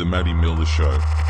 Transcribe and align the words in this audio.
The 0.00 0.06
Maddy 0.06 0.32
Miller 0.32 0.64
Show. 0.64 1.29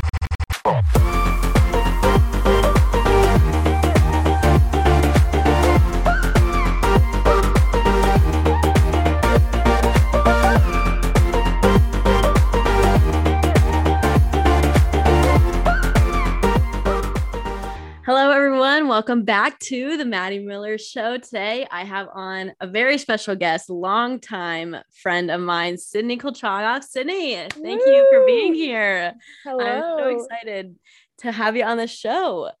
Welcome 19.11 19.25
back 19.25 19.59
to 19.59 19.97
the 19.97 20.05
Maddy 20.05 20.39
Miller 20.39 20.77
Show. 20.77 21.17
Today, 21.17 21.67
I 21.69 21.83
have 21.83 22.07
on 22.13 22.53
a 22.61 22.65
very 22.65 22.97
special 22.97 23.35
guest, 23.35 23.69
longtime 23.69 24.77
friend 25.03 25.29
of 25.29 25.41
mine, 25.41 25.75
Sydni 25.75 26.17
Colchagoff. 26.17 26.85
Sydni, 26.89 27.51
thank 27.51 27.81
you 27.85 28.07
for 28.09 28.25
being 28.25 28.53
here. 28.53 29.13
Hello. 29.43 29.65
I'm 29.65 29.99
so 29.99 30.17
excited 30.17 30.77
to 31.17 31.31
have 31.33 31.57
you 31.57 31.65
on 31.65 31.75
the 31.75 31.87
show. 31.87 32.51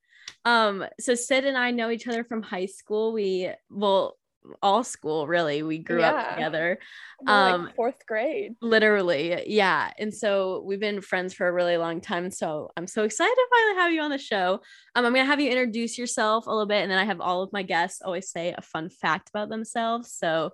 Um, 0.43 0.83
so 0.99 1.15
Sid 1.15 1.45
and 1.45 1.57
I 1.57 1.71
know 1.71 1.89
each 1.89 2.05
other 2.05 2.25
from 2.25 2.41
high 2.41 2.65
school. 2.65 3.13
We 3.13 3.49
well, 3.69 4.17
all 4.61 4.83
school 4.83 5.27
really. 5.27 5.63
We 5.63 5.77
grew 5.77 6.01
up 6.01 6.35
together. 6.35 6.79
We're, 7.21 7.33
like, 7.33 7.53
um, 7.53 7.71
fourth 7.75 8.05
grade. 8.05 8.55
Literally, 8.61 9.43
yeah. 9.47 9.91
And 9.99 10.13
so 10.13 10.63
we've 10.65 10.79
been 10.79 11.01
friends 11.01 11.33
for 11.33 11.47
a 11.47 11.51
really 11.51 11.77
long 11.77 12.01
time. 12.01 12.31
So 12.31 12.71
I'm 12.75 12.87
so 12.87 13.03
excited 13.03 13.33
to 13.33 13.47
finally 13.51 13.81
have 13.81 13.93
you 13.93 14.01
on 14.01 14.11
the 14.11 14.17
show. 14.17 14.61
Um, 14.95 15.05
I'm 15.05 15.13
gonna 15.13 15.25
have 15.25 15.39
you 15.39 15.49
introduce 15.49 15.97
yourself 15.97 16.47
a 16.47 16.49
little 16.49 16.65
bit, 16.65 16.81
and 16.81 16.91
then 16.91 16.97
I 16.97 17.05
have 17.05 17.21
all 17.21 17.43
of 17.43 17.53
my 17.53 17.63
guests 17.63 18.01
always 18.01 18.29
say 18.29 18.55
a 18.57 18.61
fun 18.61 18.89
fact 18.89 19.29
about 19.29 19.49
themselves. 19.49 20.11
So 20.11 20.53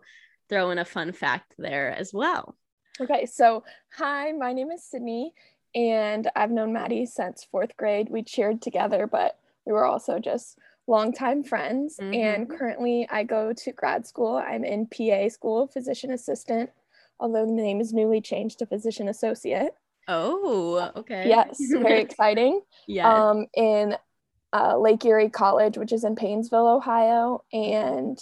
throw 0.50 0.72
in 0.72 0.80
a 0.80 0.86
fun 0.86 1.12
fact 1.12 1.54
there 1.58 1.92
as 1.92 2.14
well. 2.14 2.56
Okay, 3.00 3.26
so 3.26 3.64
hi, 3.94 4.32
my 4.32 4.54
name 4.54 4.72
is 4.72 4.88
Sydni, 4.94 5.30
and 5.76 6.30
I've 6.36 6.52
known 6.52 6.74
Maddy 6.74 7.06
since 7.06 7.48
fourth 7.52 7.78
grade. 7.78 8.10
We 8.10 8.24
cheered 8.24 8.62
together, 8.62 9.08
but 9.08 9.38
we 9.66 9.74
were 9.74 9.86
also 9.86 10.20
just 10.20 10.58
longtime 10.88 11.44
friends. 11.44 11.98
And 12.00 12.48
Mhm. 12.50 12.58
currently, 12.58 13.08
I 13.12 13.24
go 13.24 13.54
to 13.54 13.72
grad 13.74 14.08
school. 14.08 14.38
I'm 14.38 14.64
in 14.64 14.88
PA 14.88 15.28
school, 15.30 15.68
physician 15.68 16.12
assistant, 16.12 16.70
although 17.20 17.46
the 17.46 17.52
name 17.52 17.82
is 17.82 17.94
newly 17.94 18.22
changed 18.22 18.60
to 18.60 18.66
physician 18.66 19.08
associate. 19.10 19.74
Oh, 20.08 20.92
okay. 20.96 21.28
Yes, 21.28 21.58
very 21.60 22.00
exciting. 22.08 22.62
yeah. 22.88 23.30
um, 23.32 23.48
in 23.54 23.98
uh, 24.54 24.78
Lake 24.78 25.04
Erie 25.06 25.30
College, 25.30 25.78
which 25.78 25.92
is 25.92 26.04
in 26.06 26.16
Painesville, 26.16 26.68
Ohio. 26.68 27.44
And 27.52 28.18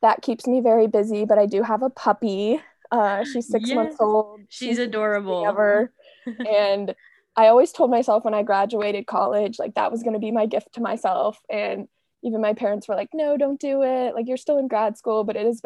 that 0.00 0.22
keeps 0.22 0.46
me 0.46 0.60
very 0.62 0.86
busy, 0.86 1.26
but 1.26 1.38
I 1.38 1.44
do 1.44 1.62
have 1.62 1.82
a 1.82 1.90
puppy. 1.90 2.60
Uh, 2.90 3.22
she's 3.24 3.46
six 3.46 3.68
Yes. 3.68 3.76
months 3.76 3.96
old. 4.00 4.40
She's 4.48 4.78
thing 4.78 4.88
adorable. 4.88 5.46
Ever. 5.46 5.92
and 6.48 6.94
I 7.40 7.48
always 7.48 7.72
told 7.72 7.90
myself 7.90 8.24
when 8.24 8.34
I 8.34 8.42
graduated 8.42 9.06
college, 9.06 9.58
like 9.58 9.74
that 9.74 9.90
was 9.90 10.02
going 10.02 10.14
to 10.14 10.20
be 10.20 10.30
my 10.30 10.46
gift 10.46 10.74
to 10.74 10.80
myself. 10.80 11.38
And 11.50 11.88
even 12.22 12.40
my 12.40 12.54
parents 12.54 12.88
were 12.88 12.96
like, 12.96 13.10
no, 13.14 13.36
don't 13.36 13.60
do 13.60 13.82
it. 13.82 14.14
Like 14.14 14.28
you're 14.28 14.36
still 14.36 14.58
in 14.58 14.68
grad 14.68 14.98
school, 14.98 15.24
but 15.24 15.36
it 15.36 15.46
has 15.46 15.60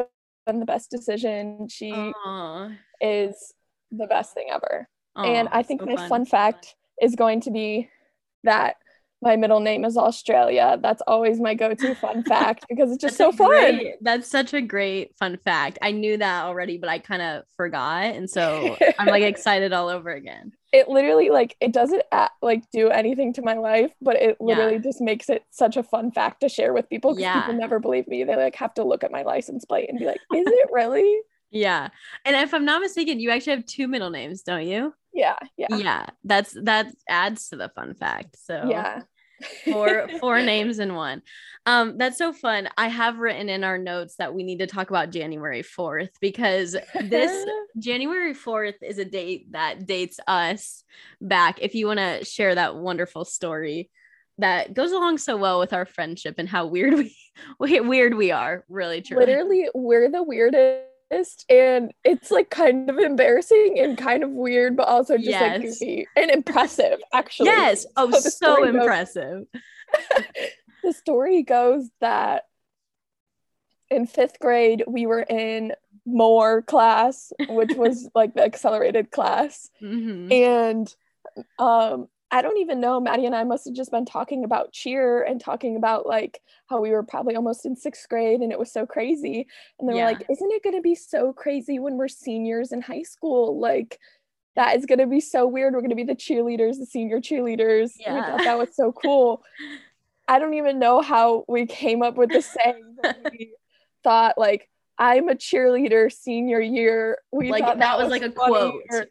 been 0.45 0.59
the 0.59 0.65
best 0.65 0.89
decision. 0.89 1.67
She 1.69 1.91
Aw. 1.91 2.71
is 3.01 3.53
the 3.91 4.07
best 4.07 4.33
thing 4.33 4.47
ever 4.51 4.87
and 5.23 5.47
I 5.51 5.63
think 5.63 5.81
so 5.81 5.87
my 5.87 6.09
fun 6.09 6.25
fact 6.25 6.75
is 7.01 7.15
going 7.15 7.41
to 7.41 7.51
be 7.51 7.89
that 8.43 8.75
my 9.25 9.35
middle 9.35 9.59
name 9.59 9.83
is 9.83 9.97
Australia. 9.97 10.77
That's 10.81 11.01
always 11.07 11.39
my 11.41 11.55
go-to 11.55 11.95
fun 11.95 12.23
fact 12.27 12.65
because 12.69 12.91
it's 12.91 13.01
just 13.01 13.17
so 13.17 13.31
fun. 13.31 13.49
great- 13.49 13.95
that's 14.01 14.29
such 14.29 14.53
a 14.53 14.61
great 14.61 15.17
fun 15.17 15.37
fact. 15.37 15.79
I 15.81 15.91
knew 15.91 16.15
that 16.17 16.45
already, 16.45 16.77
but 16.77 16.89
I 16.89 16.99
kind 16.99 17.21
of 17.21 17.43
forgot, 17.57 18.03
and 18.15 18.29
so 18.29 18.77
I'm 18.99 19.07
like 19.07 19.23
excited 19.33 19.73
all 19.73 19.89
over 19.89 20.11
again. 20.11 20.53
It 20.71 20.87
literally 20.87 21.29
like 21.29 21.55
it 21.59 21.71
doesn't 21.73 22.03
like 22.41 22.63
do 22.71 22.89
anything 22.89 23.33
to 23.33 23.41
my 23.41 23.55
life, 23.55 23.91
but 24.01 24.15
it 24.17 24.37
Yeah. 24.39 24.45
literally 24.45 24.79
just 24.79 25.01
makes 25.01 25.29
it 25.29 25.43
such 25.49 25.75
a 25.77 25.83
fun 25.83 26.11
fact 26.11 26.41
to 26.41 26.49
share 26.49 26.73
with 26.73 26.87
people 26.89 27.11
because 27.11 27.23
Yeah. 27.23 27.41
people 27.41 27.55
never 27.55 27.79
believe 27.79 28.07
me. 28.07 28.23
They 28.23 28.35
like 28.35 28.55
have 28.55 28.73
to 28.75 28.83
look 28.83 29.03
at 29.03 29.11
my 29.11 29.23
license 29.23 29.65
plate 29.65 29.89
and 29.89 29.97
be 29.99 30.05
like, 30.05 30.21
"Is 30.33 30.45
it 30.47 30.69
really?" 30.71 31.19
Yeah, 31.51 31.87
and 32.25 32.35
if 32.35 32.53
I'm 32.53 32.65
not 32.65 32.81
mistaken, 32.81 33.19
you 33.19 33.31
actually 33.31 33.55
have 33.55 33.65
two 33.65 33.87
middle 33.87 34.09
names, 34.09 34.41
don't 34.43 34.67
you? 34.67 34.93
Yeah, 35.13 35.37
yeah, 35.55 35.67
Yeah, 35.69 36.05
that's 36.25 36.51
that 36.63 36.93
adds 37.07 37.47
to 37.49 37.55
the 37.55 37.69
fun 37.69 37.93
fact. 37.93 38.35
So 38.43 38.67
yeah. 38.69 39.03
Four 39.63 40.07
four 40.19 40.41
names 40.41 40.79
in 40.79 40.95
one. 40.95 41.21
Um, 41.67 41.97
that's 41.97 42.17
so 42.17 42.31
fun. 42.31 42.69
I 42.77 42.87
have 42.87 43.17
written 43.17 43.49
in 43.49 43.63
our 43.63 43.77
notes 43.77 44.17
that 44.17 44.35
we 44.35 44.43
need 44.43 44.59
to 44.59 44.67
talk 44.67 44.91
about 44.91 45.09
January 45.09 45.63
4th 45.63 46.11
because 46.21 46.77
this 47.01 47.49
January 47.79 48.35
4th 48.35 48.75
is 48.83 48.99
a 48.99 49.05
date 49.05 49.51
that 49.53 49.87
dates 49.87 50.19
us 50.27 50.83
back. 51.19 51.59
If 51.61 51.73
you 51.73 51.87
want 51.87 51.99
to 51.99 52.23
share 52.23 52.53
that 52.53 52.75
wonderful 52.75 53.25
story 53.25 53.89
that 54.37 54.73
goes 54.73 54.91
along 54.91 55.17
so 55.17 55.37
well 55.37 55.59
with 55.59 55.73
our 55.73 55.85
friendship 55.85 56.35
and 56.37 56.47
how 56.47 56.67
weird 56.67 56.93
we, 56.93 57.15
we 57.59 57.79
weird 57.79 58.13
we 58.13 58.31
are, 58.31 58.63
really 58.69 59.01
true. 59.01 59.17
literally 59.17 59.67
we're 59.73 60.11
the 60.11 60.21
weirdest 60.21 60.85
and 61.49 61.93
it's 62.03 62.31
like 62.31 62.49
kind 62.49 62.89
of 62.89 62.97
embarrassing 62.97 63.77
and 63.79 63.97
kind 63.97 64.23
of 64.23 64.31
weird 64.31 64.75
but 64.75 64.87
also 64.87 65.17
just 65.17 65.29
like 65.39 65.61
goofy 65.61 66.07
and 66.15 66.31
impressive 66.31 66.99
actually 67.13 67.47
Yes. 67.47 67.85
Oh, 67.97 68.09
So 68.11 68.19
so 68.21 68.29
story 68.29 68.71
goes- 68.71 68.81
impressive. 68.81 69.45
the 70.83 70.93
story 70.93 71.43
goes 71.43 71.87
that 72.01 72.43
in 73.89 74.07
fifth 74.07 74.39
grade 74.39 74.83
we 74.87 75.05
were 75.05 75.21
in 75.21 75.73
more 76.05 76.61
class 76.63 77.31
which 77.49 77.73
was 77.75 78.09
like 78.15 78.33
the 78.33 78.43
accelerated 78.43 79.11
class 79.11 79.69
Mhm. 79.81 80.31
and 80.31 80.95
um 81.59 82.07
I 82.31 82.41
don't 82.41 82.57
even 82.57 82.79
know. 82.81 82.99
Maddy 82.99 83.25
and 83.25 83.35
I 83.35 83.43
must 83.43 83.65
have 83.65 83.75
just 83.75 83.91
been 83.91 84.05
talking 84.05 84.43
about 84.43 84.73
cheer 84.73 85.23
and 85.23 85.39
talking 85.39 85.75
about 85.77 86.05
like 86.05 86.41
how 86.67 86.81
we 86.81 86.89
were 86.91 87.03
probably 87.03 87.35
almost 87.35 87.65
in 87.65 87.75
sixth 87.75 88.09
grade 88.09 88.41
and 88.41 88.51
it 88.51 88.59
was 88.59 88.71
so 88.71 88.85
crazy. 88.85 89.47
And 89.79 89.87
they 89.87 89.93
Yeah. 89.93 90.01
were 90.01 90.09
like, 90.09 90.25
Isn't 90.29 90.51
it 90.51 90.63
going 90.63 90.75
to 90.75 90.81
be 90.81 90.95
so 90.95 91.31
crazy 91.33 91.79
when 91.79 91.95
we're 91.97 92.07
seniors 92.07 92.71
in 92.71 92.81
high 92.81 93.03
school? 93.03 93.59
Like, 93.59 93.99
that 94.55 94.75
is 94.77 94.85
going 94.85 94.99
to 94.99 95.07
be 95.07 95.19
so 95.19 95.45
weird. 95.45 95.73
We're 95.73 95.81
going 95.81 95.89
to 95.89 95.95
be 95.95 96.03
the 96.03 96.15
cheerleaders, 96.15 96.77
the 96.79 96.85
senior 96.85 97.19
cheerleaders. 97.19 97.91
We 97.97 98.01
Yeah. 98.03 98.25
thought 98.25 98.43
that 98.43 98.57
was 98.57 98.75
so 98.75 98.91
cool. 99.03 99.43
I 100.27 100.39
don't 100.39 100.55
even 100.55 100.79
know 100.79 101.01
how 101.01 101.45
we 101.47 101.67
came 101.67 102.01
up 102.01 102.15
with 102.15 102.31
the 102.31 102.41
saying, 102.41 102.95
but 103.01 103.17
we 103.31 103.53
thought 104.03 104.37
like, 104.37 104.69
I'm 104.97 105.27
a 105.29 105.35
cheerleader 105.35 106.11
senior 106.11 106.59
year. 106.59 107.19
We 107.31 107.51
Like 107.51 107.63
thought 107.65 107.79
that 107.79 107.97
was 107.99 108.09
like 108.09 108.23
a 108.23 108.31
funny, 108.31 108.53
quote. 108.55 108.81
or- 108.89 109.05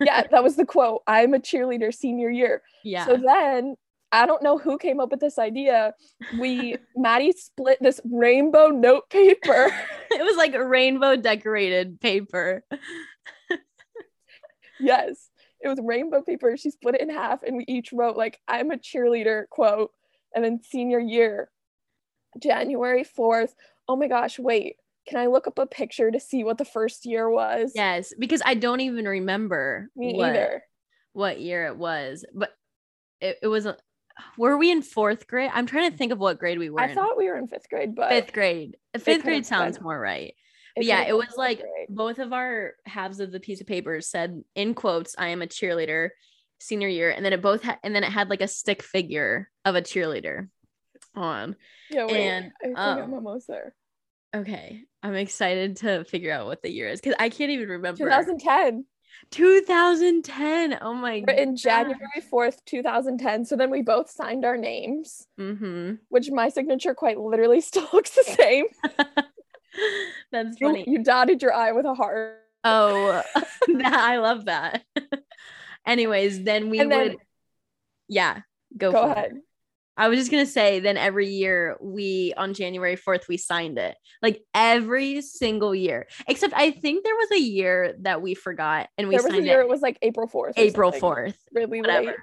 yeah, 0.00 0.22
that 0.30 0.42
was 0.42 0.56
the 0.56 0.66
quote. 0.66 1.02
I'm 1.06 1.34
a 1.34 1.38
cheerleader 1.38 1.94
senior 1.94 2.30
year. 2.30 2.62
Yeah. 2.84 3.06
So 3.06 3.16
then 3.16 3.76
I 4.12 4.26
don't 4.26 4.42
know 4.42 4.58
who 4.58 4.78
came 4.78 5.00
up 5.00 5.10
with 5.10 5.20
this 5.20 5.38
idea. 5.38 5.94
We 6.38 6.76
Maddy 6.96 7.32
split 7.32 7.78
this 7.80 8.00
rainbow 8.04 8.68
note 8.68 9.10
paper. 9.10 9.70
it 10.10 10.22
was 10.22 10.36
like 10.36 10.54
a 10.54 10.64
rainbow 10.64 11.16
decorated 11.16 12.00
paper. 12.00 12.64
yes. 14.80 15.28
It 15.60 15.68
was 15.68 15.80
rainbow 15.82 16.22
paper. 16.22 16.56
She 16.56 16.70
split 16.70 16.94
it 16.96 17.00
in 17.00 17.10
half 17.10 17.42
and 17.42 17.56
we 17.56 17.64
each 17.66 17.92
wrote 17.92 18.16
like 18.16 18.38
I'm 18.46 18.70
a 18.70 18.76
cheerleader 18.76 19.48
quote 19.48 19.90
and 20.34 20.44
then 20.44 20.60
senior 20.62 21.00
year 21.00 21.50
January 22.40 23.04
4th. 23.04 23.54
Oh 23.88 23.96
my 23.96 24.08
gosh, 24.08 24.38
wait. 24.38 24.76
Can 25.06 25.18
I 25.18 25.26
look 25.26 25.46
up 25.46 25.58
a 25.58 25.66
picture 25.66 26.10
to 26.10 26.18
see 26.20 26.44
what 26.44 26.58
the 26.58 26.64
first 26.64 27.06
year 27.06 27.28
was? 27.30 27.72
Yes, 27.74 28.12
because 28.18 28.42
I 28.44 28.54
don't 28.54 28.80
even 28.80 29.06
remember 29.06 29.88
Me 29.94 30.14
what, 30.14 30.30
either. 30.30 30.62
what 31.12 31.40
year 31.40 31.66
it 31.66 31.76
was, 31.76 32.24
but 32.34 32.50
it, 33.20 33.38
it 33.42 33.48
was. 33.48 33.66
Were 34.38 34.56
we 34.56 34.70
in 34.70 34.82
fourth 34.82 35.26
grade? 35.26 35.50
I'm 35.52 35.66
trying 35.66 35.90
to 35.90 35.96
think 35.96 36.10
of 36.10 36.18
what 36.18 36.38
grade 36.38 36.58
we 36.58 36.70
were 36.70 36.80
I 36.80 36.88
in. 36.88 36.94
thought 36.94 37.18
we 37.18 37.28
were 37.28 37.36
in 37.36 37.48
fifth 37.48 37.68
grade, 37.68 37.94
but 37.94 38.08
fifth 38.08 38.32
grade. 38.32 38.76
Fifth 38.98 39.22
grade 39.24 39.46
sounds 39.46 39.76
been. 39.76 39.84
more 39.84 39.98
right. 40.00 40.34
But 40.74 40.86
yeah, 40.86 41.02
it 41.02 41.16
was 41.16 41.34
like 41.36 41.60
grade. 41.60 41.88
both 41.88 42.18
of 42.18 42.32
our 42.32 42.72
halves 42.86 43.20
of 43.20 43.30
the 43.30 43.40
piece 43.40 43.60
of 43.60 43.66
paper 43.66 44.00
said 44.00 44.42
in 44.54 44.74
quotes, 44.74 45.14
"I 45.18 45.28
am 45.28 45.42
a 45.42 45.46
cheerleader." 45.46 46.10
Senior 46.58 46.88
year, 46.88 47.10
and 47.10 47.22
then 47.22 47.34
it 47.34 47.42
both 47.42 47.62
had, 47.62 47.78
and 47.82 47.94
then 47.94 48.02
it 48.02 48.10
had 48.10 48.30
like 48.30 48.40
a 48.40 48.48
stick 48.48 48.82
figure 48.82 49.50
of 49.66 49.74
a 49.74 49.82
cheerleader 49.82 50.48
on. 51.14 51.54
yeah, 51.90 52.06
wait, 52.06 52.16
and, 52.16 52.52
I 52.62 52.64
think 52.64 52.78
um, 52.78 52.98
I'm 52.98 53.12
almost 53.12 53.46
there. 53.46 53.74
Okay, 54.36 54.82
I'm 55.02 55.14
excited 55.14 55.76
to 55.78 56.04
figure 56.04 56.32
out 56.32 56.46
what 56.46 56.62
the 56.62 56.70
year 56.70 56.88
is 56.88 57.00
because 57.00 57.16
I 57.18 57.28
can't 57.28 57.50
even 57.50 57.68
remember. 57.68 57.98
2010. 58.04 58.84
2010. 59.30 60.78
Oh 60.82 60.92
my 60.94 61.20
god. 61.20 61.36
In 61.38 61.56
January 61.56 61.98
4th, 62.32 62.58
2010. 62.66 63.44
So 63.46 63.56
then 63.56 63.70
we 63.70 63.82
both 63.82 64.10
signed 64.10 64.44
our 64.44 64.56
names, 64.56 65.26
Mm-hmm. 65.40 65.94
which 66.08 66.30
my 66.30 66.48
signature 66.50 66.94
quite 66.94 67.18
literally 67.18 67.60
still 67.70 67.88
looks 67.92 68.10
the 68.10 68.24
same. 68.24 68.66
That's 70.32 70.58
funny. 70.58 70.84
you 70.86 71.02
dotted 71.02 71.42
your 71.42 71.52
I 71.54 71.72
with 71.72 71.86
a 71.86 71.94
heart. 71.94 72.40
Oh, 72.64 73.22
that- 73.34 73.92
I 73.94 74.18
love 74.18 74.46
that. 74.46 74.84
Anyways, 75.86 76.42
then 76.44 76.68
we 76.70 76.80
And 76.80 76.90
would. 76.90 76.98
then- 77.12 77.16
yeah, 78.08 78.40
go, 78.76 78.92
Go 78.92 79.02
for 79.02 79.12
ahead. 79.12 79.32
It. 79.32 79.42
I 79.96 80.08
was 80.08 80.18
just 80.18 80.30
gonna 80.30 80.46
say, 80.46 80.80
then 80.80 80.96
every 80.96 81.28
year 81.28 81.76
we 81.80 82.34
on 82.36 82.54
January 82.54 82.96
4th, 82.96 83.28
we 83.28 83.36
signed 83.36 83.78
it. 83.78 83.96
Like 84.22 84.42
every 84.54 85.22
single 85.22 85.74
year. 85.74 86.06
Except 86.28 86.52
I 86.54 86.70
think 86.70 87.04
there 87.04 87.14
was 87.16 87.30
a 87.32 87.40
year 87.40 87.94
that 88.00 88.20
we 88.22 88.34
forgot 88.34 88.88
and 88.98 89.08
we 89.08 89.16
there 89.16 89.24
was 89.24 89.32
a 89.34 89.42
year 89.42 89.60
it 89.60 89.64
it 89.64 89.68
was 89.70 89.80
like 89.80 89.98
April 90.02 90.28
4th. 90.28 90.52
April 90.56 90.92
something. 90.92 91.08
4th. 91.10 91.34
Really 91.52 91.80
Whatever. 91.80 92.06
late. 92.08 92.16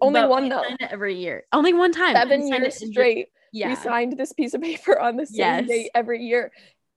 Only 0.00 0.20
But 0.20 0.30
one 0.30 0.48
though. 0.48 0.62
signed 0.62 0.78
every 0.90 1.16
year. 1.16 1.44
Only 1.52 1.72
one 1.72 1.92
time. 1.92 2.14
Seven 2.14 2.42
We 2.42 2.50
signed 2.50 2.62
years 2.64 2.90
straight. 2.90 3.28
Yeah. 3.52 3.68
We 3.68 3.76
signed 3.76 4.16
this 4.18 4.32
piece 4.32 4.54
of 4.54 4.60
paper 4.62 4.98
on 4.98 5.16
the 5.16 5.26
same 5.26 5.36
Yes. 5.38 5.68
date 5.68 5.90
every 5.94 6.22
year. 6.24 6.50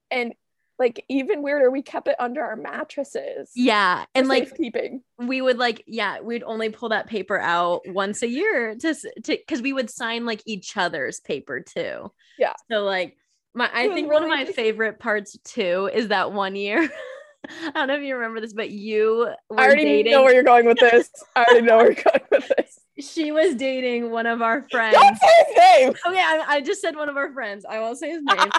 And 0.09 0.33
like 0.77 1.03
even 1.09 1.41
weirder, 1.41 1.71
we 1.71 1.81
kept 1.81 2.07
it 2.07 2.15
under 2.19 2.43
our 2.43 2.55
mattresses. 2.55 3.51
yeah. 3.55 4.05
And 4.13 4.27
like 4.27 4.49
safekeeping. 4.49 5.01
we 5.17 5.41
would 5.41 5.57
like 5.57 5.83
yeah 5.87 6.19
we'd 6.21 6.43
only 6.43 6.69
pull 6.69 6.89
that 6.89 7.07
paper 7.07 7.39
out 7.39 7.81
once 7.87 8.21
a 8.23 8.27
year 8.27 8.75
to 8.75 8.93
to 8.93 9.37
because 9.37 9.61
we 9.61 9.71
would 9.73 9.89
sign 9.89 10.25
like 10.25 10.41
each 10.45 10.75
other's 10.77 11.19
paper 11.21 11.61
too 11.61 12.11
Yeah. 12.37 12.53
so 12.69 12.83
like 12.83 13.15
my 13.53 13.69
i 13.73 13.87
think 13.93 14.11
one 14.11 14.23
of 14.23 14.29
my 14.29 14.43
favorite 14.45 14.99
parts 14.99 15.37
too 15.45 15.89
is 15.93 16.09
that 16.09 16.33
one 16.33 16.55
year 16.57 16.89
i 17.49 17.71
don't 17.73 17.87
know 17.87 17.95
if 17.95 18.01
you 18.03 18.15
remember 18.15 18.41
this 18.41 18.51
but 18.53 18.69
you 18.69 19.29
were 19.49 19.59
I 19.59 19.65
already 19.67 19.83
dating 19.85 20.11
know 20.11 20.23
where 20.23 20.33
you're 20.33 20.43
going 20.43 20.65
with 20.65 20.79
this. 20.79 21.09
I 21.35 21.43
already 21.45 21.65
know 21.65 21.77
where 21.77 21.91
you're 21.93 22.03
going 22.03 22.21
with 22.31 22.51
this. 22.57 22.79
she 22.99 23.31
was 23.31 23.55
dating 23.55 24.11
one 24.11 24.25
of 24.25 24.41
our 24.41 24.65
friends 24.69 24.95
Don't 24.99 25.15
say 25.17 25.27
his 25.47 25.55
name. 25.57 25.93
Oh, 26.05 26.09
okay 26.11 26.19
I, 26.21 26.43
I 26.47 26.61
just 26.61 26.81
said 26.81 26.95
one 26.97 27.07
of 27.07 27.15
our 27.15 27.31
friends 27.31 27.63
i 27.69 27.79
won't 27.79 27.97
say 27.97 28.09
his 28.09 28.21
name 28.23 28.49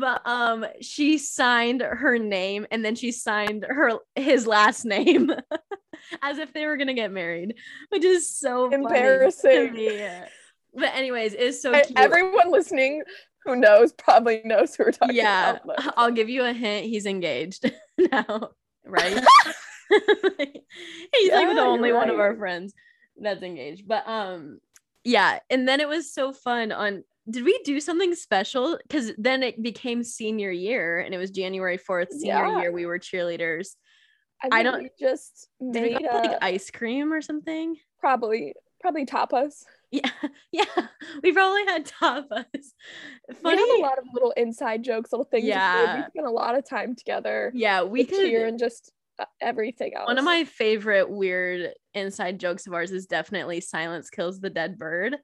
but 0.00 0.26
um 0.26 0.64
she 0.80 1.18
signed 1.18 1.82
her 1.82 2.18
name 2.18 2.66
and 2.70 2.84
then 2.84 2.96
she 2.96 3.12
signed 3.12 3.64
her 3.68 3.98
his 4.16 4.46
last 4.46 4.84
name 4.84 5.30
as 6.22 6.38
if 6.38 6.52
they 6.52 6.66
were 6.66 6.76
gonna 6.76 6.94
get 6.94 7.12
married 7.12 7.54
which 7.90 8.04
is 8.04 8.28
so 8.28 8.70
Embarrassing. 8.72 9.74
me. 9.74 10.02
but 10.74 10.94
anyways 10.94 11.34
it's 11.34 11.60
so 11.62 11.74
I- 11.74 11.84
everyone 11.96 12.50
listening 12.50 13.02
who 13.44 13.56
knows 13.56 13.92
probably 13.92 14.40
knows 14.44 14.74
who 14.74 14.84
we're 14.84 14.92
talking 14.92 15.16
yeah 15.16 15.50
about. 15.50 15.66
but- 15.66 15.94
i'll 15.96 16.10
give 16.10 16.28
you 16.28 16.42
a 16.44 16.52
hint 16.52 16.86
he's 16.86 17.06
engaged 17.06 17.70
now 17.98 18.50
right 18.86 19.12
he's 19.90 20.00
like 20.32 20.62
Yeah, 21.22 21.54
the 21.54 21.60
only 21.60 21.88
you're 21.90 21.98
one 21.98 22.10
of 22.10 22.18
our 22.20 22.34
friends 22.36 22.74
that's 23.20 23.42
engaged 23.42 23.86
but 23.86 24.06
um 24.08 24.60
yeah 25.04 25.38
and 25.50 25.66
then 25.68 25.80
it 25.80 25.88
was 25.88 26.12
so 26.12 26.32
fun 26.32 26.72
on 26.72 27.04
did 27.30 27.44
we 27.44 27.58
do 27.64 27.80
something 27.80 28.14
special 28.14 28.78
because 28.82 29.12
then 29.18 29.42
it 29.42 29.62
became 29.62 30.02
senior 30.02 30.50
year 30.50 30.98
and 31.00 31.14
it 31.14 31.18
was 31.18 31.30
january 31.30 31.78
4th 31.78 32.10
senior 32.10 32.46
Yeah. 32.46 32.60
year 32.60 32.72
we 32.72 32.86
were 32.86 32.98
cheerleaders 32.98 33.68
I, 34.42 34.60
I 34.60 34.62
don't- 34.62 34.82
we 34.82 34.90
just 34.98 35.48
did 35.72 35.82
we 36.00 36.06
go, 36.06 36.16
like 36.16 36.38
ice 36.42 36.70
cream 36.70 37.12
or 37.12 37.20
something 37.22 37.76
probably 37.98 38.54
probably 38.80 39.04
tapas. 39.04 39.64
yeah 39.90 40.08
yeah 40.52 40.64
we 41.22 41.32
probably 41.32 41.64
had 41.66 41.84
tapas 41.86 42.44
Funny. 43.42 43.62
We 43.62 43.68
have 43.70 43.78
a 43.80 43.82
lot 43.82 43.98
of 43.98 44.04
little 44.14 44.32
inside 44.36 44.82
jokes, 44.82 45.12
little 45.12 45.24
things. 45.26 45.44
Yeah. 45.44 45.96
we 45.96 46.02
spent 46.10 46.26
a 46.26 46.30
lot 46.30 46.56
of 46.56 46.66
time 46.68 46.96
together. 46.96 47.52
yeah 47.54 47.82
we 47.82 47.90
We 48.00 48.04
could 48.06 48.16
cheer 48.18 48.46
and 48.46 48.58
just 48.58 48.90
uh, 49.18 49.24
everything 49.40 49.92
else. 49.94 50.06
One 50.06 50.16
of 50.18 50.24
my 50.24 50.44
favorite 50.44 51.10
weird 51.10 51.74
inside 51.92 52.40
jokes 52.40 52.66
of 52.66 52.72
ours 52.72 52.90
is 52.90 53.04
definitely 53.06 53.60
silence 53.60 54.08
kills 54.08 54.40
the 54.40 54.48
dead 54.48 54.78
bird, 54.78 55.16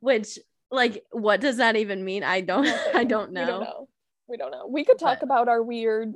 which 0.00 0.38
like 0.72 1.04
what 1.12 1.40
does 1.40 1.58
that 1.58 1.76
even 1.76 2.04
mean? 2.04 2.24
I 2.24 2.40
don't 2.40 2.66
I 2.94 3.04
don't 3.04 3.32
know. 3.32 3.42
We 3.42 3.46
don't 3.46 3.60
know. 3.60 3.88
We 4.28 4.36
don't 4.38 4.50
know. 4.50 4.66
We 4.66 4.84
could 4.84 4.98
talk 4.98 5.18
But- 5.20 5.24
about 5.26 5.48
our 5.48 5.62
weird 5.62 6.14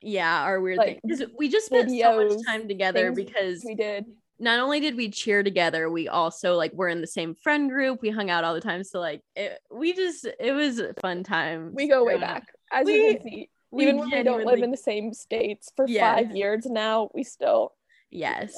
Yeah, 0.00 0.42
our 0.42 0.60
weird 0.60 0.78
Like, 0.78 1.00
thing. 1.02 1.26
We 1.38 1.48
just 1.48 1.66
spent 1.66 1.90
so 1.90 2.28
much 2.28 2.46
time 2.46 2.68
together 2.68 3.12
because 3.12 3.64
we 3.64 3.74
did. 3.74 4.04
not 4.38 4.60
only 4.60 4.78
did 4.80 4.96
we 4.96 5.10
cheer 5.10 5.42
together, 5.42 5.90
we 5.90 6.06
also 6.08 6.54
like 6.54 6.72
were 6.72 6.88
in 6.88 7.00
the 7.00 7.06
same 7.06 7.34
friend 7.34 7.68
group. 7.68 8.00
We 8.02 8.10
hung 8.10 8.30
out 8.30 8.44
all 8.44 8.54
the 8.54 8.60
time. 8.60 8.84
So 8.84 9.00
like 9.00 9.22
it, 9.34 9.58
we 9.70 9.92
just 9.92 10.24
it 10.38 10.52
was 10.52 10.78
a 10.78 10.94
fun 10.94 11.24
time. 11.24 11.72
We 11.74 11.88
go 11.88 12.04
way 12.04 12.18
back. 12.18 12.44
As 12.72 12.86
We- 12.86 12.94
you 12.94 13.14
can 13.14 13.22
see, 13.22 13.50
We 13.72 13.82
even 13.84 13.98
when 13.98 14.10
we 14.10 14.22
don't 14.22 14.44
live 14.46 14.62
in 14.62 14.70
the 14.70 14.76
same 14.76 15.12
states 15.12 15.72
for 15.74 15.86
Yeah. 15.88 16.14
five 16.14 16.36
years 16.36 16.66
now, 16.66 17.10
we 17.14 17.24
still 17.24 17.72
Yes. 18.10 18.54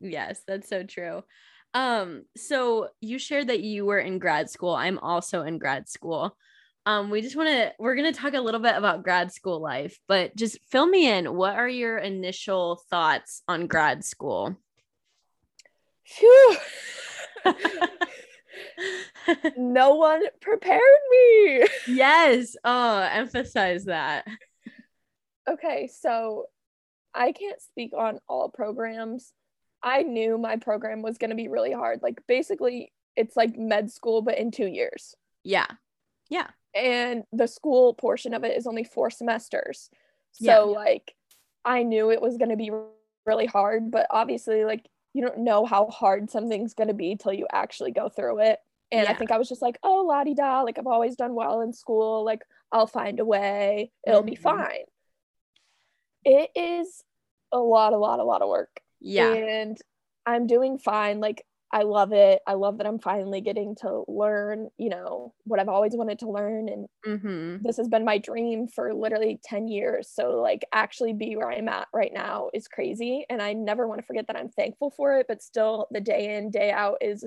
Yes, 0.00 0.42
that's 0.46 0.68
so 0.68 0.82
true. 0.82 1.22
Um, 1.74 2.24
so 2.36 2.88
you 3.00 3.18
shared 3.18 3.48
that 3.48 3.60
you 3.60 3.84
were 3.84 3.98
in 3.98 4.18
grad 4.18 4.50
school. 4.50 4.74
I'm 4.74 4.98
also 4.98 5.42
in 5.42 5.58
grad 5.58 5.88
school. 5.88 6.36
Um, 6.86 7.10
we 7.10 7.20
just 7.20 7.36
want 7.36 7.50
to 7.50 7.72
we're 7.78 7.96
gonna 7.96 8.12
talk 8.12 8.32
a 8.32 8.40
little 8.40 8.60
bit 8.60 8.74
about 8.74 9.02
grad 9.02 9.30
school 9.32 9.60
life, 9.60 9.98
but 10.08 10.34
just 10.34 10.58
fill 10.70 10.86
me 10.86 11.10
in. 11.10 11.34
What 11.34 11.54
are 11.54 11.68
your 11.68 11.98
initial 11.98 12.80
thoughts 12.88 13.42
on 13.46 13.66
grad 13.66 14.04
school? 14.04 14.56
Phew. 16.06 16.56
no 19.56 19.96
one 19.96 20.22
prepared 20.40 20.80
me. 21.10 21.66
yes. 21.86 22.56
Oh, 22.64 23.00
emphasize 23.00 23.84
that. 23.84 24.26
Okay, 25.48 25.90
so 25.92 26.46
I 27.14 27.32
can't 27.32 27.60
speak 27.60 27.92
on 27.96 28.18
all 28.28 28.48
programs. 28.48 29.32
I 29.82 30.02
knew 30.02 30.38
my 30.38 30.56
program 30.56 31.02
was 31.02 31.18
going 31.18 31.30
to 31.30 31.36
be 31.36 31.48
really 31.48 31.72
hard. 31.72 32.02
Like, 32.02 32.20
basically, 32.26 32.92
it's 33.16 33.36
like 33.36 33.56
med 33.56 33.90
school, 33.90 34.22
but 34.22 34.38
in 34.38 34.50
two 34.50 34.66
years. 34.66 35.14
Yeah. 35.44 35.66
Yeah. 36.28 36.48
And 36.74 37.24
the 37.32 37.46
school 37.48 37.94
portion 37.94 38.34
of 38.34 38.44
it 38.44 38.56
is 38.56 38.66
only 38.66 38.84
four 38.84 39.10
semesters. 39.10 39.90
So, 40.32 40.44
Yeah. 40.44 40.78
like, 40.78 41.14
I 41.64 41.82
knew 41.82 42.10
it 42.10 42.20
was 42.20 42.36
going 42.36 42.50
to 42.50 42.56
be 42.56 42.70
really 43.26 43.46
hard, 43.46 43.90
but 43.90 44.06
obviously, 44.10 44.64
like, 44.64 44.86
you 45.14 45.22
don't 45.22 45.38
know 45.38 45.64
how 45.64 45.86
hard 45.86 46.30
something's 46.30 46.74
going 46.74 46.88
to 46.88 46.94
be 46.94 47.16
till 47.16 47.32
you 47.32 47.46
actually 47.52 47.90
go 47.92 48.08
through 48.08 48.40
it. 48.40 48.58
And 48.90 49.06
I 49.08 49.14
think 49.14 49.30
I 49.30 49.38
was 49.38 49.48
just 49.48 49.60
like, 49.62 49.78
oh, 49.82 50.02
la 50.06 50.24
di 50.24 50.34
da, 50.34 50.62
like, 50.62 50.78
I've 50.78 50.86
always 50.86 51.16
done 51.16 51.34
well 51.34 51.60
in 51.60 51.72
school. 51.72 52.24
Like, 52.24 52.42
I'll 52.72 52.86
find 52.86 53.20
a 53.20 53.24
way, 53.24 53.90
it'll 54.06 54.22
be 54.22 54.36
Mhm. 54.36 54.42
fine. 54.42 54.84
It 56.24 56.50
is 56.54 57.04
a 57.52 57.58
lot, 57.58 57.92
a 57.92 57.96
lot, 57.98 58.18
a 58.20 58.24
lot 58.24 58.42
of 58.42 58.48
work. 58.48 58.80
Yeah. 59.00 59.32
And 59.32 59.78
I'm 60.26 60.46
doing 60.46 60.78
fine. 60.78 61.20
Like, 61.20 61.44
I 61.72 61.82
love 61.82 62.12
it. 62.12 62.40
I 62.46 62.54
love 62.54 62.78
that 62.78 62.86
I'm 62.86 62.98
finally 62.98 63.40
getting 63.40 63.76
to 63.76 64.04
learn, 64.08 64.68
you 64.78 64.88
know, 64.88 65.34
what 65.44 65.60
I've 65.60 65.68
always 65.68 65.92
wanted 65.94 66.20
to 66.20 66.30
learn. 66.30 66.68
And 66.68 66.86
Mm-hmm. 67.06 67.62
this 67.62 67.76
has 67.76 67.88
been 67.88 68.04
my 68.04 68.18
dream 68.18 68.66
for 68.68 68.92
literally 68.92 69.40
10 69.44 69.68
years. 69.68 70.10
So, 70.12 70.40
like, 70.40 70.64
actually 70.72 71.12
be 71.12 71.36
where 71.36 71.50
I'm 71.50 71.68
at 71.68 71.88
right 71.94 72.12
now 72.12 72.50
is 72.52 72.68
crazy. 72.68 73.24
And 73.30 73.40
I 73.40 73.52
never 73.52 73.86
want 73.86 74.00
to 74.00 74.06
forget 74.06 74.26
that 74.26 74.36
I'm 74.36 74.48
thankful 74.48 74.90
for 74.90 75.18
it, 75.18 75.26
but 75.28 75.42
still, 75.42 75.86
the 75.90 76.00
day 76.00 76.36
in, 76.36 76.50
day 76.50 76.70
out 76.70 76.98
is 77.00 77.24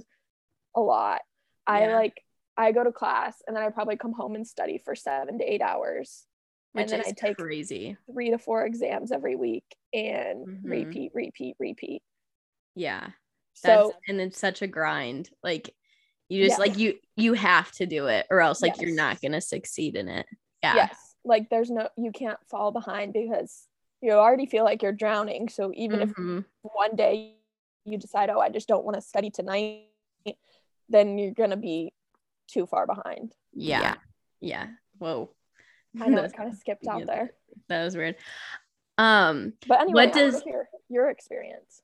a 0.75 0.81
lot. 0.81 1.21
I 1.65 1.87
like, 1.87 2.23
I 2.57 2.71
go 2.71 2.83
to 2.83 2.91
class 2.91 3.41
and 3.47 3.55
then 3.55 3.63
I 3.63 3.69
probably 3.69 3.95
come 3.95 4.13
home 4.13 4.35
and 4.35 4.45
study 4.45 4.81
for 4.83 4.95
seven 4.95 5.39
to 5.39 5.45
eight 5.45 5.61
hours. 5.61 6.25
Which 6.73 6.83
and 6.83 6.91
then 6.91 7.01
is 7.01 7.07
I 7.07 7.11
take 7.11 7.37
crazy. 7.37 7.97
three 8.11 8.31
to 8.31 8.37
four 8.37 8.65
exams 8.65 9.11
every 9.11 9.35
week 9.35 9.65
and 9.93 10.47
Mhm. 10.47 10.61
repeat, 10.63 11.11
repeat, 11.13 11.55
repeat. 11.59 12.01
Yeah. 12.75 13.09
That's 13.63 13.89
So, 13.89 13.93
and 14.07 14.21
it's 14.21 14.39
such 14.39 14.61
a 14.61 14.67
grind. 14.67 15.29
Like 15.43 15.75
you 16.29 16.45
just 16.45 16.57
Yeah. 16.59 16.65
like 16.65 16.77
you 16.77 16.99
you 17.17 17.33
have 17.33 17.71
to 17.73 17.85
do 17.85 18.07
it 18.07 18.25
or 18.29 18.39
else 18.39 18.61
like 18.61 18.79
you're 18.79 18.95
not 18.95 19.21
gonna 19.21 19.41
succeed 19.41 19.95
in 19.97 20.07
it. 20.07 20.25
Yeah. 20.63 20.75
yes, 20.75 21.15
like 21.25 21.49
there's 21.49 21.69
no, 21.71 21.89
you 21.97 22.11
can't 22.11 22.39
fall 22.47 22.71
behind 22.71 23.13
because 23.13 23.67
you 23.99 24.11
already 24.13 24.45
feel 24.45 24.63
like 24.63 24.81
you're 24.83 24.91
drowning. 24.93 25.49
So, 25.49 25.71
even 25.75 25.99
Mhm. 25.99 26.45
if 26.63 26.73
one 26.73 26.95
day 26.95 27.35
you 27.83 27.97
decide, 27.97 28.29
oh, 28.29 28.39
I 28.39 28.49
just 28.49 28.67
don't 28.67 28.85
want 28.85 28.95
to 28.95 29.01
study 29.01 29.29
tonight, 29.31 29.87
then 30.87 31.17
you're 31.17 31.33
going 31.33 31.49
to 31.49 31.57
be 31.57 31.93
too 32.47 32.65
far 32.67 32.85
behind. 32.85 33.35
Yeah. 33.53 33.81
yeah. 33.81 33.95
Yeah. 34.39 34.67
Whoa. 34.99 35.35
I 35.99 36.07
know 36.07 36.23
it 36.23 36.33
kind 36.33 36.49
of 36.49 36.55
skipped 36.57 36.83
yeah. 36.83 36.93
out 36.93 37.07
there. 37.07 37.31
That 37.67 37.83
was 37.83 37.95
weird. 37.95 38.15
Um 38.97 39.53
But 39.67 39.81
anyway, 39.81 40.05
What 40.05 40.13
does- 40.13 40.41
hear 40.43 40.69
your 40.89 41.09
experience? 41.09 41.81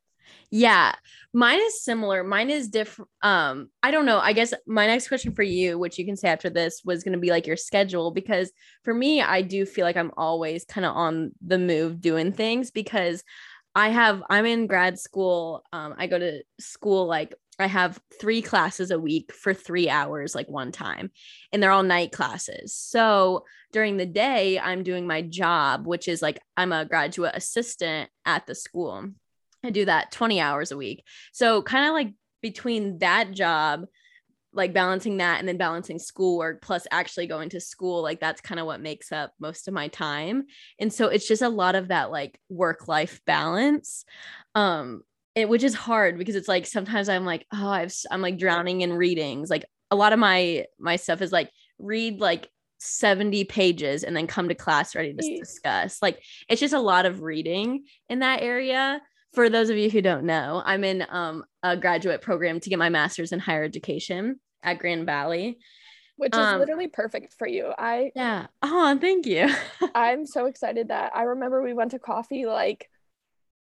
Yeah, 0.49 0.93
mine 1.33 1.59
is 1.59 1.83
similar. 1.83 2.23
Mine 2.23 2.49
is 2.49 2.69
different. 2.69 3.09
Um, 3.21 3.69
I 3.83 3.91
don't 3.91 4.05
know. 4.05 4.19
I 4.19 4.33
guess 4.33 4.53
my 4.65 4.87
next 4.87 5.07
question 5.07 5.33
for 5.33 5.43
you, 5.43 5.77
which 5.77 5.97
you 5.97 6.05
can 6.05 6.15
say 6.15 6.29
after 6.29 6.49
this, 6.49 6.81
was 6.85 7.03
going 7.03 7.13
to 7.13 7.19
be 7.19 7.29
like 7.29 7.47
your 7.47 7.57
schedule 7.57 8.11
because 8.11 8.51
for 8.83 8.93
me, 8.93 9.21
I 9.21 9.41
do 9.41 9.65
feel 9.65 9.85
like 9.85 9.97
I'm 9.97 10.11
always 10.17 10.65
kind 10.65 10.85
of 10.85 10.95
on 10.95 11.31
the 11.45 11.57
move 11.57 12.01
doing 12.01 12.31
things 12.31 12.71
because 12.71 13.23
I 13.75 13.89
have 13.89 14.23
I'm 14.29 14.45
in 14.45 14.67
grad 14.67 14.99
school. 14.99 15.63
Um, 15.71 15.95
I 15.97 16.07
go 16.07 16.17
to 16.17 16.43
school 16.59 17.05
like 17.07 17.33
I 17.59 17.67
have 17.67 17.99
three 18.19 18.41
classes 18.41 18.91
a 18.91 18.99
week 18.99 19.33
for 19.33 19.53
three 19.53 19.89
hours, 19.89 20.35
like 20.35 20.47
one 20.47 20.71
time, 20.71 21.11
and 21.51 21.61
they're 21.61 21.71
all 21.71 21.83
night 21.83 22.11
classes. 22.11 22.73
So 22.73 23.45
during 23.71 23.97
the 23.97 24.05
day, 24.05 24.59
I'm 24.59 24.83
doing 24.83 25.07
my 25.07 25.21
job, 25.23 25.87
which 25.87 26.07
is 26.07 26.21
like 26.21 26.39
I'm 26.55 26.71
a 26.71 26.85
graduate 26.85 27.33
assistant 27.35 28.09
at 28.25 28.45
the 28.45 28.55
school. 28.55 29.09
I 29.63 29.71
do 29.71 29.85
that 29.85 30.11
20 30.11 30.39
hours 30.39 30.71
a 30.71 30.77
week. 30.77 31.03
So 31.33 31.61
kind 31.61 31.87
of 31.87 31.93
like 31.93 32.13
between 32.41 32.99
that 32.99 33.31
job, 33.31 33.85
like 34.53 34.73
balancing 34.73 35.17
that 35.17 35.39
and 35.39 35.47
then 35.47 35.57
balancing 35.57 35.99
schoolwork 35.99 36.61
plus 36.61 36.87
actually 36.91 37.27
going 37.27 37.49
to 37.49 37.59
school, 37.59 38.01
like 38.01 38.19
that's 38.19 38.41
kind 38.41 38.59
of 38.59 38.65
what 38.65 38.81
makes 38.81 39.11
up 39.11 39.33
most 39.39 39.67
of 39.67 39.73
my 39.73 39.87
time. 39.87 40.45
And 40.79 40.93
so 40.93 41.07
it's 41.07 41.27
just 41.27 41.41
a 41.41 41.49
lot 41.49 41.75
of 41.75 41.89
that 41.89 42.11
like 42.11 42.39
work 42.49 42.87
life 42.87 43.21
balance. 43.25 44.05
Um 44.55 45.01
it 45.37 45.47
which 45.47 45.63
is 45.63 45.75
hard 45.75 46.17
because 46.17 46.35
it's 46.35 46.47
like 46.47 46.65
sometimes 46.65 47.07
I'm 47.07 47.23
like, 47.23 47.45
oh, 47.53 47.69
I've 47.69 47.93
I'm 48.09 48.23
like 48.23 48.39
drowning 48.39 48.81
in 48.81 48.91
readings. 48.91 49.51
Like 49.51 49.65
a 49.91 49.95
lot 49.95 50.11
of 50.11 50.17
my 50.17 50.65
my 50.79 50.95
stuff 50.95 51.21
is 51.21 51.31
like 51.31 51.51
read 51.77 52.19
like 52.19 52.49
70 52.79 53.43
pages 53.43 54.03
and 54.03 54.17
then 54.17 54.25
come 54.25 54.49
to 54.49 54.55
class 54.55 54.95
ready 54.95 55.13
to 55.13 55.37
discuss. 55.37 56.01
Like 56.01 56.23
it's 56.49 56.59
just 56.59 56.73
a 56.73 56.79
lot 56.79 57.05
of 57.05 57.21
reading 57.21 57.83
in 58.09 58.19
that 58.19 58.41
area. 58.41 58.99
For 59.33 59.47
those 59.47 59.69
of 59.69 59.77
you 59.77 59.91
who 59.91 60.01
don't 60.01 60.23
know, 60.23 60.63
I'm 60.65 60.83
in 60.83 61.05
um, 61.07 61.43
a 61.61 61.77
graduate 61.77 62.23
program 62.23 62.59
to 62.59 62.69
get 62.71 62.79
my 62.79 62.89
master's 62.89 63.31
in 63.31 63.37
higher 63.37 63.63
education 63.63 64.39
at 64.63 64.79
Grand 64.79 65.05
Valley. 65.05 65.59
Which 66.15 66.33
is 66.33 66.39
um, 66.39 66.59
literally 66.59 66.87
perfect 66.87 67.35
for 67.37 67.47
you. 67.47 67.71
I 67.77 68.11
yeah. 68.15 68.47
Oh, 68.63 68.97
thank 68.99 69.27
you. 69.27 69.49
I'm 69.93 70.25
so 70.25 70.47
excited 70.47 70.87
that 70.87 71.11
I 71.15 71.23
remember 71.23 71.61
we 71.61 71.73
went 71.73 71.91
to 71.91 71.99
coffee 71.99 72.47
like 72.47 72.89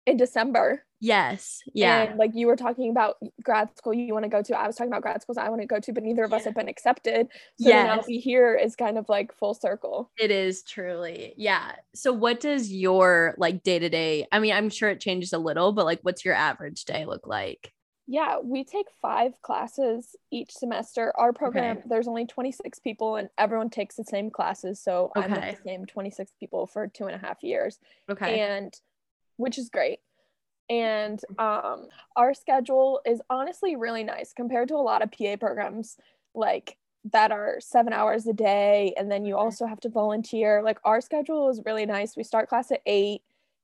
in 0.05 0.17
December. 0.17 0.83
Yes. 1.05 1.61
Yeah. 1.73 2.03
And 2.03 2.17
like 2.17 2.31
you 2.33 2.47
were 2.47 2.55
talking 2.55 2.89
about 2.89 3.17
grad 3.43 3.69
school 3.77 3.93
you 3.93 4.11
want 4.11 4.23
to 4.23 4.29
go 4.29 4.41
to. 4.41 4.57
I 4.57 4.65
was 4.65 4.75
talking 4.75 4.91
about 4.91 5.03
grad 5.03 5.21
schools 5.21 5.37
I 5.37 5.49
want 5.49 5.61
to 5.61 5.67
go 5.67 5.79
to, 5.79 5.93
but 5.93 6.01
neither 6.01 6.23
of 6.23 6.31
yeah. 6.31 6.37
us 6.37 6.45
have 6.45 6.55
been 6.55 6.67
accepted. 6.67 7.27
So 7.59 7.69
yes. 7.69 7.97
now 7.97 8.03
be 8.07 8.17
here 8.17 8.55
is 8.55 8.75
kind 8.75 8.97
of 8.97 9.07
like 9.07 9.31
full 9.31 9.53
circle. 9.53 10.11
It 10.17 10.31
is 10.31 10.63
truly. 10.63 11.35
Yeah. 11.37 11.73
So 11.93 12.11
what 12.11 12.39
does 12.39 12.73
your 12.73 13.35
like 13.37 13.61
day 13.61 13.77
to 13.77 13.87
day? 13.87 14.25
I 14.31 14.39
mean, 14.39 14.53
I'm 14.53 14.69
sure 14.69 14.89
it 14.89 14.99
changes 14.99 15.31
a 15.31 15.37
little, 15.37 15.73
but 15.73 15.85
like 15.85 15.99
what's 16.01 16.25
your 16.25 16.33
average 16.33 16.85
day 16.85 17.05
look 17.05 17.27
like? 17.27 17.71
Yeah, 18.07 18.37
we 18.43 18.63
take 18.63 18.87
five 18.99 19.39
classes 19.43 20.15
each 20.31 20.51
semester. 20.51 21.11
Our 21.15 21.33
program, 21.33 21.77
okay. 21.77 21.85
there's 21.87 22.07
only 22.07 22.25
26 22.25 22.79
people 22.79 23.15
and 23.15 23.29
everyone 23.37 23.69
takes 23.69 23.95
the 23.95 24.03
same 24.03 24.31
classes. 24.31 24.79
So 24.81 25.11
okay. 25.15 25.25
I'm 25.25 25.31
with 25.31 25.57
the 25.57 25.63
same 25.63 25.85
26 25.85 26.31
people 26.39 26.65
for 26.67 26.87
two 26.87 27.05
and 27.05 27.15
a 27.15 27.19
half 27.19 27.43
years. 27.43 27.79
Okay. 28.09 28.39
And 28.39 28.73
which 29.37 29.57
is 29.57 29.69
great. 29.69 29.99
And 30.69 31.19
um, 31.37 31.87
our 32.15 32.33
schedule 32.33 33.01
is 33.05 33.21
honestly 33.29 33.75
really 33.75 34.03
nice 34.03 34.33
compared 34.33 34.67
to 34.69 34.75
a 34.75 34.77
lot 34.77 35.01
of 35.01 35.11
PA 35.11 35.35
programs 35.39 35.97
like 36.33 36.77
that 37.11 37.31
are 37.31 37.57
seven 37.59 37.93
hours 37.93 38.25
a 38.25 38.33
day. 38.33 38.93
And 38.97 39.11
then 39.11 39.25
you 39.25 39.37
also 39.37 39.67
have 39.67 39.79
to 39.81 39.89
volunteer. 39.89 40.63
Like 40.63 40.79
our 40.83 41.01
schedule 41.01 41.49
is 41.49 41.61
really 41.65 41.85
nice. 41.85 42.17
We 42.17 42.23
start 42.23 42.49
class 42.49 42.71
at 42.71 42.81
eight 42.85 43.21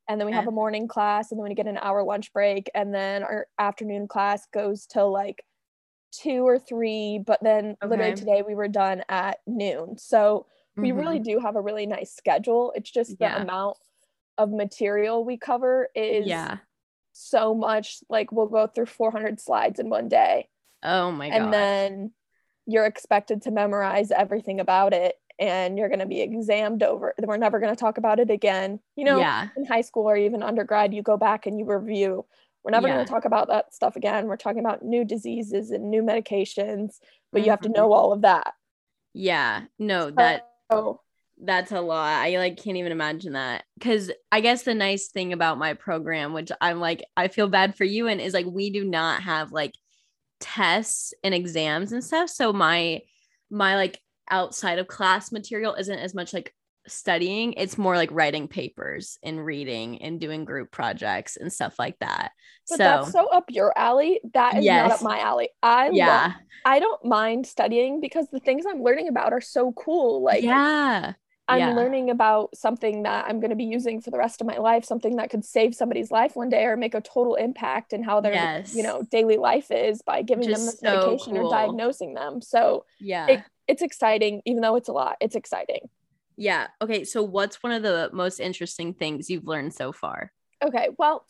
and 0.08 0.20
then 0.20 0.28
we 0.28 0.34
have 0.34 0.48
a 0.48 0.52
morning 0.52 0.88
class 0.88 1.32
and 1.32 1.40
then 1.40 1.48
we 1.48 1.56
get 1.56 1.68
an 1.68 1.78
hour 1.82 2.04
lunch 2.04 2.34
break 2.34 2.70
and 2.76 2.94
then 2.94 3.24
our 3.24 3.48
afternoon 3.58 4.08
class 4.08 4.46
goes 4.54 4.86
till 4.86 5.12
like 5.12 5.46
two 6.12 6.46
or 6.46 6.60
three 6.60 7.22
but 7.26 7.40
then 7.42 7.78
okay. 7.82 7.88
literally 7.88 8.16
today 8.16 8.44
we 8.46 8.56
were 8.56 8.68
done 8.68 9.04
at 9.08 9.40
noon 9.48 9.98
so 9.98 10.46
we 10.76 10.90
mm-hmm. 10.90 11.00
really 11.00 11.20
do 11.20 11.40
have 11.40 11.56
a 11.56 11.62
really 11.62 11.86
nice 11.86 12.14
schedule 12.14 12.74
it's 12.76 12.92
just 12.92 13.12
the 13.12 13.26
yeah. 13.26 13.42
amount 13.42 13.78
of 14.38 14.52
material 14.52 15.24
we 15.24 15.38
cover 15.38 15.88
is 15.96 16.28
yeah 16.28 16.58
so 17.22 17.54
much 17.54 18.00
like 18.10 18.32
we'll 18.32 18.48
go 18.48 18.68
through 18.68 18.86
400 18.86 19.40
slides 19.40 19.80
in 19.80 19.90
one 19.90 20.08
day 20.08 20.48
oh 20.84 21.12
my 21.12 21.30
god 21.30 21.36
and 21.36 21.54
then 21.54 22.12
you're 22.66 22.86
expected 22.86 23.44
to 23.44 23.52
memorize 23.52 24.12
everything 24.12 24.60
about 24.60 24.94
it 24.94 25.16
and 25.40 25.78
you're 25.78 25.90
going 25.90 26.00
to 26.00 26.06
be 26.06 26.22
examined 26.22 26.84
over 26.84 27.14
we're 27.24 27.38
never 27.38 27.60
going 27.60 27.74
to 27.74 27.80
talk 27.80 27.98
about 27.98 28.20
it 28.20 28.30
again 28.30 28.80
you 28.96 29.04
know 29.04 29.20
yeah. 29.20 29.48
in 29.56 29.66
high 29.66 29.82
school 29.82 30.10
or 30.10 30.16
even 30.16 30.44
undergrad 30.44 30.94
you 30.94 31.02
go 31.02 31.18
back 31.18 31.46
and 31.46 31.60
you 31.60 31.66
review 31.66 32.26
we're 32.64 32.72
never 32.72 32.88
yeah. 32.88 32.96
going 32.96 33.06
to 33.06 33.12
talk 33.12 33.26
about 33.26 33.48
that 33.48 33.74
stuff 33.74 33.96
again 33.96 34.28
we're 34.28 34.38
talking 34.38 34.60
about 34.60 34.84
new 34.84 35.04
diseases 35.04 35.72
and 35.72 35.90
new 35.90 36.02
medications 36.02 37.00
but 37.32 37.40
mm-hmm. 37.40 37.46
you 37.46 37.52
have 37.52 37.62
to 37.62 37.70
know 37.70 37.86
mm-hmm. 37.86 37.94
all 37.94 38.14
of 38.14 38.22
that 38.22 38.54
yeah 39.14 39.64
no 39.80 40.10
that 40.12 40.48
oh 40.70 41.00
that's 41.44 41.72
a 41.72 41.82
lot. 41.82 42.22
I 42.22 42.38
like 42.38 42.62
can't 42.62 42.78
even 42.78 42.92
imagine 42.92 43.34
that. 43.34 43.64
Because 43.78 44.12
i 44.32 44.42
guess 44.42 44.64
the 44.64 44.76
nice 44.76 45.08
thing 45.08 45.34
about 45.34 45.58
my 45.58 45.74
program 45.74 46.34
which 46.34 46.52
i'm 46.62 46.80
like 46.80 47.04
i 47.18 47.28
feel 47.28 47.48
bad 47.48 47.76
for 47.76 47.84
you 47.84 48.08
and 48.08 48.22
is 48.22 48.34
like 48.34 48.46
we 48.46 48.70
do 48.70 48.84
not 48.84 49.24
have 49.24 49.52
like 49.52 49.74
tests 50.42 51.14
and 51.24 51.34
exams 51.34 51.94
and 51.94 52.04
stuff. 52.04 52.30
So 52.30 52.52
my 52.52 53.02
my 53.50 53.76
like 53.76 54.02
outside 54.30 54.80
of 54.80 54.88
class 54.88 55.32
material 55.32 55.76
isn't 55.76 56.00
as 56.00 56.14
much 56.14 56.34
like 56.34 56.54
studying. 56.88 57.54
It's 57.54 57.78
more 57.78 57.96
like 57.96 58.12
writing 58.12 58.48
papers 58.48 59.18
and 59.24 59.46
reading 59.46 60.02
and 60.02 60.20
doing 60.20 60.44
group 60.44 60.72
projects 60.72 61.38
and 61.38 61.54
stuff 61.54 61.76
like 61.80 61.98
that. 62.00 62.32
But 62.68 62.78
so 62.78 62.84
that's 62.84 63.12
so 63.12 63.28
up 63.28 63.46
your 63.50 63.78
alley. 63.78 64.20
That 64.34 64.58
is 64.58 64.66
yes. 64.66 64.90
not 64.90 64.96
up 64.96 65.04
my 65.04 65.20
alley. 65.20 65.50
I 65.64 65.92
yeah. 65.94 66.22
Love, 66.24 66.32
i 66.64 66.80
don't 66.80 67.04
mind 67.04 67.48
studying 67.48 68.00
because 68.02 68.28
the 68.32 68.40
things 68.40 68.66
i'm 68.68 68.84
learning 68.84 69.08
about 69.08 69.32
are 69.32 69.42
so 69.42 69.72
cool. 69.74 70.24
Like 70.24 70.44
yeah 70.44 71.14
i'm 71.52 71.60
yeah. 71.60 71.74
learning 71.74 72.10
about 72.10 72.56
something 72.56 73.04
that 73.04 73.26
i'm 73.28 73.40
going 73.40 73.50
to 73.50 73.56
be 73.56 73.66
using 73.66 74.02
for 74.02 74.12
the 74.12 74.18
rest 74.18 74.42
of 74.42 74.48
my 74.48 74.58
life 74.58 74.86
something 74.86 75.18
that 75.18 75.30
could 75.30 75.46
save 75.46 75.76
somebody's 75.76 76.12
life 76.12 76.36
one 76.36 76.50
day 76.50 76.66
or 76.66 76.76
make 76.76 76.96
a 76.96 77.02
total 77.02 77.36
impact 77.36 77.94
in 77.94 78.04
how 78.04 78.22
their 78.22 78.34
yes. 78.34 78.76
you 78.76 78.84
know 78.84 79.04
daily 79.12 79.38
life 79.38 79.72
is 79.72 80.02
by 80.02 80.22
giving 80.22 80.48
Just 80.48 80.58
them 80.58 80.66
this 80.66 80.80
so 80.80 81.08
medication 81.08 81.36
cool. 81.36 81.48
or 81.48 81.52
diagnosing 81.52 82.14
them 82.14 82.42
so 82.42 82.86
yeah 83.00 83.28
it, 83.28 83.44
it's 83.72 83.82
exciting, 83.82 84.42
even 84.46 84.62
though 84.62 84.76
it's 84.76 84.90
a 84.90 84.92
lot. 84.92 85.16
It's 85.22 85.36
exciting. 85.36 85.90
Yeah. 86.36 86.68
Okay. 86.82 87.06
So, 87.06 87.24
what's 87.24 87.64
one 87.64 87.72
of 87.72 87.84
the 87.84 88.10
most 88.12 88.42
interesting 88.42 88.94
things 88.94 89.30
you've 89.30 89.48
learned 89.48 89.74
so 89.74 89.94
far? 89.94 90.34
Okay. 90.62 90.90
Well, 90.98 91.26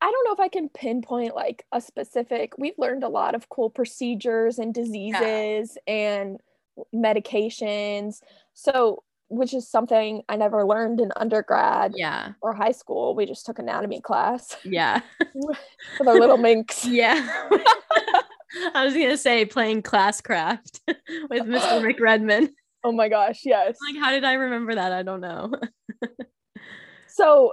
I 0.00 0.10
don't 0.10 0.24
know 0.24 0.32
if 0.32 0.40
I 0.40 0.48
can 0.48 0.70
pinpoint 0.70 1.34
like 1.34 1.66
a 1.70 1.82
specific. 1.82 2.54
We've 2.56 2.78
learned 2.78 3.04
a 3.04 3.08
lot 3.08 3.34
of 3.34 3.50
cool 3.50 3.68
procedures 3.68 4.58
and 4.58 4.72
diseases 4.72 5.76
yeah. 5.86 5.92
and 5.92 6.40
medications. 6.94 8.22
So, 8.54 9.02
which 9.30 9.54
is 9.54 9.68
something 9.68 10.22
I 10.28 10.36
never 10.36 10.66
learned 10.66 11.00
in 11.00 11.12
undergrad 11.16 11.94
yeah. 11.96 12.32
or 12.42 12.52
high 12.52 12.72
school. 12.72 13.14
We 13.14 13.26
just 13.26 13.46
took 13.46 13.60
anatomy 13.60 14.00
class. 14.00 14.56
Yeah. 14.64 15.02
with 15.34 16.08
our 16.08 16.18
little 16.18 16.36
minks. 16.36 16.84
Yeah. 16.84 17.14
I 18.74 18.84
was 18.84 18.94
gonna 18.94 19.16
say 19.16 19.44
playing 19.44 19.82
classcraft 19.82 20.80
with 21.30 21.44
Mr. 21.44 21.80
McRedman. 21.80 22.50
Oh 22.82 22.92
my 22.92 23.08
gosh, 23.08 23.42
yes. 23.44 23.76
Like, 23.86 24.02
how 24.02 24.10
did 24.10 24.24
I 24.24 24.34
remember 24.34 24.74
that? 24.74 24.92
I 24.92 25.02
don't 25.02 25.20
know. 25.20 25.52
so, 27.08 27.52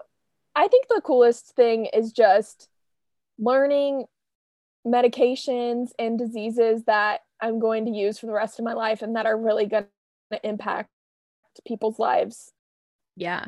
I 0.56 0.68
think 0.68 0.88
the 0.88 1.02
coolest 1.02 1.56
thing 1.56 1.86
is 1.86 2.12
just 2.12 2.70
learning 3.38 4.06
medications 4.88 5.90
and 6.00 6.18
diseases 6.18 6.84
that 6.86 7.22
I'm 7.40 7.60
going 7.60 7.86
to 7.86 7.92
use 7.92 8.18
for 8.18 8.26
the 8.26 8.34
rest 8.34 8.58
of 8.58 8.66
my 8.66 8.74
life 8.74 9.04
and 9.04 9.16
that 9.16 9.28
are 9.28 9.38
really 9.38 9.68
going 9.68 9.86
to 10.32 10.48
impact 10.48 10.90
people's 11.66 12.00
lives. 12.00 12.52
Yeah. 13.16 13.46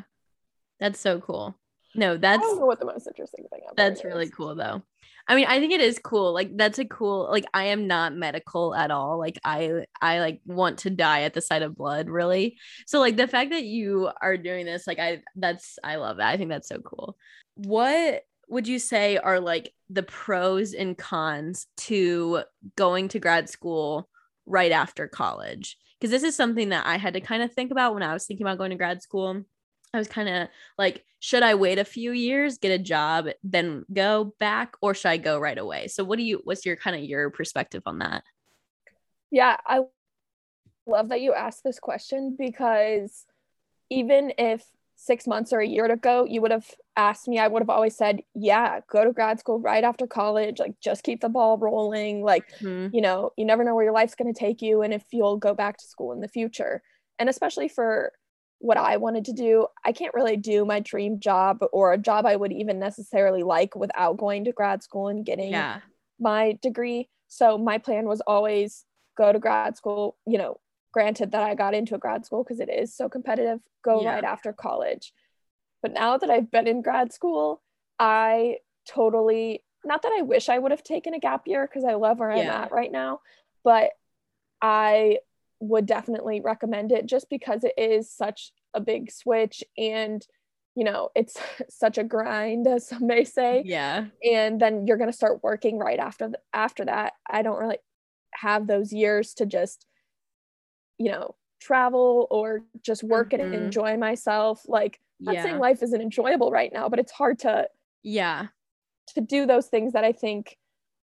That's 0.79 0.99
so 0.99 1.19
cool. 1.19 1.55
No, 1.95 2.17
that's 2.17 2.39
I 2.39 2.41
don't 2.41 2.59
know 2.59 2.65
what 2.65 2.79
the 2.79 2.85
most 2.85 3.07
interesting 3.07 3.45
thing. 3.49 3.61
That's 3.75 4.03
really 4.03 4.25
is. 4.25 4.31
cool 4.31 4.55
though. 4.55 4.83
I 5.27 5.35
mean, 5.35 5.45
I 5.47 5.59
think 5.59 5.73
it 5.73 5.81
is 5.81 5.99
cool. 6.03 6.33
Like 6.33 6.55
that's 6.55 6.79
a 6.79 6.85
cool 6.85 7.27
like 7.29 7.45
I 7.53 7.65
am 7.65 7.87
not 7.87 8.15
medical 8.15 8.73
at 8.73 8.91
all. 8.91 9.17
Like 9.19 9.39
I 9.43 9.85
I 10.01 10.19
like 10.19 10.41
want 10.45 10.79
to 10.79 10.89
die 10.89 11.21
at 11.21 11.33
the 11.33 11.41
sight 11.41 11.61
of 11.61 11.75
blood, 11.75 12.09
really. 12.09 12.57
So 12.87 12.99
like 12.99 13.15
the 13.15 13.27
fact 13.27 13.51
that 13.51 13.63
you 13.63 14.09
are 14.21 14.37
doing 14.37 14.65
this, 14.65 14.87
like 14.87 14.99
I 14.99 15.21
that's 15.35 15.77
I 15.83 15.95
love 15.97 16.17
that. 16.17 16.29
I 16.29 16.37
think 16.37 16.49
that's 16.49 16.69
so 16.69 16.79
cool. 16.79 17.17
What 17.55 18.23
would 18.47 18.67
you 18.67 18.79
say 18.79 19.17
are 19.17 19.39
like 19.39 19.73
the 19.89 20.03
pros 20.03 20.73
and 20.73 20.97
cons 20.97 21.67
to 21.77 22.43
going 22.75 23.09
to 23.09 23.19
grad 23.19 23.49
school 23.49 24.09
right 24.45 24.71
after 24.71 25.07
college? 25.07 25.77
Because 25.99 26.11
this 26.11 26.23
is 26.23 26.35
something 26.35 26.69
that 26.69 26.85
I 26.85 26.97
had 26.97 27.13
to 27.15 27.21
kind 27.21 27.43
of 27.43 27.53
think 27.53 27.71
about 27.71 27.93
when 27.93 28.03
I 28.03 28.13
was 28.13 28.25
thinking 28.25 28.45
about 28.45 28.57
going 28.57 28.71
to 28.71 28.77
grad 28.77 29.01
school. 29.01 29.43
I 29.93 29.97
was 29.97 30.07
kind 30.07 30.29
of 30.29 30.47
like, 30.77 31.03
should 31.19 31.43
I 31.43 31.55
wait 31.55 31.79
a 31.79 31.83
few 31.83 32.11
years, 32.11 32.57
get 32.59 32.71
a 32.71 32.81
job, 32.81 33.27
then 33.43 33.85
go 33.91 34.35
back, 34.39 34.75
or 34.81 34.93
should 34.93 35.09
I 35.09 35.17
go 35.17 35.39
right 35.39 35.57
away? 35.57 35.87
So, 35.87 36.03
what 36.03 36.17
do 36.17 36.23
you, 36.23 36.41
what's 36.43 36.65
your 36.65 36.75
kind 36.75 36.95
of 36.95 37.01
your 37.03 37.29
perspective 37.31 37.83
on 37.85 37.99
that? 37.99 38.23
Yeah, 39.31 39.57
I 39.65 39.81
love 40.85 41.09
that 41.09 41.21
you 41.21 41.33
asked 41.33 41.63
this 41.63 41.79
question 41.79 42.35
because 42.37 43.25
even 43.89 44.33
if 44.37 44.63
six 45.01 45.25
months 45.25 45.53
or 45.53 45.61
a 45.61 45.67
year 45.67 45.85
ago 45.85 46.25
you 46.27 46.41
would 46.41 46.51
have 46.51 46.67
asked 46.97 47.29
me, 47.29 47.39
I 47.39 47.47
would 47.47 47.61
have 47.61 47.69
always 47.69 47.95
said, 47.95 48.21
yeah, 48.35 48.81
go 48.91 49.05
to 49.05 49.13
grad 49.13 49.39
school 49.39 49.59
right 49.59 49.83
after 49.83 50.05
college, 50.05 50.59
like 50.59 50.73
just 50.83 51.03
keep 51.03 51.21
the 51.21 51.29
ball 51.29 51.57
rolling. 51.57 52.21
Like, 52.21 52.45
mm-hmm. 52.59 52.93
you 52.93 53.01
know, 53.01 53.31
you 53.37 53.45
never 53.45 53.63
know 53.63 53.73
where 53.73 53.85
your 53.85 53.93
life's 53.93 54.15
going 54.15 54.31
to 54.31 54.37
take 54.37 54.61
you 54.61 54.81
and 54.81 54.93
if 54.93 55.03
you'll 55.11 55.37
go 55.37 55.53
back 55.53 55.77
to 55.77 55.87
school 55.87 56.11
in 56.11 56.19
the 56.19 56.27
future. 56.27 56.81
And 57.17 57.29
especially 57.29 57.69
for 57.69 58.11
what 58.59 58.77
I 58.77 58.97
wanted 58.97 59.23
to 59.25 59.33
do. 59.33 59.67
I 59.85 59.93
can't 59.93 60.13
really 60.13 60.35
do 60.35 60.65
my 60.65 60.81
dream 60.81 61.19
job 61.19 61.59
or 61.71 61.93
a 61.93 61.97
job 61.97 62.25
I 62.25 62.35
would 62.35 62.51
even 62.51 62.77
necessarily 62.77 63.41
like 63.41 63.73
without 63.73 64.17
going 64.17 64.43
to 64.43 64.51
grad 64.51 64.83
school 64.83 65.07
and 65.07 65.25
getting 65.25 65.51
yeah. 65.51 65.79
my 66.19 66.59
degree. 66.61 67.07
So 67.29 67.57
my 67.57 67.77
plan 67.77 68.05
was 68.05 68.21
always 68.27 68.83
go 69.17 69.31
to 69.31 69.39
grad 69.39 69.77
school, 69.77 70.17
you 70.27 70.37
know, 70.37 70.59
granted 70.91 71.31
that 71.31 71.43
I 71.43 71.55
got 71.55 71.73
into 71.73 71.95
a 71.95 71.99
grad 71.99 72.25
school 72.25 72.43
because 72.43 72.59
it 72.59 72.69
is 72.69 72.95
so 72.95 73.09
competitive, 73.09 73.59
go 73.83 74.01
yeah. 74.01 74.15
right 74.15 74.23
after 74.23 74.53
college. 74.53 75.13
But 75.81 75.93
now 75.93 76.17
that 76.17 76.29
I've 76.29 76.51
been 76.51 76.67
in 76.67 76.81
grad 76.81 77.13
school, 77.13 77.61
I 77.99 78.57
totally 78.87 79.63
not 79.85 80.01
that 80.01 80.11
I 80.17 80.23
wish 80.23 80.49
I 80.49 80.59
would 80.59 80.71
have 80.71 80.83
taken 80.83 81.13
a 81.13 81.19
gap 81.19 81.47
year 81.47 81.65
because 81.65 81.85
I 81.85 81.93
love 81.93 82.19
where 82.19 82.35
yeah. 82.35 82.41
I'm 82.41 82.63
at 82.63 82.71
right 82.71 82.91
now, 82.91 83.21
but 83.63 83.91
I 84.61 85.19
would 85.61 85.85
definitely 85.85 86.41
recommend 86.41 86.91
it 86.91 87.05
just 87.05 87.29
because 87.29 87.63
it 87.63 87.73
is 87.77 88.11
such 88.11 88.51
a 88.73 88.81
big 88.81 89.11
switch 89.11 89.63
and 89.77 90.25
you 90.75 90.85
know, 90.85 91.09
it's 91.13 91.35
such 91.69 91.97
a 91.97 92.03
grind, 92.03 92.65
as 92.65 92.87
some 92.87 93.05
may 93.05 93.25
say. 93.25 93.63
Yeah. 93.65 94.05
And 94.23 94.61
then 94.61 94.87
you're 94.87 94.97
going 94.97 95.09
to 95.09 95.15
start 95.15 95.43
working 95.43 95.77
right 95.77 95.99
after 95.99 96.29
the, 96.29 96.39
after 96.53 96.85
that. 96.85 97.13
I 97.29 97.41
don't 97.41 97.59
really 97.59 97.79
have 98.33 98.65
those 98.65 98.93
years 98.93 99.33
to 99.35 99.45
just, 99.45 99.85
you 100.99 101.11
know, 101.11 101.35
travel 101.59 102.27
or 102.29 102.61
just 102.81 103.03
work 103.03 103.31
mm-hmm. 103.31 103.41
and 103.41 103.55
enjoy 103.55 103.97
myself. 103.97 104.61
Like, 104.67 104.99
I'm 105.27 105.33
yeah. 105.33 105.43
saying 105.43 105.59
life 105.59 105.81
isn't 105.81 106.01
enjoyable 106.01 106.51
right 106.51 106.71
now, 106.71 106.89
but 106.89 106.99
it's 106.99 107.11
hard 107.11 107.39
to, 107.39 107.67
yeah, 108.03 108.47
to 109.15 109.21
do 109.21 109.45
those 109.45 109.67
things 109.67 109.93
that 109.93 110.03
I 110.03 110.11
think 110.11 110.57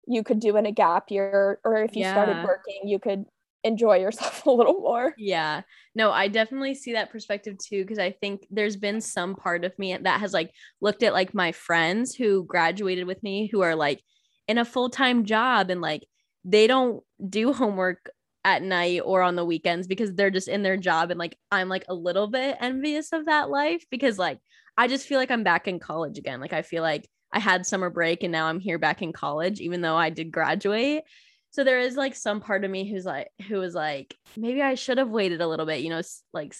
you 0.07 0.23
could 0.23 0.39
do 0.39 0.57
in 0.57 0.65
a 0.65 0.71
gap 0.71 1.11
year, 1.11 1.59
or 1.63 1.83
if 1.83 1.95
you 1.95 2.01
yeah. 2.01 2.13
started 2.13 2.43
working, 2.43 2.81
you 2.85 2.99
could 2.99 3.25
enjoy 3.63 3.97
yourself 3.97 4.45
a 4.45 4.51
little 4.51 4.79
more. 4.79 5.13
Yeah. 5.17 5.61
No, 5.95 6.11
I 6.11 6.27
definitely 6.27 6.75
see 6.75 6.93
that 6.93 7.11
perspective 7.11 7.57
too 7.57 7.83
because 7.83 7.99
I 7.99 8.11
think 8.11 8.47
there's 8.49 8.75
been 8.75 9.01
some 9.01 9.35
part 9.35 9.63
of 9.65 9.77
me 9.77 9.95
that 9.95 10.19
has 10.19 10.33
like 10.33 10.51
looked 10.79 11.03
at 11.03 11.13
like 11.13 11.33
my 11.33 11.51
friends 11.51 12.15
who 12.15 12.43
graduated 12.45 13.05
with 13.05 13.21
me 13.23 13.47
who 13.51 13.61
are 13.61 13.75
like 13.75 14.01
in 14.47 14.57
a 14.57 14.65
full-time 14.65 15.25
job 15.25 15.69
and 15.69 15.81
like 15.81 16.05
they 16.43 16.67
don't 16.67 17.03
do 17.29 17.53
homework 17.53 18.09
at 18.43 18.63
night 18.63 19.01
or 19.05 19.21
on 19.21 19.35
the 19.35 19.45
weekends 19.45 19.87
because 19.87 20.13
they're 20.13 20.31
just 20.31 20.47
in 20.47 20.63
their 20.63 20.77
job 20.77 21.11
and 21.11 21.19
like 21.19 21.37
I'm 21.51 21.69
like 21.69 21.85
a 21.87 21.93
little 21.93 22.27
bit 22.27 22.57
envious 22.59 23.11
of 23.13 23.25
that 23.25 23.49
life 23.49 23.85
because 23.91 24.17
like 24.17 24.39
I 24.77 24.87
just 24.87 25.07
feel 25.07 25.19
like 25.19 25.31
I'm 25.31 25.43
back 25.43 25.67
in 25.67 25.79
college 25.79 26.17
again. 26.17 26.39
Like 26.39 26.53
I 26.53 26.61
feel 26.61 26.81
like 26.81 27.07
I 27.31 27.39
had 27.39 27.65
summer 27.65 27.89
break 27.89 28.23
and 28.23 28.31
now 28.31 28.47
I'm 28.47 28.59
here 28.59 28.79
back 28.79 29.01
in 29.01 29.13
college 29.13 29.59
even 29.61 29.81
though 29.81 29.95
I 29.95 30.09
did 30.09 30.31
graduate 30.31 31.03
so 31.51 31.63
there 31.63 31.79
is 31.79 31.95
like 31.95 32.15
some 32.15 32.39
part 32.39 32.63
of 32.63 32.71
me 32.71 32.89
who's 32.89 33.05
like 33.05 33.29
who 33.47 33.57
was 33.57 33.75
like 33.75 34.17
maybe 34.35 34.61
i 34.61 34.75
should 34.75 34.97
have 34.97 35.09
waited 35.09 35.41
a 35.41 35.47
little 35.47 35.65
bit 35.65 35.81
you 35.81 35.89
know 35.89 36.01
like 36.33 36.55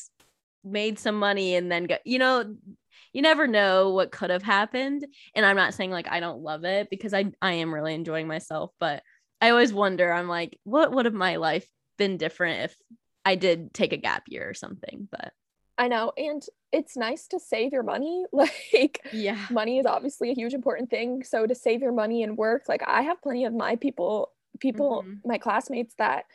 made 0.63 0.99
some 0.99 1.15
money 1.15 1.55
and 1.55 1.71
then 1.71 1.85
got 1.85 2.05
you 2.05 2.19
know 2.19 2.55
you 3.13 3.21
never 3.21 3.47
know 3.47 3.89
what 3.89 4.11
could 4.11 4.29
have 4.29 4.43
happened 4.43 5.05
and 5.35 5.45
i'm 5.45 5.55
not 5.55 5.73
saying 5.73 5.89
like 5.89 6.07
i 6.09 6.19
don't 6.19 6.43
love 6.43 6.63
it 6.65 6.89
because 6.89 7.13
i 7.13 7.25
i 7.41 7.53
am 7.53 7.73
really 7.73 7.95
enjoying 7.95 8.27
myself 8.27 8.71
but 8.79 9.01
i 9.41 9.49
always 9.49 9.73
wonder 9.73 10.11
i'm 10.11 10.27
like 10.27 10.57
what 10.63 10.91
would 10.91 11.05
have 11.05 11.13
my 11.13 11.35
life 11.35 11.67
been 11.97 12.17
different 12.17 12.61
if 12.61 12.75
i 13.25 13.35
did 13.35 13.73
take 13.73 13.93
a 13.93 13.97
gap 13.97 14.23
year 14.27 14.47
or 14.49 14.53
something 14.53 15.07
but 15.11 15.33
i 15.77 15.87
know 15.87 16.11
and 16.15 16.43
it's 16.71 16.95
nice 16.95 17.27
to 17.27 17.39
save 17.39 17.73
your 17.73 17.83
money 17.83 18.25
like 18.31 18.99
yeah 19.11 19.45
money 19.49 19.79
is 19.79 19.85
obviously 19.85 20.31
a 20.31 20.35
huge 20.35 20.53
important 20.53 20.89
thing 20.89 21.23
so 21.23 21.45
to 21.45 21.55
save 21.55 21.81
your 21.81 21.93
money 21.93 22.23
and 22.23 22.37
work 22.37 22.63
like 22.69 22.81
i 22.87 23.01
have 23.01 23.21
plenty 23.21 23.45
of 23.45 23.53
my 23.53 23.75
people 23.75 24.31
people, 24.61 25.03
mm-hmm. 25.03 25.27
my 25.27 25.37
classmates, 25.37 25.93
that 25.97 26.25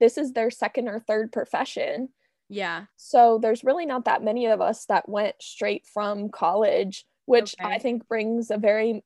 this 0.00 0.18
is 0.18 0.32
their 0.32 0.50
second 0.50 0.88
or 0.88 1.00
third 1.00 1.32
profession. 1.32 2.10
Yeah. 2.50 2.84
So 2.96 3.38
there's 3.40 3.64
really 3.64 3.86
not 3.86 4.04
that 4.04 4.22
many 4.22 4.46
of 4.46 4.60
us 4.60 4.84
that 4.86 5.08
went 5.08 5.36
straight 5.40 5.86
from 5.86 6.28
college, 6.28 7.06
which 7.24 7.54
okay. 7.58 7.74
I 7.74 7.78
think 7.78 8.06
brings 8.06 8.50
a 8.50 8.58
very 8.58 9.02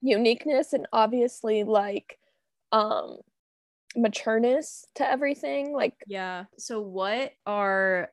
uniqueness 0.00 0.72
and 0.72 0.86
obviously 0.92 1.64
like 1.64 2.18
um 2.74 3.18
matureness 3.96 4.84
to 4.96 5.08
everything. 5.08 5.72
Like 5.72 5.94
Yeah. 6.06 6.44
So 6.58 6.80
what 6.80 7.32
are 7.46 8.10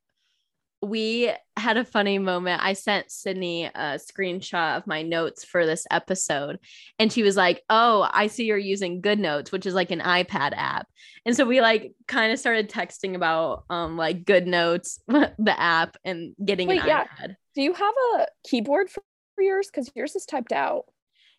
we 0.84 1.32
had 1.58 1.78
a 1.78 1.86
funny 1.86 2.18
moment. 2.18 2.64
I 2.64 2.74
sent 2.74 3.10
Sydni 3.10 3.70
a 3.76 4.00
screenshot 4.00 4.78
of 4.78 4.88
my 4.88 5.04
notes 5.04 5.44
for 5.44 5.66
this 5.66 5.86
episode, 5.92 6.58
and 6.98 7.14
she 7.14 7.22
was 7.22 7.38
like, 7.38 7.62
Oh, 7.70 8.10
I 8.12 8.28
see 8.28 8.46
you're 8.46 8.58
using 8.58 9.02
GoodNotes, 9.02 9.52
which 9.52 9.68
is 9.68 9.76
like 9.76 9.92
an 9.92 10.00
iPad 10.00 10.54
app. 10.56 10.88
And 11.26 11.36
so 11.36 11.46
we 11.46 11.62
like 11.62 11.94
kind 12.08 12.34
of 12.34 12.40
started 12.40 12.70
texting 12.70 13.16
about 13.16 13.66
um 13.70 13.96
like 13.96 14.24
GoodNotes, 14.24 15.00
the 15.08 15.56
app, 15.60 15.98
and 16.04 16.36
getting 16.44 16.68
Wait, 16.68 16.82
an 16.82 16.88
yeah. 16.88 17.04
iPad. 17.06 17.36
Do 17.54 17.62
you 17.62 17.74
have 17.74 17.94
a 18.16 18.26
keyboard 18.44 18.90
for 18.90 19.04
yours? 19.38 19.68
Because 19.68 19.92
yours 19.96 20.16
is 20.16 20.26
typed 20.26 20.52
out. 20.52 20.86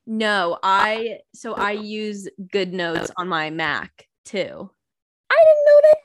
No, 0.06 0.58
I 0.62 1.18
so 1.34 1.54
I 1.54 1.72
use 1.72 2.28
Good 2.50 2.72
Notes 2.72 3.10
on 3.16 3.28
my 3.28 3.50
Mac 3.50 4.08
too. 4.24 4.70
I 5.30 5.44
didn't 5.44 5.66
know 5.66 5.80
that 5.82 5.96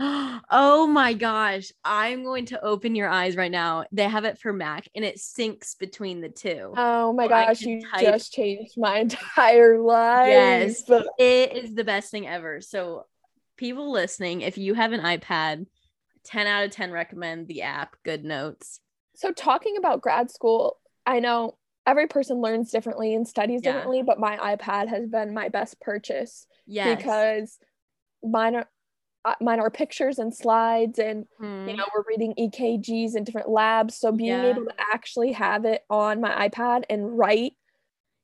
oh 0.50 0.86
my 0.86 1.12
gosh. 1.12 1.72
I'm 1.84 2.22
going 2.22 2.46
to 2.46 2.64
open 2.64 2.94
your 2.94 3.08
eyes 3.08 3.36
right 3.36 3.50
now. 3.50 3.84
They 3.90 4.04
have 4.04 4.24
it 4.24 4.38
for 4.38 4.52
Mac 4.52 4.88
and 4.94 5.04
it 5.04 5.16
syncs 5.16 5.76
between 5.76 6.20
the 6.20 6.28
two. 6.28 6.72
Oh 6.76 7.12
my 7.12 7.24
so 7.24 7.28
gosh, 7.28 7.60
you 7.62 7.82
type. 7.82 8.00
just 8.02 8.32
changed 8.32 8.74
my 8.76 8.98
entire 9.00 9.80
life. 9.80 10.28
Yes. 10.28 10.84
It 11.18 11.56
is 11.56 11.74
the 11.74 11.84
best 11.84 12.10
thing 12.10 12.28
ever. 12.28 12.60
So, 12.60 13.06
people 13.56 13.90
listening, 13.90 14.42
if 14.42 14.56
you 14.56 14.74
have 14.74 14.92
an 14.92 15.00
iPad, 15.00 15.66
10 16.24 16.46
out 16.46 16.64
of 16.64 16.70
10 16.70 16.92
recommend 16.92 17.48
the 17.48 17.62
app 17.62 17.96
Good 18.04 18.24
Notes. 18.24 18.80
So, 19.16 19.32
talking 19.32 19.76
about 19.78 20.00
grad 20.00 20.30
school, 20.30 20.78
I 21.06 21.18
know 21.18 21.56
every 21.88 22.06
person 22.06 22.40
learns 22.40 22.70
differently 22.70 23.14
and 23.14 23.26
studies 23.26 23.62
yeah. 23.64 23.72
differently, 23.72 24.02
but 24.02 24.20
my 24.20 24.36
iPad 24.36 24.88
has 24.88 25.08
been 25.08 25.32
my 25.32 25.48
best 25.48 25.80
purchase. 25.80 26.46
Yes. 26.66 26.96
Because 26.96 27.58
mine 28.22 28.56
are 28.56 28.68
uh, 29.24 29.34
mine 29.40 29.58
are 29.58 29.70
pictures 29.70 30.18
and 30.18 30.34
slides 30.34 30.98
and 30.98 31.26
mm. 31.40 31.68
you 31.68 31.76
know 31.76 31.84
we're 31.94 32.04
reading 32.08 32.34
ekgs 32.38 33.14
in 33.16 33.24
different 33.24 33.48
labs 33.48 33.96
so 33.96 34.12
being 34.12 34.30
yeah. 34.30 34.46
able 34.46 34.64
to 34.64 34.74
actually 34.92 35.32
have 35.32 35.64
it 35.64 35.82
on 35.90 36.20
my 36.20 36.48
ipad 36.48 36.84
and 36.88 37.18
write 37.18 37.52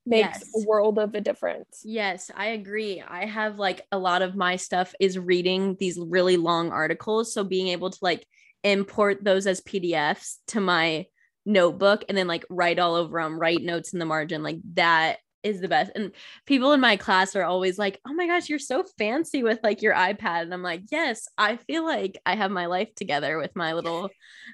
makes 0.07 0.41
yes. 0.41 0.51
a 0.57 0.69
world 0.69 0.99
of 0.99 1.15
a 1.15 1.21
difference 1.21 1.83
yes 1.85 2.31
i 2.37 2.47
agree 2.47 3.03
i 3.07 3.27
have 3.27 3.59
like 3.59 3.83
a 3.91 3.99
lot 3.99 4.23
of 4.23 4.37
my 4.37 4.55
stuff 4.55 4.95
is 5.01 5.19
reading 5.19 5.77
these 5.81 5.99
really 5.99 6.37
long 6.37 6.71
articles 6.71 7.35
so 7.35 7.43
being 7.43 7.69
able 7.69 7.91
to 7.91 7.99
like 8.01 8.25
import 8.63 9.23
those 9.23 9.47
as 9.47 9.61
pdfs 9.63 10.37
to 10.47 10.61
my 10.61 11.05
notebook 11.47 12.05
and 12.09 12.17
then 12.17 12.27
like 12.27 12.45
write 12.49 12.79
all 12.79 12.95
over 12.95 13.21
them 13.21 13.39
write 13.39 13.63
notes 13.63 13.93
in 13.93 13.99
the 13.99 14.05
margin 14.05 14.43
like 14.43 14.59
that 14.75 15.19
is 15.45 15.61
the 15.61 15.69
best. 15.69 15.93
And 15.95 16.11
people 16.47 16.73
in 16.73 16.81
my 16.81 16.97
class 16.97 17.37
are 17.37 17.45
always 17.45 17.79
like, 17.79 18.01
"Oh 18.07 18.15
my 18.15 18.27
gosh, 18.27 18.49
you're 18.49 18.59
so 18.59 18.83
fancy 18.99 19.43
with 19.43 19.61
like 19.63 19.83
your 19.83 19.95
iPad." 19.95 20.43
And 20.43 20.55
I'm 20.55 20.63
like, 20.63 20.83
"Yes, 20.91 21.29
I 21.39 21.57
feel 21.57 21.85
like 21.85 22.19
I 22.27 22.35
have 22.35 22.51
my 22.51 22.67
life 22.67 22.95
together 22.97 23.39
with 23.39 23.55
my 23.55 23.75
little 23.75 24.11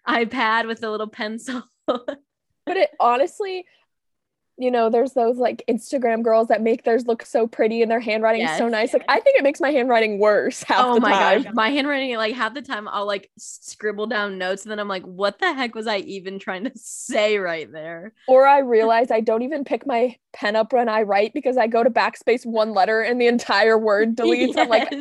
iPad 0.08 0.66
with 0.66 0.82
a 0.82 0.90
little 0.90 1.08
pencil." 1.08 1.62
but 1.86 2.76
it 2.76 2.90
honestly 3.00 3.64
you 4.60 4.70
know, 4.70 4.90
there's 4.90 5.14
those 5.14 5.38
like 5.38 5.64
Instagram 5.68 6.22
girls 6.22 6.48
that 6.48 6.60
make 6.60 6.84
theirs 6.84 7.06
look 7.06 7.24
so 7.24 7.46
pretty 7.46 7.80
and 7.80 7.90
their 7.90 8.00
handwriting 8.00 8.42
yes. 8.42 8.52
is 8.52 8.58
so 8.58 8.68
nice. 8.68 8.92
Like 8.92 9.04
I 9.08 9.18
think 9.20 9.38
it 9.38 9.42
makes 9.42 9.60
my 9.60 9.70
handwriting 9.70 10.18
worse. 10.18 10.64
oh 10.70 11.00
my 11.00 11.10
time. 11.10 11.42
gosh, 11.42 11.52
my 11.54 11.70
handwriting 11.70 12.14
like 12.16 12.34
half 12.34 12.52
the 12.52 12.62
time 12.62 12.86
I'll 12.86 13.06
like 13.06 13.30
scribble 13.38 14.06
down 14.06 14.36
notes 14.36 14.62
and 14.62 14.70
then 14.70 14.78
I'm 14.78 14.88
like, 14.88 15.04
what 15.04 15.38
the 15.38 15.52
heck 15.52 15.74
was 15.74 15.86
I 15.86 15.98
even 15.98 16.38
trying 16.38 16.64
to 16.64 16.72
say 16.76 17.38
right 17.38 17.70
there? 17.72 18.12
Or 18.28 18.46
I 18.46 18.58
realize 18.58 19.10
I 19.10 19.20
don't 19.20 19.42
even 19.42 19.64
pick 19.64 19.86
my 19.86 20.16
pen 20.32 20.56
up 20.56 20.72
when 20.72 20.88
I 20.88 21.02
write 21.02 21.32
because 21.32 21.56
I 21.56 21.66
go 21.66 21.82
to 21.82 21.90
backspace 21.90 22.44
one 22.44 22.74
letter 22.74 23.00
and 23.00 23.20
the 23.20 23.26
entire 23.26 23.78
word 23.78 24.14
deletes. 24.16 24.54
yes. 24.54 24.58
I'm 24.58 24.68
like, 24.68 24.92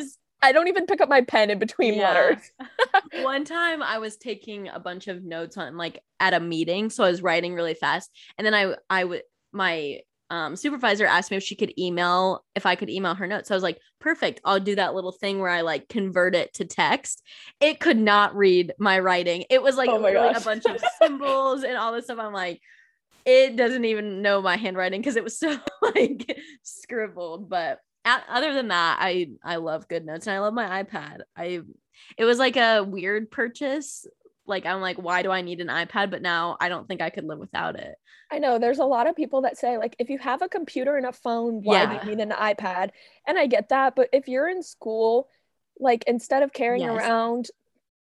I 0.41 0.51
don't 0.51 0.67
even 0.67 0.85
pick 0.85 1.01
up 1.01 1.09
my 1.09 1.21
pen 1.21 1.49
in 1.49 1.59
between 1.59 1.95
yeah. 1.95 2.11
letters. 2.13 2.51
One 3.23 3.43
time 3.43 3.83
I 3.83 3.97
was 3.97 4.15
taking 4.15 4.69
a 4.69 4.79
bunch 4.79 5.07
of 5.07 5.23
notes 5.23 5.57
on 5.57 5.75
like 5.75 6.01
at 6.19 6.33
a 6.33 6.39
meeting, 6.39 6.89
so 6.89 7.03
I 7.03 7.09
was 7.09 7.21
writing 7.21 7.53
really 7.53 7.73
fast, 7.73 8.09
and 8.37 8.45
then 8.45 8.53
I 8.53 8.75
I 8.89 9.03
would 9.03 9.23
my 9.51 9.99
um, 10.31 10.55
supervisor 10.55 11.05
asked 11.05 11.31
me 11.31 11.37
if 11.37 11.43
she 11.43 11.55
could 11.55 11.73
email 11.77 12.43
if 12.55 12.65
I 12.65 12.75
could 12.75 12.89
email 12.89 13.15
her 13.15 13.25
notes. 13.25 13.47
So 13.47 13.55
I 13.55 13.57
was 13.57 13.63
like, 13.63 13.79
perfect. 13.99 14.41
I'll 14.45 14.59
do 14.59 14.75
that 14.75 14.93
little 14.93 15.11
thing 15.11 15.39
where 15.39 15.49
I 15.49 15.61
like 15.61 15.89
convert 15.89 16.35
it 16.35 16.53
to 16.55 16.65
text. 16.65 17.23
It 17.59 17.79
could 17.79 17.97
not 17.97 18.35
read 18.35 18.73
my 18.77 18.99
writing. 18.99 19.45
It 19.49 19.63
was 19.63 19.75
like 19.75 19.89
oh 19.89 20.05
a 20.05 20.41
bunch 20.41 20.65
of 20.65 20.83
symbols 21.01 21.63
and 21.63 21.75
all 21.75 21.93
this 21.93 22.05
stuff. 22.05 22.19
I'm 22.19 22.33
like, 22.33 22.61
it 23.25 23.55
doesn't 23.55 23.85
even 23.85 24.21
know 24.21 24.41
my 24.41 24.55
handwriting 24.55 25.01
because 25.01 25.15
it 25.15 25.23
was 25.23 25.37
so 25.37 25.57
like 25.81 26.39
scribbled. 26.63 27.49
But 27.49 27.79
at, 28.05 28.23
other 28.29 28.53
than 28.53 28.67
that, 28.67 28.97
I 29.01 29.31
I 29.43 29.55
love 29.55 29.87
good 29.87 30.05
notes 30.05 30.27
and 30.27 30.35
I 30.35 30.39
love 30.39 30.53
my 30.53 30.83
iPad. 30.83 31.21
I 31.35 31.61
it 32.17 32.25
was 32.25 32.37
like 32.37 32.55
a 32.55 32.83
weird 32.83 33.31
purchase 33.31 34.05
like 34.49 34.65
i'm 34.65 34.81
like 34.81 34.97
why 34.97 35.21
do 35.21 35.31
i 35.31 35.41
need 35.41 35.61
an 35.61 35.67
ipad 35.67 36.11
but 36.11 36.21
now 36.21 36.57
i 36.59 36.67
don't 36.67 36.87
think 36.87 37.01
i 37.01 37.09
could 37.09 37.23
live 37.23 37.39
without 37.39 37.75
it 37.75 37.95
i 38.31 38.39
know 38.39 38.59
there's 38.59 38.79
a 38.79 38.85
lot 38.85 39.07
of 39.07 39.15
people 39.15 39.41
that 39.41 39.57
say 39.57 39.77
like 39.77 39.95
if 39.99 40.09
you 40.09 40.17
have 40.17 40.41
a 40.41 40.49
computer 40.49 40.97
and 40.97 41.05
a 41.05 41.13
phone 41.13 41.61
why 41.63 41.83
yeah. 41.83 41.99
do 42.03 42.09
you 42.09 42.15
need 42.15 42.21
an 42.21 42.31
ipad 42.31 42.89
and 43.27 43.37
i 43.37 43.45
get 43.45 43.69
that 43.69 43.95
but 43.95 44.09
if 44.11 44.27
you're 44.27 44.49
in 44.49 44.61
school 44.61 45.29
like 45.79 46.03
instead 46.07 46.43
of 46.43 46.51
carrying 46.51 46.83
yes. 46.83 46.97
around 46.99 47.47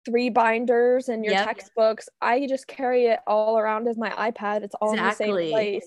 three 0.06 0.30
binders 0.30 1.08
and 1.08 1.24
your 1.24 1.34
yep. 1.34 1.44
textbooks 1.44 2.08
i 2.22 2.46
just 2.46 2.66
carry 2.66 3.06
it 3.06 3.18
all 3.26 3.58
around 3.58 3.88
as 3.88 3.98
my 3.98 4.10
ipad 4.10 4.62
it's 4.62 4.74
all 4.80 4.92
exactly. 4.92 5.26
in 5.26 5.34
the 5.34 5.42
same 5.42 5.50
place 5.52 5.86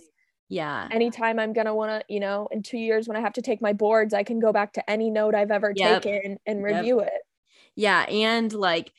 yeah 0.50 0.88
anytime 0.92 1.40
i'm 1.40 1.54
gonna 1.54 1.74
want 1.74 1.90
to 1.90 2.14
you 2.14 2.20
know 2.20 2.48
in 2.52 2.62
two 2.62 2.78
years 2.78 3.08
when 3.08 3.16
i 3.16 3.22
have 3.22 3.34
to 3.34 3.42
take 3.42 3.62
my 3.62 3.72
boards 3.72 4.14
i 4.14 4.24
can 4.24 4.40
go 4.40 4.52
back 4.52 4.74
to 4.74 4.90
any 4.90 5.10
note 5.10 5.36
i've 5.36 5.52
ever 5.52 5.72
yep. 5.76 6.02
taken 6.02 6.38
and 6.46 6.64
review 6.64 7.00
yep. 7.00 7.08
it 7.08 7.22
yeah 7.76 8.02
and 8.10 8.52
like 8.52 8.92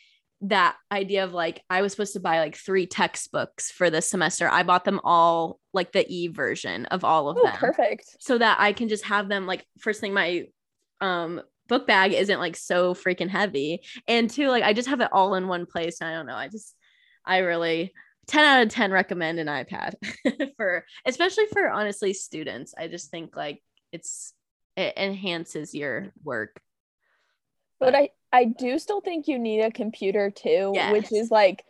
that 0.43 0.77
idea 0.91 1.25
of 1.25 1.35
like 1.35 1.63
I 1.69 1.83
was 1.83 1.93
supposed 1.93 2.15
to 2.15 2.21
buy 2.21 2.39
like 2.39 2.57
three 2.57 2.87
textbooks 2.87 3.71
for 3.71 3.91
this 3.91 4.09
semester. 4.09 4.49
I 4.49 4.63
bought 4.63 4.85
them 4.85 5.01
all 5.05 5.59
like 5.75 5.93
the 5.93 6.07
e 6.09 6.29
version 6.29 6.87
of 6.87 7.05
all 7.05 7.29
of 7.29 7.37
oh, 7.39 7.45
them. 7.45 7.57
Perfect. 7.57 8.17
So 8.21 8.39
that 8.39 8.59
I 8.59 8.73
can 8.73 8.89
just 8.89 9.05
have 9.05 9.29
them 9.29 9.47
like 9.47 9.67
first 9.79 10.01
thing 10.01 10.15
my 10.15 10.47
um 11.01 11.43
book 11.69 11.87
bag 11.87 12.13
isn't 12.13 12.41
like 12.41 12.57
so 12.57 12.95
freaking 12.95 13.29
heavy 13.29 13.83
and 14.09 14.29
two 14.29 14.49
like 14.49 14.65
I 14.65 14.73
just 14.73 14.89
have 14.89 15.01
it 15.01 15.13
all 15.13 15.35
in 15.35 15.47
one 15.47 15.67
place. 15.67 16.01
I 16.01 16.13
don't 16.13 16.27
know. 16.27 16.37
I 16.37 16.49
just 16.49 16.75
I 17.25 17.39
really 17.39 17.93
10 18.29 18.45
out 18.45 18.63
of 18.63 18.69
10 18.71 18.93
recommend 18.93 19.39
an 19.39 19.47
iPad 19.47 19.95
for 20.57 20.85
especially 21.05 21.47
for 21.53 21.69
honestly 21.69 22.15
students. 22.15 22.75
I 22.79 22.89
just 22.89 23.11
think 23.11 23.37
like 23.37 23.63
it's 23.93 24.33
it 24.77 24.95
enhances 24.97 25.75
your 25.75 26.13
work. 26.25 26.61
But, 27.79 27.93
but 27.93 27.95
I 27.95 28.09
I 28.33 28.45
do 28.45 28.79
still 28.79 29.01
think 29.01 29.29
you 29.29 29.39
need 29.39 29.61
a 29.61 29.71
computer 29.71 30.31
too, 30.31 30.73
yes. 30.75 30.93
which 30.93 31.13
is 31.13 31.31
like 31.31 31.65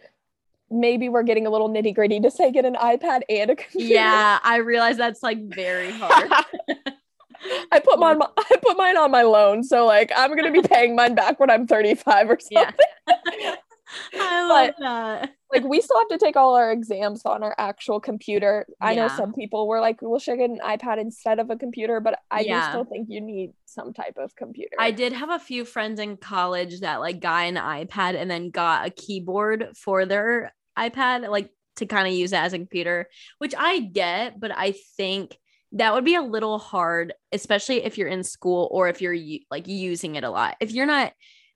maybe 0.70 1.08
we're 1.08 1.22
getting 1.22 1.46
a 1.46 1.50
little 1.50 1.68
nitty 1.68 1.94
gritty 1.94 2.20
to 2.20 2.30
say 2.30 2.52
get 2.52 2.64
an 2.64 2.74
iPad 2.74 3.22
and 3.28 3.50
a 3.50 3.56
computer. 3.56 3.94
Yeah, 3.94 4.38
I 4.42 4.56
realize 4.56 4.96
that's 4.96 5.22
like 5.22 5.42
very 5.48 5.90
hard. 5.90 6.30
I 7.72 7.80
put 7.80 7.98
mine 7.98 8.20
I 8.36 8.56
put 8.62 8.76
mine 8.76 8.96
on 8.98 9.10
my 9.10 9.22
loan, 9.22 9.64
so 9.64 9.86
like 9.86 10.12
I'm 10.14 10.36
gonna 10.36 10.52
be 10.52 10.62
paying 10.62 10.94
mine 10.94 11.14
back 11.14 11.40
when 11.40 11.50
I'm 11.50 11.66
35 11.66 12.30
or 12.30 12.38
something. 12.38 12.74
Yeah. 13.08 13.56
I 14.14 14.46
love 14.46 14.74
but, 14.78 14.84
that. 14.84 15.30
Like 15.52 15.64
we 15.64 15.80
still 15.80 15.98
have 15.98 16.08
to 16.08 16.18
take 16.18 16.36
all 16.36 16.54
our 16.54 16.70
exams 16.70 17.22
on 17.24 17.42
our 17.42 17.54
actual 17.58 18.00
computer. 18.00 18.66
I 18.80 18.92
yeah. 18.92 19.06
know 19.06 19.08
some 19.08 19.32
people 19.32 19.66
were 19.66 19.80
like, 19.80 19.98
"Well, 20.00 20.20
should 20.20 20.34
I 20.34 20.36
get 20.36 20.50
an 20.50 20.60
iPad 20.64 21.00
instead 21.00 21.38
of 21.40 21.50
a 21.50 21.56
computer?" 21.56 22.00
But 22.00 22.20
I 22.30 22.40
yeah. 22.40 22.66
do 22.66 22.70
still 22.70 22.84
think 22.84 23.08
you 23.10 23.20
need 23.20 23.52
some 23.64 23.92
type 23.92 24.16
of 24.16 24.34
computer. 24.36 24.76
I 24.78 24.92
did 24.92 25.12
have 25.12 25.30
a 25.30 25.38
few 25.38 25.64
friends 25.64 25.98
in 25.98 26.16
college 26.16 26.80
that 26.80 27.00
like 27.00 27.20
got 27.20 27.46
an 27.46 27.56
iPad 27.56 28.14
and 28.14 28.30
then 28.30 28.50
got 28.50 28.86
a 28.86 28.90
keyboard 28.90 29.76
for 29.76 30.06
their 30.06 30.52
iPad, 30.78 31.28
like 31.28 31.50
to 31.76 31.86
kind 31.86 32.06
of 32.06 32.14
use 32.14 32.32
it 32.32 32.36
as 32.36 32.52
a 32.52 32.58
computer, 32.58 33.08
which 33.38 33.54
I 33.58 33.80
get, 33.80 34.38
but 34.38 34.56
I 34.56 34.74
think 34.96 35.36
that 35.72 35.94
would 35.94 36.04
be 36.04 36.14
a 36.14 36.22
little 36.22 36.58
hard, 36.58 37.12
especially 37.32 37.84
if 37.84 37.96
you're 37.96 38.08
in 38.08 38.24
school 38.24 38.68
or 38.70 38.88
if 38.88 39.00
you're 39.00 39.16
like 39.50 39.66
using 39.66 40.16
it 40.16 40.24
a 40.24 40.30
lot. 40.30 40.56
If 40.60 40.72
you're 40.72 40.86
not 40.86 41.12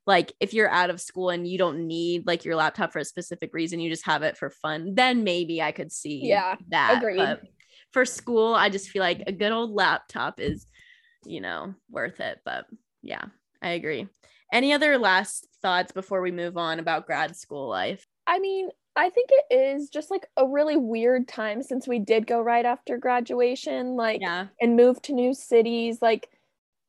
like 0.07 0.33
if 0.39 0.53
you're 0.53 0.69
out 0.69 0.89
of 0.89 1.01
school 1.01 1.29
and 1.29 1.47
you 1.47 1.57
don't 1.57 1.87
need 1.87 2.27
like 2.27 2.45
your 2.45 2.55
laptop 2.55 2.93
for 2.93 2.99
a 2.99 3.05
specific 3.05 3.53
reason, 3.53 3.79
you 3.79 3.89
just 3.89 4.05
have 4.05 4.21
it 4.23 4.37
for 4.37 4.49
fun, 4.49 4.93
then 4.95 5.23
maybe 5.23 5.61
I 5.61 5.71
could 5.71 5.91
see 5.91 6.21
yeah, 6.23 6.55
that. 6.69 6.97
Agreed. 6.97 7.17
But 7.17 7.41
for 7.91 8.05
school, 8.05 8.53
I 8.53 8.69
just 8.69 8.89
feel 8.89 9.01
like 9.01 9.23
a 9.25 9.31
good 9.31 9.51
old 9.51 9.71
laptop 9.71 10.39
is, 10.39 10.67
you 11.25 11.41
know, 11.41 11.73
worth 11.89 12.19
it. 12.19 12.39
But 12.45 12.65
yeah, 13.01 13.23
I 13.61 13.69
agree. 13.69 14.07
Any 14.53 14.73
other 14.73 14.97
last 14.97 15.47
thoughts 15.61 15.91
before 15.91 16.21
we 16.21 16.31
move 16.31 16.55
on 16.55 16.79
about 16.79 17.07
grad 17.07 17.35
school 17.35 17.67
life? 17.67 18.05
I 18.27 18.39
mean, 18.39 18.69
I 18.95 19.09
think 19.09 19.29
it 19.31 19.53
is 19.53 19.89
just 19.89 20.11
like 20.11 20.27
a 20.37 20.47
really 20.47 20.77
weird 20.77 21.27
time 21.27 21.63
since 21.63 21.87
we 21.87 21.99
did 21.99 22.27
go 22.27 22.39
right 22.39 22.65
after 22.65 22.97
graduation, 22.97 23.95
like, 23.95 24.21
yeah. 24.21 24.47
and 24.61 24.75
move 24.75 25.01
to 25.03 25.13
new 25.13 25.33
cities. 25.33 25.97
Like, 26.01 26.29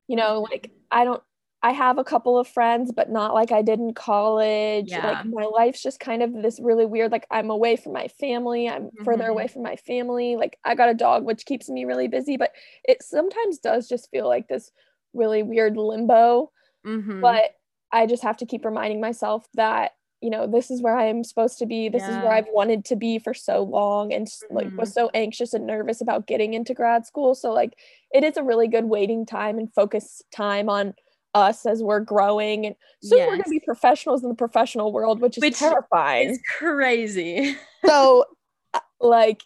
you 0.07 0.17
know, 0.17 0.43
like 0.43 0.71
I 0.91 1.05
don't, 1.05 1.23
I 1.63 1.73
have 1.73 1.99
a 1.99 2.05
couple 2.05 2.39
of 2.39 2.47
friends, 2.47 2.93
but 2.93 3.11
not 3.11 3.35
like 3.35 3.51
I 3.51 3.63
did 3.63 3.79
in 3.79 3.95
college. 3.95 4.91
Yeah. 4.91 5.07
Like, 5.07 5.27
my 5.27 5.45
life's 5.45 5.83
just 5.83 5.99
kind 5.99 6.23
of 6.23 6.33
this 6.33 6.61
really 6.61 6.87
weird, 6.87 7.11
like, 7.11 7.27
I'm 7.31 7.51
away 7.51 7.77
from 7.77 7.93
my 7.93 8.09
family, 8.09 8.69
I'm 8.69 8.85
mm-hmm. 8.85 9.05
further 9.05 9.27
away 9.27 9.49
from 9.49 9.63
my 9.63 9.77
family. 9.77 10.37
Like, 10.37 10.59
I 10.65 10.75
got 10.75 10.91
a 10.91 10.95
dog, 10.95 11.25
which 11.25 11.47
keeps 11.47 11.69
me 11.69 11.85
really 11.85 12.09
busy, 12.09 12.37
but 12.37 12.53
it 12.85 13.03
sometimes 13.03 13.59
does 13.59 13.89
just 13.89 14.11
feel 14.11 14.29
like 14.29 14.49
this 14.49 14.71
really 15.15 15.43
weird 15.43 15.77
limbo. 15.77 16.53
Mm-hmm. 16.87 17.21
But 17.21 17.57
I 17.91 18.07
just 18.07 18.23
have 18.23 18.37
to 18.39 18.47
keep 18.47 18.65
reminding 18.65 19.01
myself 19.01 19.47
that 19.55 19.93
you 20.23 20.31
know 20.31 20.47
this 20.47 20.71
is 20.71 20.81
where 20.81 20.97
i'm 20.97 21.23
supposed 21.23 21.59
to 21.59 21.67
be 21.67 21.91
this 21.91 22.03
yeah. 22.03 22.17
is 22.17 22.17
where 22.25 22.33
i've 22.33 22.49
wanted 22.51 22.85
to 22.87 22.97
be 22.97 23.19
for 23.19 23.35
so 23.35 23.63
long 23.63 24.13
and 24.13 24.29
like 24.51 24.67
mm-hmm. 24.67 24.79
was 24.79 24.93
so 24.93 25.11
anxious 25.13 25.53
and 25.53 25.67
nervous 25.67 26.01
about 26.01 26.27
getting 26.27 26.55
into 26.55 26.73
grad 26.73 27.07
school 27.07 27.35
so 27.35 27.53
like 27.53 27.75
it 28.13 28.25
is 28.25 28.39
a 28.39 28.43
really 28.43 28.67
good 28.67 28.87
waiting 28.87 29.27
time 29.27 29.59
and 29.59 29.73
focus 29.75 30.23
time 30.35 30.71
on 30.71 30.95
us 31.37 31.67
as 31.67 31.83
we're 31.83 32.01
growing 32.01 32.67
and 32.67 32.75
soon 33.03 33.19
yes. 33.19 33.27
we're 33.27 33.35
going 33.35 33.45
to 33.45 33.51
be 33.51 33.61
professionals 33.61 34.23
in 34.23 34.29
the 34.31 34.35
professional 34.35 34.91
world 34.91 35.21
which 35.21 35.37
is 35.37 35.43
which 35.43 35.59
terrifying 35.59 36.31
it's 36.31 36.41
crazy 36.59 37.55
so 37.87 38.25
uh, 38.73 38.81
like 39.01 39.43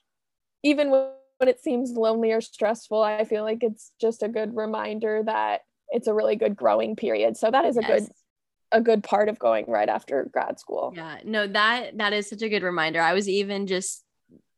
even 0.62 0.90
when 0.90 1.48
it 1.48 1.60
seems 1.60 1.90
lonely 1.92 2.30
or 2.30 2.40
stressful 2.40 3.02
i 3.02 3.24
feel 3.24 3.42
like 3.42 3.62
it's 3.62 3.90
just 4.00 4.22
a 4.22 4.28
good 4.28 4.54
reminder 4.54 5.22
that 5.24 5.62
it's 5.88 6.06
a 6.06 6.14
really 6.14 6.36
good 6.36 6.54
growing 6.54 6.94
period 6.94 7.36
so 7.36 7.50
that 7.50 7.64
is 7.64 7.76
a 7.76 7.82
yes. 7.82 8.02
good 8.02 8.10
a 8.72 8.80
good 8.80 9.02
part 9.02 9.28
of 9.28 9.38
going 9.38 9.64
right 9.66 9.88
after 9.88 10.28
grad 10.32 10.60
school. 10.60 10.92
Yeah, 10.94 11.18
no, 11.24 11.46
that 11.48 11.98
that 11.98 12.12
is 12.12 12.28
such 12.28 12.42
a 12.42 12.48
good 12.48 12.62
reminder. 12.62 13.00
I 13.00 13.14
was 13.14 13.28
even 13.28 13.66
just 13.66 14.04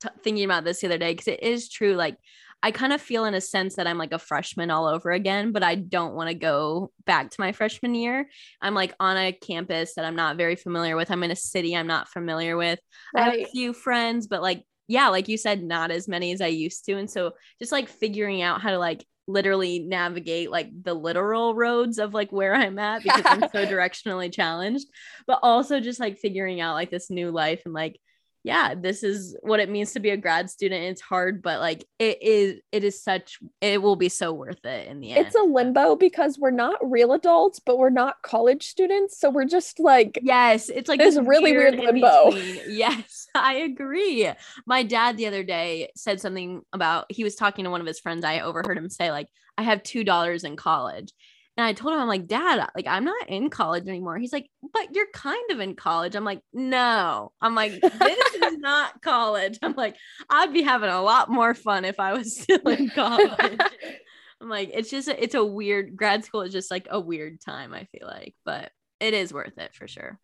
t- 0.03 0.09
thinking 0.23 0.45
about 0.45 0.65
this 0.65 0.81
the 0.81 0.89
other 0.89 0.99
day 0.99 1.13
because 1.13 1.29
it 1.29 1.43
is 1.43 1.69
true. 1.69 1.95
Like, 1.95 2.19
I 2.63 2.71
kind 2.71 2.93
of 2.93 3.01
feel 3.01 3.25
in 3.25 3.35
a 3.35 3.41
sense 3.41 3.77
that 3.77 3.87
I'm 3.87 3.99
like 3.99 4.13
a 4.13 4.19
freshman 4.19 4.71
all 4.71 4.87
over 4.87 5.11
again, 5.11 5.53
but 5.53 5.65
I 5.65 5.75
don't 5.75 6.15
want 6.15 6.29
to 6.29 6.35
go 6.35 6.93
back 7.05 7.31
to 7.31 7.41
my 7.41 7.53
freshman 7.53 7.95
year. 7.95 8.29
I'm 8.61 8.75
like 8.75 8.95
on 9.01 9.17
a 9.17 9.33
campus 9.33 9.95
that 9.95 10.05
I'm 10.05 10.15
not 10.15 10.37
very 10.37 10.55
familiar 10.55 10.95
with. 10.95 11.11
I'm 11.11 11.25
in 11.25 11.33
a 11.33 11.37
city 11.37 11.77
I'm 11.77 11.89
not 11.89 12.09
familiar 12.09 12.57
with. 12.57 12.79
Right. 13.15 13.23
I 13.23 13.25
have 13.25 13.35
a 13.41 13.51
few 13.51 13.73
friends, 13.73 14.29
but 14.29 14.43
like, 14.43 14.65
yeah, 14.87 15.09
like 15.09 15.29
you 15.29 15.37
said, 15.37 15.63
not 15.63 15.91
as 15.91 16.07
many 16.07 16.33
as 16.33 16.41
I 16.41 16.49
used 16.49 16.85
to. 16.87 16.93
And 16.95 17.11
so 17.11 17.33
just 17.59 17.73
like 17.73 17.89
figuring 17.89 18.43
out 18.43 18.61
how 18.61 18.71
to 18.71 18.79
like 18.79 19.05
literally 19.27 19.79
navigate 19.81 20.51
like 20.51 20.71
the 20.83 20.95
literal 20.95 21.55
roads 21.55 21.99
of 21.99 22.15
like 22.15 22.31
where 22.31 22.55
I'm 22.55 22.79
at 22.79 23.03
because 23.03 23.23
I'm 23.25 23.41
so 23.41 23.67
directionally 23.67 24.33
challenged, 24.33 24.87
but 25.27 25.41
also 25.43 25.81
just 25.81 26.01
like 26.01 26.19
figuring 26.19 26.61
out 26.61 26.75
like 26.75 26.91
this 26.91 27.11
new 27.11 27.31
life 27.31 27.63
and 27.65 27.75
like 27.75 27.99
yeah, 28.45 28.75
this 28.75 29.05
is 29.05 29.37
what 29.43 29.61
it 29.61 29.71
means 29.71 29.93
to 29.93 30.01
be 30.01 30.11
a 30.11 30.17
grad 30.17 30.51
student. 30.51 30.83
It's 30.85 31.01
hard, 31.01 31.43
but 31.43 31.61
like 31.61 31.85
it 32.01 32.21
is, 32.21 32.61
it 32.73 32.83
is 32.83 33.01
such, 33.01 33.39
it 33.61 33.81
will 33.81 33.95
be 33.95 34.09
so 34.09 34.33
worth 34.33 34.65
it 34.65 34.89
in 34.89 35.01
the 35.01 35.13
end. 35.13 35.27
It's 35.27 35.37
a 35.37 35.43
limbo 35.43 35.95
because 35.95 36.39
we're 36.39 36.51
not 36.51 36.79
real 36.83 37.13
adults, 37.13 37.61
but 37.61 37.79
we're 37.79 37.91
not 37.91 38.21
college 38.23 38.67
students. 38.67 39.19
So 39.21 39.31
we're 39.31 39.45
just 39.45 39.79
like, 39.79 40.19
yes, 40.23 40.69
it's 40.69 40.89
like 40.89 40.99
this 40.99 41.17
really 41.17 41.53
weird, 41.53 41.79
weird 41.79 41.95
limbo. 41.95 42.33
Yes, 42.67 43.29
I 43.35 43.55
agree. 43.55 44.29
My 44.67 44.83
dad 44.83 45.17
the 45.17 45.27
other 45.27 45.45
day 45.45 45.91
said 45.95 46.21
something 46.21 46.63
about, 46.73 47.07
he 47.11 47.23
was 47.23 47.37
talking 47.37 47.65
to 47.65 47.71
one 47.71 47.81
of 47.81 47.87
his 47.87 48.01
friends. 48.01 48.25
I 48.25 48.41
overheard 48.41 48.79
him 48.79 48.91
say, 48.91 49.13
like, 49.13 49.29
I 49.57 49.63
have 49.63 49.83
$2 49.83 50.45
in 50.45 50.57
college. 50.57 51.13
And 51.57 51.67
I 51.67 51.75
told 51.75 51.93
him, 51.93 52.01
I'm 52.01 52.09
like, 52.09 52.27
Dad, 52.27 52.61
uh, 52.61 52.67
like, 52.75 52.87
I'm 52.87 53.05
not 53.05 53.29
in 53.29 53.51
college 53.51 53.87
anymore. 53.87 54.17
He's 54.17 54.33
like, 54.33 54.49
But 54.73 54.95
you're 54.95 55.11
kind 55.13 55.51
of 55.51 55.61
in 55.61 55.75
college. 55.77 56.15
I'm 56.15 56.25
like, 56.25 56.41
No. 56.53 57.33
I'm 57.41 57.55
like, 57.55 57.81
This 57.81 58.35
is 58.35 58.59
not 58.59 59.03
college. 59.03 59.59
I'm 59.63 59.75
like, 59.75 59.97
I'd 60.31 60.53
be 60.53 60.63
having 60.63 60.91
a 60.91 61.03
lot 61.03 61.31
more 61.31 61.55
fun 61.55 61.85
if 61.85 62.01
I 62.01 62.15
was 62.15 62.37
still 62.41 62.67
in 62.69 62.89
college. 62.91 63.61
I'm 64.41 64.49
like, 64.49 64.71
it's 64.73 64.91
just, 64.91 65.09
it's 65.09 65.37
a 65.37 65.45
weird 65.45 65.95
grad 65.97 66.25
school 66.25 66.43
is 66.43 66.53
just 66.53 66.71
like 66.71 66.89
a 66.91 66.99
weird 66.99 67.41
time, 67.41 67.73
I 67.73 67.85
feel 67.85 68.09
like, 68.09 68.35
but 68.45 68.73
it 68.99 69.15
is 69.15 69.33
worth 69.33 69.57
it 69.59 69.75
for 69.75 69.87
sure. 69.87 70.19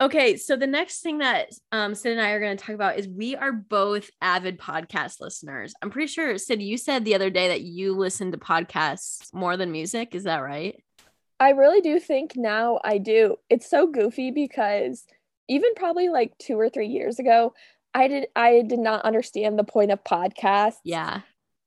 Okay, 0.00 0.36
so 0.36 0.56
the 0.56 0.66
next 0.66 1.00
thing 1.00 1.18
that 1.18 1.50
um, 1.70 1.94
Sid 1.94 2.12
and 2.12 2.20
I 2.20 2.30
are 2.30 2.40
going 2.40 2.56
to 2.56 2.62
talk 2.62 2.74
about 2.74 2.98
is 2.98 3.06
we 3.06 3.36
are 3.36 3.52
both 3.52 4.10
avid 4.20 4.58
podcast 4.58 5.20
listeners. 5.20 5.72
I'm 5.80 5.90
pretty 5.90 6.08
sure, 6.08 6.36
Sid, 6.36 6.60
you 6.60 6.76
said 6.76 7.04
the 7.04 7.14
other 7.14 7.30
day 7.30 7.48
that 7.48 7.62
you 7.62 7.94
listen 7.94 8.32
to 8.32 8.38
podcasts 8.38 9.32
more 9.32 9.56
than 9.56 9.70
music. 9.70 10.14
Is 10.14 10.24
that 10.24 10.38
right? 10.38 10.82
I 11.38 11.50
really 11.50 11.80
do 11.80 12.00
think 12.00 12.32
now 12.36 12.80
I 12.82 12.98
do. 12.98 13.36
It's 13.48 13.70
so 13.70 13.86
goofy 13.86 14.32
because 14.32 15.04
even 15.48 15.74
probably 15.76 16.08
like 16.08 16.36
two 16.38 16.58
or 16.58 16.68
three 16.68 16.88
years 16.88 17.20
ago, 17.20 17.54
I 17.92 18.08
did 18.08 18.26
I 18.34 18.62
did 18.66 18.80
not 18.80 19.04
understand 19.04 19.58
the 19.58 19.64
point 19.64 19.92
of 19.92 20.02
podcasts. 20.02 20.78
Yeah. 20.84 21.20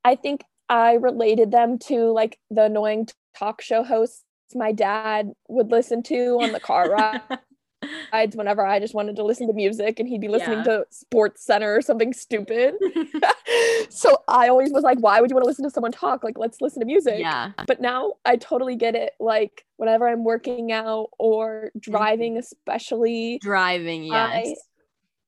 I 0.04 0.16
think 0.16 0.44
I 0.68 0.94
related 0.94 1.52
them 1.52 1.80
to 1.88 2.12
like 2.12 2.38
the 2.50 2.64
annoying 2.64 3.08
talk 3.38 3.62
show 3.62 3.84
hosts 3.84 4.24
my 4.54 4.72
dad 4.72 5.32
would 5.50 5.72
listen 5.72 6.04
to 6.04 6.40
on 6.42 6.52
the 6.54 6.60
car 6.60 6.90
ride 6.92 7.22
rides 8.12 8.36
whenever 8.36 8.66
I 8.66 8.80
just 8.80 8.94
wanted 8.94 9.16
to 9.18 9.24
listen 9.24 9.48
to 9.48 9.54
music 9.54 10.00
and 10.00 10.08
he'd 10.08 10.22
be 10.22 10.28
listening 10.28 10.60
yeah. 10.60 10.64
to 10.64 10.86
Sports 10.90 11.46
Center 11.46 11.76
or 11.76 11.82
something 11.82 12.14
stupid. 12.14 12.76
so 13.90 14.24
I 14.28 14.48
always 14.50 14.72
was 14.72 14.84
like, 14.84 15.00
why 15.00 15.22
would 15.22 15.30
you 15.30 15.36
want 15.36 15.44
to 15.44 15.48
listen 15.48 15.66
to 15.66 15.72
someone 15.72 15.92
talk? 15.92 16.24
Like, 16.24 16.38
let's 16.38 16.62
listen 16.62 16.80
to 16.80 16.86
music. 16.86 17.20
Yeah. 17.20 17.52
But 17.68 17.82
now 17.82 18.14
I 18.26 18.38
totally 18.38 18.76
get 18.76 18.96
it. 18.96 19.14
Like, 19.20 19.66
whenever 19.78 20.08
I'm 20.08 20.24
working 20.24 20.72
out 20.72 21.10
or 21.20 21.72
driving, 21.80 22.34
mm-hmm. 22.34 22.40
especially 22.40 23.40
driving, 23.42 24.04
yes. 24.04 24.48
I, 24.48 24.56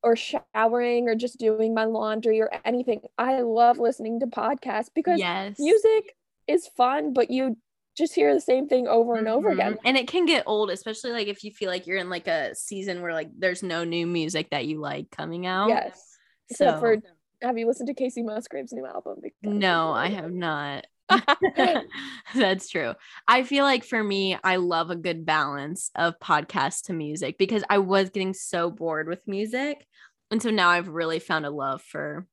or 0.01 0.15
showering 0.15 1.09
or 1.09 1.15
just 1.15 1.37
doing 1.39 1.73
my 1.73 1.85
laundry 1.85 2.41
or 2.41 2.49
anything. 2.63 3.01
I 3.17 3.41
love 3.41 3.79
listening 3.79 4.21
to 4.21 4.27
podcasts 4.27 4.89
because 4.93 5.19
yes. 5.19 5.59
music 5.59 6.15
is 6.47 6.67
fun, 6.67 7.13
but 7.13 7.29
you 7.29 7.57
just 7.99 8.15
hear 8.15 8.33
the 8.33 8.41
same 8.41 8.67
thing 8.67 8.87
over 8.87 9.15
and 9.15 9.27
over 9.27 9.49
mm-hmm. 9.49 9.59
again. 9.59 9.77
And 9.85 9.97
it 9.97 10.07
can 10.07 10.25
get 10.25 10.43
old, 10.47 10.71
especially 10.71 11.11
like 11.11 11.27
if 11.27 11.43
you 11.43 11.51
feel 11.51 11.69
like 11.69 11.85
you're 11.85 11.97
in 11.97 12.09
like 12.09 12.27
a 12.27 12.55
season 12.55 13.01
where 13.01 13.13
like 13.13 13.29
there's 13.37 13.61
no 13.61 13.83
new 13.83 14.07
music 14.07 14.49
that 14.49 14.65
you 14.65 14.79
like 14.79 15.11
coming 15.11 15.45
out. 15.45 15.69
Yes. 15.69 16.01
Except 16.49 16.77
so. 16.77 16.79
for 16.79 16.97
have 17.41 17.57
you 17.57 17.67
listened 17.67 17.87
to 17.87 17.93
Kacey 17.93 18.23
Musgraves' 18.23 18.73
new 18.73 18.85
album? 18.85 19.21
No, 19.43 19.91
I 19.91 20.09
have 20.09 20.31
not. 20.31 20.85
That's 22.35 22.69
true. 22.69 22.93
I 23.27 23.43
feel 23.43 23.63
like 23.63 23.83
for 23.83 24.03
me, 24.03 24.37
I 24.43 24.57
love 24.57 24.89
a 24.89 24.95
good 24.95 25.25
balance 25.25 25.91
of 25.95 26.19
podcast 26.19 26.85
to 26.85 26.93
music 26.93 27.37
because 27.37 27.63
I 27.69 27.77
was 27.79 28.09
getting 28.09 28.33
so 28.33 28.69
bored 28.69 29.07
with 29.07 29.27
music. 29.27 29.85
And 30.31 30.41
so 30.41 30.49
now 30.49 30.69
I've 30.69 30.87
really 30.87 31.19
found 31.19 31.45
a 31.45 31.49
love 31.49 31.81
for 31.81 32.27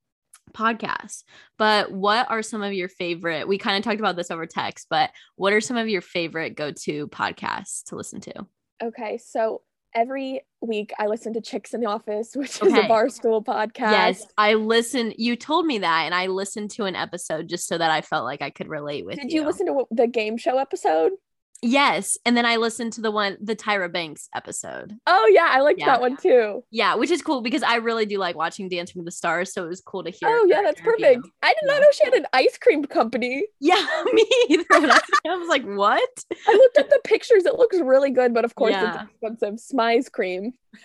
podcasts. 0.52 1.24
But 1.58 1.90
what 1.92 2.30
are 2.30 2.42
some 2.42 2.62
of 2.62 2.72
your 2.72 2.88
favorite? 2.88 3.48
We 3.48 3.58
kind 3.58 3.76
of 3.76 3.84
talked 3.84 4.00
about 4.00 4.16
this 4.16 4.30
over 4.30 4.46
text, 4.46 4.86
but 4.90 5.10
what 5.36 5.52
are 5.52 5.60
some 5.60 5.76
of 5.76 5.88
your 5.88 6.02
favorite 6.02 6.56
go 6.56 6.72
to 6.72 7.08
podcasts 7.08 7.84
to 7.84 7.96
listen 7.96 8.20
to? 8.22 8.46
Okay. 8.82 9.18
So 9.18 9.62
every 9.94 10.42
week 10.60 10.92
I 10.98 11.06
listen 11.06 11.32
to 11.32 11.40
Chicks 11.40 11.74
in 11.74 11.80
the 11.80 11.88
Office, 11.88 12.32
which 12.36 12.62
is 12.62 12.72
a 12.72 12.82
Barstool 12.82 13.44
podcast. 13.44 13.90
Yes, 13.90 14.26
I 14.36 14.54
listen. 14.54 15.12
You 15.16 15.34
told 15.34 15.66
me 15.66 15.78
that, 15.78 16.02
and 16.04 16.14
I 16.14 16.26
listened 16.26 16.70
to 16.72 16.84
an 16.84 16.94
episode 16.94 17.48
just 17.48 17.66
so 17.66 17.78
that 17.78 17.90
I 17.90 18.02
felt 18.02 18.24
like 18.24 18.42
I 18.42 18.50
could 18.50 18.68
relate 18.68 19.04
with 19.06 19.16
Did 19.16 19.32
you 19.32 19.44
listen 19.44 19.66
to 19.66 19.84
the 19.90 20.06
game 20.06 20.36
show 20.36 20.58
episode? 20.58 21.12
Yes, 21.62 22.18
and 22.26 22.36
then 22.36 22.44
I 22.44 22.56
listened 22.56 22.92
to 22.94 23.00
the 23.00 23.10
one, 23.10 23.38
the 23.40 23.56
Tyra 23.56 23.90
Banks 23.90 24.28
episode. 24.34 24.94
Oh 25.06 25.26
yeah, 25.32 25.46
I 25.50 25.60
liked 25.60 25.80
Yeah. 25.80 25.86
that 25.86 26.00
one 26.02 26.16
too. 26.16 26.62
Yeah, 26.70 26.94
which 26.96 27.10
is 27.10 27.22
cool 27.22 27.40
because 27.40 27.62
I 27.62 27.76
really 27.76 28.04
do 28.06 28.18
like 28.18 28.36
watching 28.36 28.68
Dancing 28.68 28.94
with 29.00 29.06
the 29.06 29.10
Stars, 29.10 29.52
so 29.54 29.64
it 29.64 29.68
was 29.68 29.80
cool 29.80 30.04
to 30.04 30.10
hear. 30.10 30.28
Oh 30.28 30.44
yeah, 30.48 30.60
that's 30.62 30.80
interview. 30.80 31.06
perfect. 31.06 31.28
I 31.42 31.48
did 31.54 31.66
not 31.66 31.80
know 31.80 31.88
she 31.92 32.04
had 32.04 32.14
an 32.14 32.26
ice 32.32 32.58
cream 32.58 32.84
company. 32.84 33.44
Yeah, 33.58 33.84
me 34.12 34.26
either. 34.50 34.64
I, 34.70 35.00
I 35.28 35.36
was 35.36 35.48
like, 35.48 35.64
what? 35.64 36.08
I 36.46 36.52
looked 36.52 36.78
at 36.78 36.90
the 36.90 37.00
pictures. 37.04 37.46
It 37.46 37.54
looks 37.56 37.78
really 37.78 38.10
good, 38.10 38.34
but 38.34 38.44
of 38.44 38.54
course 38.54 38.72
Yeah. 38.72 39.04
it's 39.04 39.10
expensive. 39.38 39.54
Smize 39.74 40.10
cream. 40.12 40.52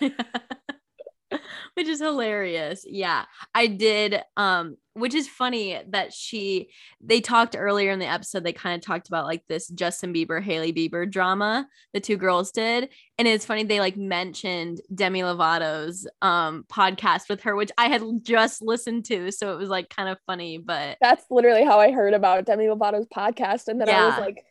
which 1.74 1.88
is 1.88 2.00
hilarious. 2.00 2.84
Yeah, 2.86 3.24
I 3.54 3.66
did. 3.66 4.22
Um, 4.36 4.76
which 4.94 5.14
is 5.14 5.26
funny 5.26 5.80
that 5.88 6.12
she 6.12 6.70
they 7.00 7.20
talked 7.20 7.56
earlier 7.58 7.90
in 7.92 7.98
the 7.98 8.06
episode. 8.06 8.44
They 8.44 8.52
kind 8.52 8.74
of 8.74 8.84
talked 8.84 9.08
about 9.08 9.24
like 9.24 9.42
this 9.48 9.68
Justin 9.68 10.12
Bieber 10.12 10.42
Hailey 10.42 10.72
Bieber 10.72 11.10
drama 11.10 11.66
the 11.94 12.00
two 12.00 12.16
girls 12.16 12.50
did, 12.50 12.90
and 13.18 13.26
it's 13.26 13.46
funny 13.46 13.64
they 13.64 13.80
like 13.80 13.96
mentioned 13.96 14.80
Demi 14.94 15.22
Lovato's 15.22 16.06
um 16.20 16.64
podcast 16.70 17.28
with 17.28 17.42
her, 17.42 17.56
which 17.56 17.70
I 17.78 17.88
had 17.88 18.02
just 18.22 18.62
listened 18.62 19.06
to, 19.06 19.32
so 19.32 19.52
it 19.52 19.56
was 19.56 19.70
like 19.70 19.88
kind 19.88 20.08
of 20.08 20.18
funny, 20.26 20.58
but 20.58 20.98
That's 21.00 21.24
literally 21.30 21.64
how 21.64 21.80
I 21.80 21.90
heard 21.92 22.14
about 22.14 22.44
Demi 22.44 22.66
Lovato's 22.66 23.06
podcast, 23.06 23.68
and 23.68 23.80
then 23.80 23.88
I 23.88 24.06
was 24.08 24.18
like, 24.18 24.44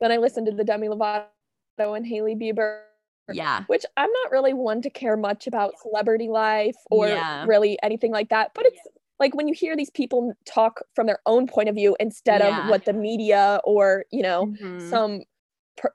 then 0.00 0.12
I 0.12 0.16
listened 0.16 0.46
to 0.46 0.52
the 0.52 0.64
Demi 0.64 0.88
Lovato 0.88 1.26
and 1.78 2.06
Hailey 2.06 2.34
Bieber. 2.34 2.80
Yeah, 3.32 3.64
Which 3.66 3.84
I'm 3.96 4.10
not 4.22 4.30
really 4.30 4.54
one 4.54 4.82
to 4.82 4.90
care 4.90 5.16
much 5.16 5.46
about 5.46 5.78
celebrity 5.80 6.28
life 6.28 6.76
or 6.90 7.08
Yeah. 7.08 7.44
really 7.46 7.78
anything 7.82 8.12
like 8.12 8.28
that. 8.30 8.52
But 8.54 8.66
it's 8.66 8.80
like 9.18 9.34
when 9.34 9.48
you 9.48 9.54
hear 9.54 9.74
these 9.76 9.90
people 9.90 10.32
talk 10.44 10.80
from 10.94 11.06
their 11.06 11.20
own 11.26 11.46
point 11.46 11.68
of 11.68 11.74
view 11.74 11.96
instead 11.98 12.40
Yeah. 12.40 12.60
of 12.64 12.68
what 12.70 12.84
the 12.84 12.92
media 12.92 13.60
or, 13.64 14.04
you 14.10 14.22
know, 14.22 14.46
Mhm. 14.46 14.90
some 14.90 15.22
per- 15.76 15.94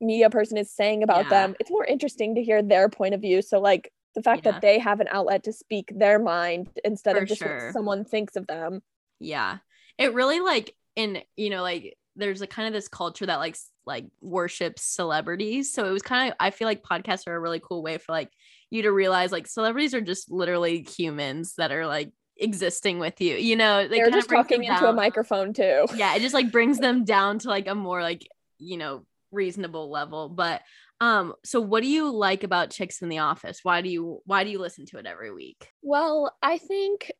media 0.00 0.30
person 0.30 0.56
is 0.56 0.70
saying 0.70 1.02
about 1.02 1.24
Yeah. 1.26 1.46
them, 1.46 1.56
it's 1.60 1.70
more 1.70 1.84
interesting 1.84 2.34
to 2.34 2.42
hear 2.42 2.62
their 2.62 2.88
point 2.88 3.14
of 3.14 3.20
view. 3.20 3.42
So, 3.42 3.60
like, 3.60 3.92
the 4.14 4.22
fact 4.22 4.44
Yeah. 4.44 4.52
that 4.52 4.60
they 4.62 4.78
have 4.78 5.00
an 5.00 5.08
outlet 5.10 5.42
to 5.44 5.52
speak 5.52 5.92
their 5.94 6.18
mind 6.18 6.68
instead 6.84 7.16
For 7.16 7.22
of 7.22 7.28
just 7.28 7.40
sure. 7.40 7.66
what 7.66 7.72
someone 7.74 8.04
thinks 8.04 8.36
of 8.36 8.46
them. 8.46 8.82
yeah 9.20 9.58
it 9.98 10.14
really 10.14 10.40
like 10.40 10.74
in 10.96 11.22
you 11.36 11.48
know 11.48 11.62
like 11.62 11.96
there's 12.16 12.42
a 12.42 12.46
kind 12.46 12.66
of 12.66 12.74
this 12.74 12.88
culture 12.88 13.24
that 13.26 13.36
like 13.36 13.56
like 13.86 14.06
worships 14.20 14.82
celebrities 14.82 15.72
so 15.72 15.84
it 15.86 15.90
was 15.90 16.02
kind 16.02 16.30
of 16.30 16.36
i 16.38 16.50
feel 16.50 16.66
like 16.68 16.82
podcasts 16.82 17.26
are 17.26 17.34
a 17.34 17.40
really 17.40 17.60
cool 17.60 17.82
way 17.82 17.98
for 17.98 18.12
like 18.12 18.30
you 18.70 18.82
to 18.82 18.92
realize 18.92 19.32
like 19.32 19.46
celebrities 19.46 19.94
are 19.94 20.00
just 20.00 20.30
literally 20.30 20.82
humans 20.82 21.54
that 21.58 21.72
are 21.72 21.86
like 21.86 22.10
existing 22.38 22.98
with 22.98 23.20
you 23.20 23.34
you 23.36 23.56
know 23.56 23.86
they 23.88 23.98
They're 23.98 24.10
just 24.10 24.30
talking 24.30 24.64
into 24.64 24.88
a 24.88 24.92
microphone, 24.92 25.52
too. 25.52 25.86
yeah 25.94 26.14
it 26.14 26.20
just 26.20 26.34
like 26.34 26.50
brings 26.52 26.78
them 26.80 27.04
down 27.04 27.38
to 27.40 27.48
like 27.48 27.66
a 27.66 27.74
more 27.74 28.02
like 28.02 28.26
you 28.58 28.76
know 28.76 29.04
reasonable 29.32 29.90
level 29.90 30.28
but 30.28 30.62
um 31.00 31.34
so 31.44 31.60
what 31.60 31.82
do 31.82 31.88
you 31.88 32.10
like 32.10 32.44
about 32.44 32.70
chicks 32.70 33.02
in 33.02 33.08
the 33.08 33.18
office 33.18 33.60
why 33.62 33.80
do 33.82 33.88
you 33.88 34.20
why 34.24 34.44
do 34.44 34.50
you 34.50 34.58
listen 34.58 34.86
to 34.86 34.98
it 34.98 35.06
every 35.06 35.32
week 35.32 35.68
Well, 35.82 36.34
I 36.42 36.58
think 36.58 37.10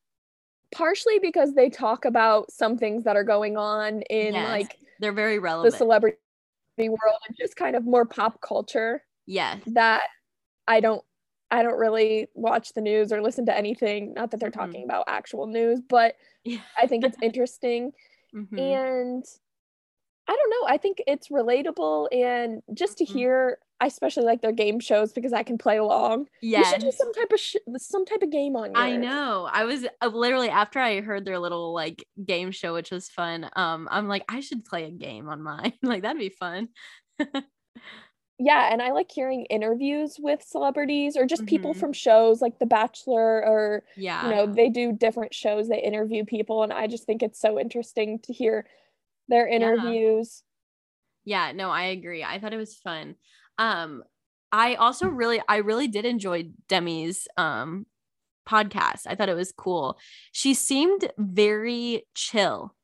partially 0.74 1.18
because 1.18 1.52
they 1.54 1.68
talk 1.68 2.04
about 2.04 2.50
some 2.50 2.78
things 2.78 3.04
that 3.04 3.16
are 3.16 3.24
going 3.24 3.56
on 3.56 4.02
in 4.02 4.34
Yes. 4.34 4.48
like 4.50 4.78
they're 5.00 5.12
very 5.12 5.38
relevant. 5.38 5.72
the 5.72 5.78
celebrity 5.78 6.16
world 6.78 7.18
and 7.28 7.36
just 7.38 7.56
kind 7.56 7.76
of 7.76 7.84
more 7.84 8.04
pop 8.06 8.40
culture 8.40 9.04
Yeah. 9.26 9.60
that 9.66 10.02
I 10.68 10.80
don't 10.80 11.04
I 11.50 11.62
don't 11.62 11.78
really 11.78 12.28
watch 12.34 12.74
the 12.74 12.82
news 12.82 13.12
or 13.12 13.22
listen 13.22 13.46
to 13.46 13.56
anything. 13.56 14.14
Not 14.14 14.30
that 14.32 14.40
they're 14.40 14.50
talking 14.50 14.84
about 14.84 15.04
actual 15.08 15.46
news, 15.48 15.80
but 15.88 16.16
yeah 16.44 16.62
I 16.78 16.86
think 16.86 17.04
it's 17.04 17.18
interesting. 17.22 17.92
Mhm. 18.32 18.80
And 18.80 19.24
I 20.28 20.36
don't 20.36 20.50
know. 20.50 20.68
I 20.74 20.76
think 20.78 21.02
it's 21.06 21.28
relatable 21.28 22.08
and 22.12 22.62
just 22.74 22.98
to 22.98 23.04
Mhm. 23.04 23.04
hear. 23.04 23.58
I 23.82 23.86
especially 23.86 24.24
like 24.24 24.40
their 24.42 24.52
game 24.52 24.78
shows 24.78 25.12
because 25.12 25.32
I 25.32 25.42
can 25.42 25.58
play 25.58 25.76
along. 25.76 26.28
Yeah, 26.40 26.60
you 26.60 26.64
should 26.66 26.80
do 26.80 26.92
some 26.92 27.12
type 27.12 27.32
of 27.32 27.40
sh- 27.40 27.56
some 27.78 28.04
type 28.06 28.22
of 28.22 28.30
game 28.30 28.54
on. 28.54 28.70
I 28.76 28.96
know. 28.96 29.48
I 29.50 29.64
was 29.64 29.84
uh, 30.00 30.06
literally 30.06 30.48
after 30.48 30.78
I 30.78 31.00
heard 31.00 31.24
their 31.24 31.38
little 31.40 31.74
like 31.74 32.04
game 32.24 32.52
show, 32.52 32.72
which 32.74 32.92
was 32.92 33.08
fun. 33.08 33.50
Um, 33.56 33.88
I'm 33.90 34.06
like, 34.06 34.24
I 34.28 34.40
should 34.40 34.64
play 34.64 34.84
a 34.84 34.90
game 34.90 35.28
on 35.28 35.42
mine. 35.42 35.72
like 35.82 36.02
that'd 36.02 36.18
be 36.18 36.28
fun. 36.30 36.68
Yeah, 38.38 38.72
and 38.72 38.82
I 38.82 38.90
like 38.90 39.10
hearing 39.12 39.44
interviews 39.44 40.16
with 40.18 40.42
celebrities 40.42 41.16
or 41.16 41.26
just 41.26 41.46
people 41.46 41.74
Mhm. 41.74 41.78
from 41.78 41.92
shows 41.92 42.40
like 42.42 42.58
The 42.58 42.66
Bachelor 42.66 43.46
or 43.46 43.84
Yeah. 43.96 44.24
you 44.28 44.34
know 44.34 44.46
they 44.52 44.68
do 44.68 44.92
different 44.92 45.32
shows. 45.32 45.68
They 45.68 45.80
interview 45.80 46.24
people, 46.24 46.64
and 46.64 46.72
I 46.72 46.88
just 46.88 47.04
think 47.04 47.22
it's 47.22 47.38
so 47.38 47.60
interesting 47.60 48.18
to 48.20 48.32
hear 48.32 48.66
their 49.28 49.46
interviews. 49.46 50.42
Yeah, 51.24 51.52
no, 51.52 51.70
I 51.70 51.84
agree. 51.84 52.24
I 52.24 52.40
thought 52.40 52.52
it 52.52 52.56
was 52.56 52.74
fun. 52.74 53.14
Um, 53.58 54.04
I 54.50 54.74
also 54.74 55.08
really, 55.08 55.40
I 55.48 55.58
really 55.58 55.88
did 55.88 56.04
enjoy 56.04 56.50
Demi's 56.68 57.26
um 57.36 57.86
podcast. 58.48 59.02
I 59.06 59.14
thought 59.14 59.28
it 59.28 59.34
was 59.36 59.52
cool. 59.52 59.98
She 60.32 60.54
seemed 60.54 61.10
very 61.18 62.04
chill. 62.14 62.74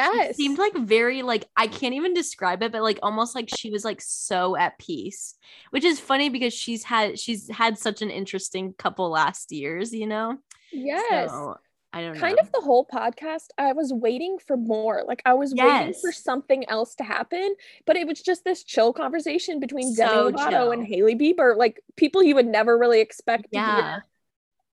She 0.00 0.22
Yes, 0.24 0.36
seemed 0.36 0.58
like 0.58 0.74
very 0.76 1.22
like 1.22 1.46
I 1.56 1.66
can't 1.68 1.94
even 1.94 2.14
describe 2.14 2.62
it, 2.62 2.72
but 2.72 2.82
like 2.82 2.98
almost 3.02 3.34
like 3.34 3.48
she 3.48 3.70
was 3.70 3.84
like 3.84 4.00
so 4.00 4.56
at 4.56 4.78
peace, 4.78 5.34
which 5.70 5.84
is 5.84 6.00
funny 6.00 6.28
because 6.28 6.54
she's 6.54 6.84
had 6.84 7.18
she's 7.18 7.50
had 7.50 7.78
such 7.78 8.02
an 8.02 8.10
interesting 8.10 8.74
couple 8.74 9.10
last 9.10 9.52
years, 9.52 9.92
you 9.92 10.06
know. 10.06 10.38
yes. 10.70 11.48
So, 11.50 11.56
I 11.96 12.02
don't 12.02 12.16
kind 12.16 12.36
know. 12.36 12.42
of 12.42 12.52
the 12.52 12.60
whole 12.60 12.86
podcast 12.86 13.48
i 13.58 13.72
was 13.72 13.92
waiting 13.92 14.38
for 14.46 14.56
more 14.56 15.02
like 15.06 15.22
i 15.24 15.34
was 15.34 15.54
waiting 15.54 15.94
for 16.00 16.12
something 16.12 16.68
else 16.68 16.94
to 16.96 17.04
happen 17.04 17.54
but 17.86 17.96
it 17.96 18.06
was 18.06 18.20
just 18.20 18.44
this 18.44 18.62
chill 18.62 18.92
conversation 18.92 19.60
between 19.60 19.92
So 19.94 20.30
demi 20.30 20.36
lovato 20.38 20.50
chill. 20.50 20.72
and 20.72 20.86
hailey 20.86 21.14
bieber 21.16 21.56
like 21.56 21.80
people 21.96 22.22
you 22.22 22.34
would 22.34 22.46
never 22.46 22.76
really 22.78 23.00
expect 23.00 23.46
Yeah. 23.50 24.00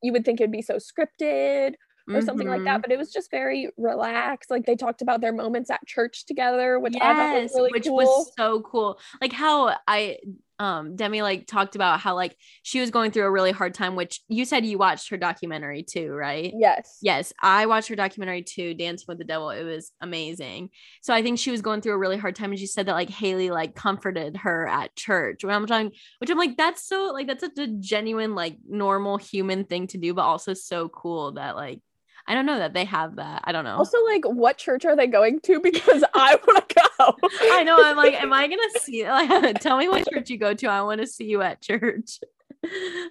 you 0.03 0.13
would 0.13 0.25
think 0.25 0.41
it'd 0.41 0.51
be 0.51 0.63
so 0.63 0.77
scripted 0.77 1.75
or 2.09 2.21
something 2.21 2.49
like 2.49 2.65
that 2.65 2.75
mm-hmm. 2.75 2.81
but 2.83 2.91
it 2.91 2.99
was 2.99 3.13
just 3.13 3.31
very 3.31 3.71
relaxed 3.77 4.51
like 4.51 4.67
they 4.67 4.75
talked 4.75 5.03
about 5.03 5.21
their 5.21 5.33
moments 5.33 5.71
at 5.71 5.87
church 5.87 6.27
together 6.27 6.79
which 6.81 6.95
i 6.97 7.15
thought 7.15 7.35
was 7.35 7.43
Yes, 7.43 7.55
really 7.55 7.71
which 7.73 7.85
cool 7.85 7.95
was 7.95 8.33
so 8.37 8.61
cool. 8.61 8.99
Like 9.21 9.33
how 9.33 9.77
I 9.87 10.19
um 10.63 10.95
Demi 10.95 11.23
like 11.23 11.47
talked 11.47 11.75
about 11.75 11.99
how 11.99 12.15
like 12.15 12.37
she 12.63 12.81
was 12.81 12.91
going 12.91 13.11
through 13.11 13.25
a 13.25 13.31
really 13.31 13.51
hard 13.51 13.75
time, 13.75 13.97
which 13.97 14.21
you 14.29 14.45
said 14.45 14.65
you 14.65 14.79
watched 14.79 15.11
her 15.11 15.17
documentary 15.17 15.83
too, 15.83 16.11
right? 16.13 16.53
yes 16.57 16.99
Yes, 17.03 17.33
I 17.43 17.67
watched 17.67 17.89
her 17.89 17.97
documentary 17.97 18.43
too, 18.43 18.73
Dancing 18.75 19.07
with 19.09 19.19
the 19.19 19.25
Devil. 19.25 19.51
It 19.51 19.65
was 19.65 19.91
amazing. 20.01 20.71
So 21.03 21.13
I 21.13 21.23
think 21.23 21.39
she 21.39 21.51
was 21.51 21.63
going 21.63 21.81
through 21.81 21.95
a 21.95 21.99
really 21.99 22.17
hard 22.17 22.37
time, 22.37 22.51
and 22.51 22.61
she 22.61 22.67
said 22.67 22.87
that 22.87 22.93
like 22.93 23.11
Hailey 23.11 23.51
like 23.51 23.75
comforted 23.75 24.37
her 24.39 24.69
at 24.69 24.95
church. 24.95 25.45
When 25.45 25.55
I'm 25.55 25.67
talking, 25.67 25.91
which 26.19 26.31
I'm 26.31 26.39
like, 26.39 26.57
that's 26.57 26.87
so 26.87 27.11
like 27.13 27.27
that's 27.27 27.41
such 27.41 27.59
a 27.59 27.67
genuine 27.67 28.37
like 28.37 28.59
normal 28.69 29.17
human 29.17 29.65
thing 29.65 29.89
to 29.89 29.99
do, 29.99 30.15
but 30.15 30.23
also 30.23 30.55
so 30.55 30.89
cool 30.89 31.33
that 31.33 31.57
like 31.57 31.81
I 32.27 32.35
don't 32.35 32.47
know 32.47 32.59
that 32.59 32.73
they 32.73 32.85
have 32.85 33.17
that. 33.17 33.43
I 33.45 33.53
don't 33.53 33.65
know. 33.65 33.77
also 33.77 34.03
like 34.05 34.25
what 34.25 34.57
church 34.59 34.85
are 34.85 34.97
they 34.97 35.07
going 35.07 35.41
to 35.41 35.61
because 35.63 36.05
i 36.15 36.39
want 36.47 36.69
to 36.69 36.75
go 36.75 37.17
I 37.51 37.65
know. 37.65 37.77
I'm 37.83 37.97
like, 37.97 38.15
am 38.15 38.33
I 38.33 38.47
gonna 38.49 38.63
see? 38.81 39.05
Like, 39.13 39.61
tell 39.61 39.77
me 39.77 39.89
what 39.89 40.09
church 40.09 40.31
you 40.31 40.39
go 40.39 40.55
to. 40.55 40.67
I 40.69 40.83
want 40.83 41.01
to 41.01 41.07
see 41.07 41.25
you 41.25 41.43
at 41.43 41.61
church. 41.61 42.21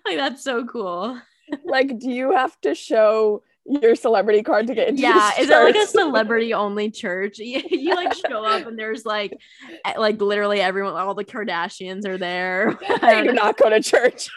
like 0.06 0.18
that's 0.18 0.44
so 0.44 0.66
cool. 0.66 1.20
like 1.66 2.00
do 2.00 2.10
you 2.10 2.32
have 2.32 2.60
to 2.62 2.74
show 2.74 3.44
your 3.66 3.96
celebrity 3.96 4.42
card 4.42 4.66
to 4.68 4.74
get 4.74 4.88
into 4.88 5.02
yeah 5.02 5.32
is 5.40 5.50
it 5.50 5.54
like 5.54 5.76
a 5.76 5.86
celebrity 5.86 6.54
only 6.54 6.90
church 6.90 7.38
you, 7.38 7.62
you 7.70 7.94
like 7.94 8.14
show 8.14 8.44
up 8.44 8.66
and 8.66 8.80
there's 8.80 9.06
like 9.06 9.38
like 9.98 10.20
literally 10.22 10.60
everyone 10.62 10.94
all 10.94 11.14
the 11.14 11.24
kardashians 11.26 12.08
are 12.08 12.18
there 12.18 12.80
I 13.04 13.22
do 13.22 13.34
not 13.34 13.58
go 13.58 13.70
to 13.70 13.82
church. 13.82 14.30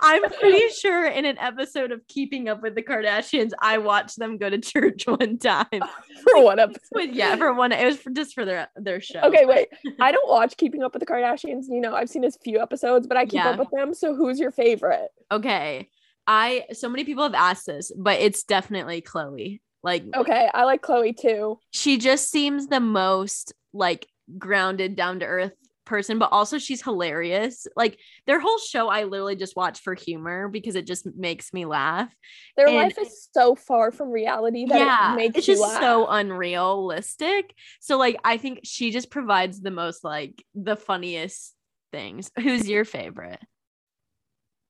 I'm 0.00 0.22
pretty 0.30 0.68
sure 0.80 1.06
in 1.06 1.24
an 1.24 1.38
episode 1.38 1.92
of 1.92 2.06
keeping 2.08 2.48
up 2.48 2.62
with 2.62 2.74
the 2.74 2.82
kardashians 2.82 3.50
i 3.60 3.78
watched 3.78 4.18
them 4.18 4.38
go 4.38 4.48
to 4.50 4.58
church 4.58 5.06
one 5.06 5.38
time 5.38 5.66
for 6.22 6.42
one 6.42 6.58
episode. 6.58 7.10
yeah 7.12 7.36
for 7.36 7.52
one 7.54 7.72
it 7.72 7.84
was 7.84 7.96
for, 7.98 8.10
just 8.10 8.34
for 8.34 8.44
their 8.44 8.68
their 8.76 9.00
show 9.00 9.20
Okay, 9.20 9.44
wait. 9.46 9.68
I 10.00 10.12
don't 10.12 10.28
watch 10.28 10.56
Keeping 10.56 10.82
Up 10.82 10.92
with 10.94 11.00
the 11.00 11.06
Kardashians. 11.06 11.64
You 11.68 11.80
know, 11.80 11.94
I've 11.94 12.08
seen 12.08 12.24
a 12.24 12.30
few 12.30 12.60
episodes, 12.60 13.06
but 13.06 13.16
I 13.16 13.24
keep 13.24 13.34
Yeah. 13.34 13.50
up 13.50 13.58
with 13.58 13.70
them. 13.70 13.94
So 13.94 14.14
who's 14.14 14.38
your 14.40 14.50
favorite? 14.50 15.08
okay 15.32 15.88
i 16.26 16.64
so 16.72 16.88
many 16.88 17.04
people 17.04 17.22
have 17.24 17.34
asked 17.34 17.64
this 17.66 17.90
but 17.96 18.20
it's 18.20 18.42
definitely 18.42 19.00
khloe 19.00 19.60
like 19.82 20.04
Okay, 20.14 20.50
I 20.52 20.64
like 20.64 20.82
Khloe 20.82 21.16
too. 21.18 21.58
she 21.70 21.96
just 21.96 22.30
seems 22.30 22.66
the 22.66 22.80
most 22.80 23.54
like 23.72 24.06
grounded 24.38 24.94
down 24.96 25.20
to 25.20 25.26
earth 25.26 25.52
person 25.90 26.18
but 26.18 26.30
also 26.32 26.56
she's 26.56 26.82
hilarious 26.82 27.66
like 27.76 27.98
their 28.26 28.40
whole 28.40 28.58
show 28.58 28.88
i 28.88 29.04
literally 29.04 29.36
just 29.36 29.56
watch 29.56 29.80
for 29.80 29.94
humor 29.94 30.48
because 30.48 30.76
it 30.76 30.86
just 30.86 31.04
makes 31.16 31.52
me 31.52 31.66
laugh 31.66 32.08
Their 32.56 32.68
And- 32.68 32.76
life 32.76 32.96
is 32.98 33.28
so 33.34 33.54
far 33.54 33.90
from 33.90 34.10
reality 34.10 34.64
that 34.66 34.78
yeah 34.78 35.12
it 35.12 35.16
makes 35.16 35.36
it's 35.38 35.46
just 35.46 35.60
laugh. 35.60 35.80
so 35.82 36.06
unrealistic 36.08 37.52
so 37.80 37.98
like 37.98 38.16
i 38.24 38.36
think 38.38 38.60
she 38.64 38.90
just 38.90 39.10
provides 39.10 39.60
the 39.60 39.70
most 39.70 40.04
like 40.04 40.42
the 40.54 40.76
funniest 40.76 41.54
things. 41.92 42.30
Who's 42.38 42.68
your 42.68 42.84
favorite? 42.84 43.40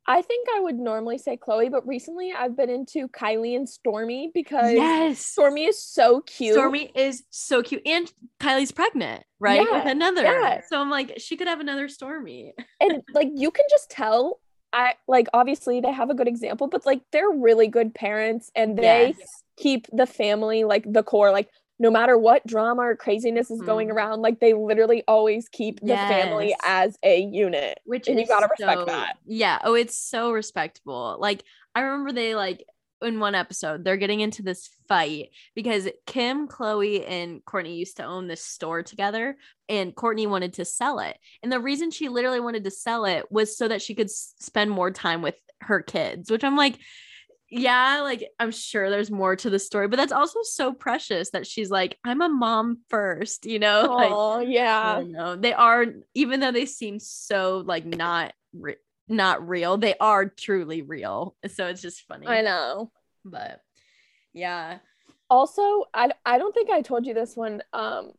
I 0.06 0.22
think 0.22 0.48
I 0.56 0.60
would 0.60 0.76
normally 0.78 1.18
say 1.18 1.36
Khloe, 1.36 1.70
but 1.70 1.86
recently 1.86 2.32
I've 2.36 2.56
been 2.56 2.70
into 2.70 3.06
Kylie 3.08 3.54
and 3.54 3.68
Stormi 3.68 4.32
because 4.34 4.72
Yes. 4.72 5.34
Stormi 5.38 5.68
is 5.68 5.80
so 5.82 6.22
cute. 6.22 6.56
Stormi 6.56 6.90
is 6.94 7.22
so 7.30 7.62
cute. 7.62 7.82
And 7.86 8.12
Kylie's 8.40 8.72
pregnant, 8.72 9.24
right? 9.38 9.60
Yeah, 9.60 9.78
With 9.84 9.86
another. 9.86 10.22
yeah. 10.24 10.60
So 10.68 10.80
I'm 10.80 10.90
like, 10.90 11.14
she 11.18 11.36
could 11.36 11.46
have 11.48 11.60
another 11.60 11.86
Stormi. 11.86 12.50
and 12.80 13.02
like 13.12 13.28
you 13.34 13.50
can 13.50 13.64
just 13.70 13.90
tell 13.90 14.40
I 14.72 14.94
like 15.08 15.26
obviously 15.32 15.80
they 15.80 15.92
have 15.92 16.10
a 16.10 16.14
good 16.14 16.28
example, 16.28 16.66
but 16.68 16.86
like 16.86 17.02
they're 17.12 17.30
really 17.30 17.66
good 17.68 17.94
parents 17.94 18.50
and 18.54 18.76
they 18.78 19.14
Yes. 19.18 19.42
keep 19.58 19.86
the 19.92 20.06
family 20.06 20.64
like 20.64 20.84
the 20.90 21.02
core 21.02 21.30
like 21.32 21.48
no 21.80 21.90
matter 21.90 22.16
what 22.16 22.46
drama 22.46 22.82
or 22.82 22.94
craziness 22.94 23.50
is 23.50 23.60
going 23.62 23.88
Mhm. 23.88 23.92
around 23.94 24.22
like 24.22 24.38
they 24.38 24.52
literally 24.52 25.02
always 25.08 25.48
keep 25.48 25.80
the 25.80 25.96
family 25.96 26.54
as 26.64 26.96
a 27.02 27.20
unit 27.20 27.80
Which 27.86 28.06
And 28.06 28.20
you 28.20 28.26
gotta 28.26 28.46
respect 28.48 28.86
that. 28.86 29.16
Yeah. 29.26 29.58
Oh, 29.64 29.74
it's 29.74 29.98
so 29.98 30.30
respectable. 30.30 31.16
Like 31.18 31.42
I 31.74 31.80
remember 31.80 32.12
they 32.12 32.34
like 32.36 32.64
in 33.02 33.18
one 33.18 33.34
episode, 33.34 33.82
they're 33.82 33.96
getting 33.96 34.20
into 34.20 34.42
this 34.42 34.68
fight 34.86 35.30
because 35.54 35.88
Kim, 36.06 36.46
Khloe, 36.46 37.02
and 37.08 37.42
Kourtney 37.46 37.74
used 37.78 37.96
to 37.96 38.04
own 38.04 38.28
this 38.28 38.44
store 38.44 38.82
together, 38.82 39.38
and 39.70 39.96
Kourtney 39.96 40.28
wanted 40.28 40.52
to 40.54 40.66
sell 40.66 40.98
it. 40.98 41.16
And 41.42 41.50
the 41.50 41.60
reason 41.60 41.90
she 41.90 42.10
literally 42.10 42.40
wanted 42.40 42.64
to 42.64 42.70
sell 42.70 43.06
it 43.06 43.24
was 43.32 43.56
so 43.56 43.68
that 43.68 43.80
she 43.80 43.94
could 43.94 44.08
s- 44.08 44.34
spend 44.38 44.70
more 44.70 44.90
time 44.90 45.22
with 45.22 45.36
her 45.62 45.80
kids, 45.80 46.30
which 46.30 46.44
I'm 46.44 46.58
like, 46.58 46.78
yeah, 47.50 48.00
like 48.02 48.28
I'm 48.38 48.52
sure 48.52 48.90
there's 48.90 49.10
more 49.10 49.34
to 49.36 49.50
the 49.50 49.58
story, 49.58 49.88
but 49.88 49.96
that's 49.96 50.12
also 50.12 50.40
so 50.42 50.72
precious 50.72 51.30
that 51.30 51.46
she's 51.46 51.70
like, 51.70 51.98
I'm 52.04 52.22
a 52.22 52.28
mom 52.28 52.78
first, 52.88 53.44
you 53.46 53.58
know? 53.58 53.82
Oh 53.98 54.38
I 54.38 54.44
yeah 54.44 55.02
don't. 55.12 55.42
They 55.42 55.52
are, 55.52 55.86
even 56.14 56.40
though 56.40 56.52
they 56.52 56.66
seem 56.66 56.98
so 57.00 57.62
like 57.66 57.84
not 57.84 58.32
re- 58.52 58.76
not 59.08 59.46
real, 59.48 59.76
they 59.76 59.96
are 59.98 60.26
truly 60.26 60.82
real. 60.82 61.34
So 61.48 61.66
it's 61.66 61.82
just 61.82 62.06
funny. 62.06 62.28
i 62.28 62.40
know 62.40 62.92
But 63.24 63.60
yeah, 64.32 64.78
also 65.28 65.84
I, 65.92 66.10
I 66.24 66.38
don't 66.38 66.54
think 66.54 66.70
i 66.70 66.82
told 66.82 67.04
you 67.06 67.14
this 67.14 67.36
one 67.36 67.62
um 67.72 68.12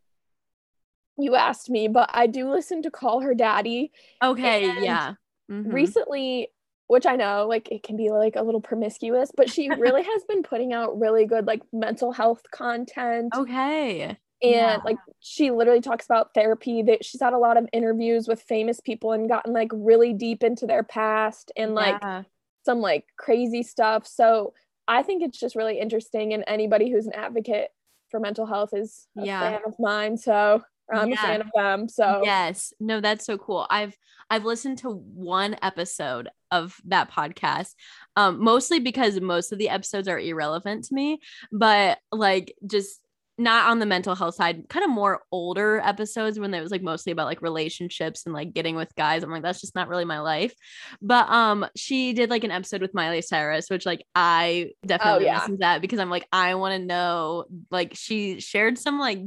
you 1.17 1.35
asked 1.35 1.69
me 1.69 1.87
but 1.87 2.09
i 2.13 2.27
do 2.27 2.49
listen 2.49 2.81
to 2.81 2.91
call 2.91 3.21
her 3.21 3.33
daddy 3.33 3.91
okay, 4.21 4.73
yeah. 4.81 5.13
Mhm. 5.49 5.73
recently 5.73 6.49
which 6.91 7.05
i 7.05 7.15
know 7.15 7.47
like 7.47 7.71
it 7.71 7.83
can 7.83 7.95
be 7.95 8.09
like 8.09 8.35
a 8.35 8.41
little 8.41 8.59
promiscuous 8.59 9.31
but 9.37 9.49
she 9.49 9.69
really 9.79 10.03
has 10.03 10.23
been 10.25 10.43
putting 10.43 10.73
out 10.73 10.99
really 10.99 11.25
good 11.25 11.47
like 11.47 11.61
mental 11.71 12.11
health 12.11 12.41
content 12.51 13.33
okay, 13.33 14.01
and 14.03 14.17
yeah. 14.41 14.77
like 14.83 14.97
she 15.21 15.51
literally 15.51 15.79
talks 15.79 16.03
about 16.03 16.33
therapy 16.33 16.81
that 16.83 17.05
she's 17.05 17.21
had 17.21 17.31
a 17.31 17.37
lot 17.37 17.55
of 17.55 17.65
interviews 17.71 18.27
with 18.27 18.41
famous 18.41 18.81
people 18.81 19.13
and 19.13 19.29
gotten 19.29 19.53
like 19.53 19.69
really 19.73 20.11
deep 20.11 20.43
into 20.43 20.67
their 20.67 20.83
past 20.83 21.49
and 21.55 21.75
like 21.75 21.97
Yeah. 22.01 22.23
some 22.65 22.81
like 22.81 23.05
crazy 23.17 23.63
stuff 23.63 24.05
so 24.05 24.53
i 24.85 25.01
think 25.01 25.23
it's 25.23 25.39
just 25.39 25.55
really 25.55 25.79
interesting 25.79 26.33
and 26.33 26.43
anybody 26.45 26.91
who's 26.91 27.07
an 27.07 27.13
advocate 27.13 27.69
for 28.09 28.19
mental 28.19 28.45
health 28.45 28.73
is 28.73 29.07
a 29.17 29.23
Yeah. 29.25 29.39
fan 29.39 29.61
of 29.65 29.75
mine 29.79 30.17
so 30.17 30.61
i'm 30.93 31.09
Yeah. 31.09 31.15
a 31.15 31.27
fan 31.27 31.41
of 31.41 31.49
them 31.55 31.87
so 31.89 32.21
Yes. 32.23 32.73
No, 32.79 33.01
that's 33.01 33.25
so 33.25 33.37
cool. 33.37 33.65
I've 33.69 33.95
I've 34.29 34.45
listened 34.45 34.79
to 34.79 34.89
one 34.89 35.55
episode 35.61 36.29
of 36.51 36.75
that 36.85 37.11
podcast. 37.11 37.73
Um 38.15 38.43
mostly 38.43 38.79
because 38.79 39.19
most 39.19 39.51
of 39.51 39.59
the 39.59 39.69
episodes 39.69 40.07
are 40.07 40.19
irrelevant 40.19 40.85
to 40.85 40.93
me, 40.93 41.19
but 41.51 41.99
like 42.11 42.53
just 42.65 42.99
not 43.37 43.69
on 43.71 43.79
the 43.79 43.85
mental 43.85 44.13
health 44.13 44.35
side, 44.35 44.69
kind 44.69 44.83
of 44.83 44.91
more 44.91 45.21
older 45.31 45.81
episodes 45.83 46.39
when 46.39 46.53
it 46.53 46.61
was 46.61 46.71
like 46.71 46.83
mostly 46.83 47.11
about 47.11 47.25
like 47.25 47.41
relationships 47.41 48.23
and 48.25 48.35
like 48.35 48.53
getting 48.53 48.75
with 48.75 48.93
guys. 48.95 49.23
I'm 49.23 49.31
like, 49.31 49.41
that's 49.41 49.61
just 49.61 49.73
not 49.73 49.87
really 49.87 50.05
my 50.05 50.19
life. 50.19 50.53
But 51.01 51.27
um, 51.29 51.65
she 51.75 52.13
did 52.13 52.29
like 52.29 52.43
an 52.43 52.51
episode 52.51 52.81
with 52.81 52.93
Miley 52.93 53.21
Cyrus, 53.21 53.69
which 53.69 53.85
like 53.85 54.05
I 54.13 54.71
definitely 54.85 55.25
yeah. 55.25 55.39
listened 55.39 55.57
to 55.57 55.61
that 55.61 55.81
because 55.81 55.99
I'm 55.99 56.09
like, 56.11 56.27
I 56.31 56.55
want 56.55 56.79
to 56.79 56.85
know. 56.85 57.45
Like 57.71 57.95
she 57.95 58.39
shared 58.39 58.77
some 58.77 58.99
like 58.99 59.19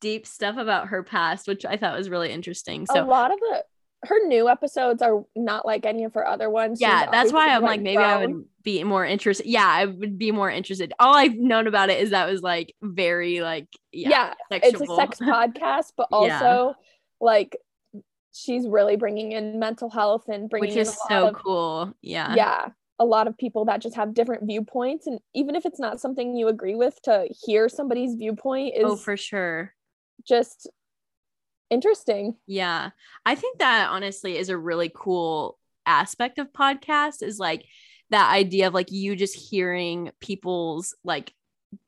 deep 0.00 0.26
stuff 0.26 0.56
about 0.56 0.88
her 0.88 1.02
past, 1.02 1.46
which 1.48 1.64
I 1.64 1.76
thought 1.76 1.96
was 1.96 2.10
really 2.10 2.30
interesting. 2.30 2.86
So 2.86 3.02
a 3.02 3.04
lot 3.04 3.32
of 3.32 3.38
the 3.40 3.64
her 4.06 4.26
new 4.26 4.48
episodes 4.48 5.02
are 5.02 5.24
not 5.34 5.64
like 5.64 5.86
any 5.86 6.04
of 6.04 6.14
her 6.14 6.26
other 6.26 6.50
ones. 6.50 6.80
Yeah, 6.80 7.10
that's 7.10 7.32
why 7.32 7.48
I'm 7.48 7.62
like 7.62 7.80
maybe 7.80 8.02
I 8.02 8.24
would 8.24 8.44
be 8.62 8.84
more 8.84 9.04
interested. 9.04 9.46
Yeah, 9.46 9.66
I 9.66 9.86
would 9.86 10.18
be 10.18 10.30
more 10.30 10.50
interested. 10.50 10.92
All 10.98 11.16
I've 11.16 11.34
known 11.34 11.66
about 11.66 11.90
it 11.90 12.00
is 12.00 12.10
that 12.10 12.30
was 12.30 12.42
like 12.42 12.74
very 12.82 13.40
like 13.40 13.68
yeah, 13.92 14.34
Yeah, 14.50 14.58
it's 14.62 14.80
a 14.80 14.86
sex 14.86 15.18
podcast, 15.20 15.92
but 15.96 16.08
Yeah. 16.10 16.18
also 16.18 16.74
like 17.20 17.56
she's 18.32 18.66
really 18.66 18.96
bringing 18.96 19.32
in 19.32 19.58
mental 19.58 19.88
health 19.88 20.28
and 20.28 20.50
bringing 20.50 20.70
which 20.70 20.76
is 20.76 20.96
so 21.08 21.28
of, 21.28 21.34
cool. 21.34 21.94
Yeah. 22.02 22.34
Yeah, 22.34 22.68
a 22.98 23.04
lot 23.04 23.26
of 23.26 23.38
people 23.38 23.64
that 23.66 23.80
just 23.80 23.96
have 23.96 24.14
different 24.14 24.46
viewpoints, 24.46 25.06
and 25.06 25.20
even 25.34 25.54
if 25.54 25.64
it's 25.66 25.80
not 25.80 26.00
something 26.00 26.36
you 26.36 26.48
agree 26.48 26.74
with, 26.74 27.00
to 27.02 27.28
hear 27.44 27.68
somebody's 27.68 28.14
viewpoint 28.14 28.74
oh, 28.76 28.80
is 28.80 28.92
Oh, 28.92 28.96
for 28.96 29.16
sure. 29.16 29.74
Just 30.26 30.68
interesting. 31.70 32.36
Yeah. 32.46 32.90
I 33.24 33.34
think 33.34 33.58
that 33.58 33.90
honestly 33.90 34.36
is 34.36 34.48
a 34.48 34.58
really 34.58 34.90
cool 34.94 35.58
aspect 35.86 36.38
of 36.38 36.52
podcasts 36.52 37.22
is 37.22 37.38
like 37.38 37.64
that 38.10 38.30
idea 38.30 38.68
of 38.68 38.74
like 38.74 38.92
you 38.92 39.16
just 39.16 39.34
hearing 39.34 40.10
people's 40.20 40.94
like 41.04 41.32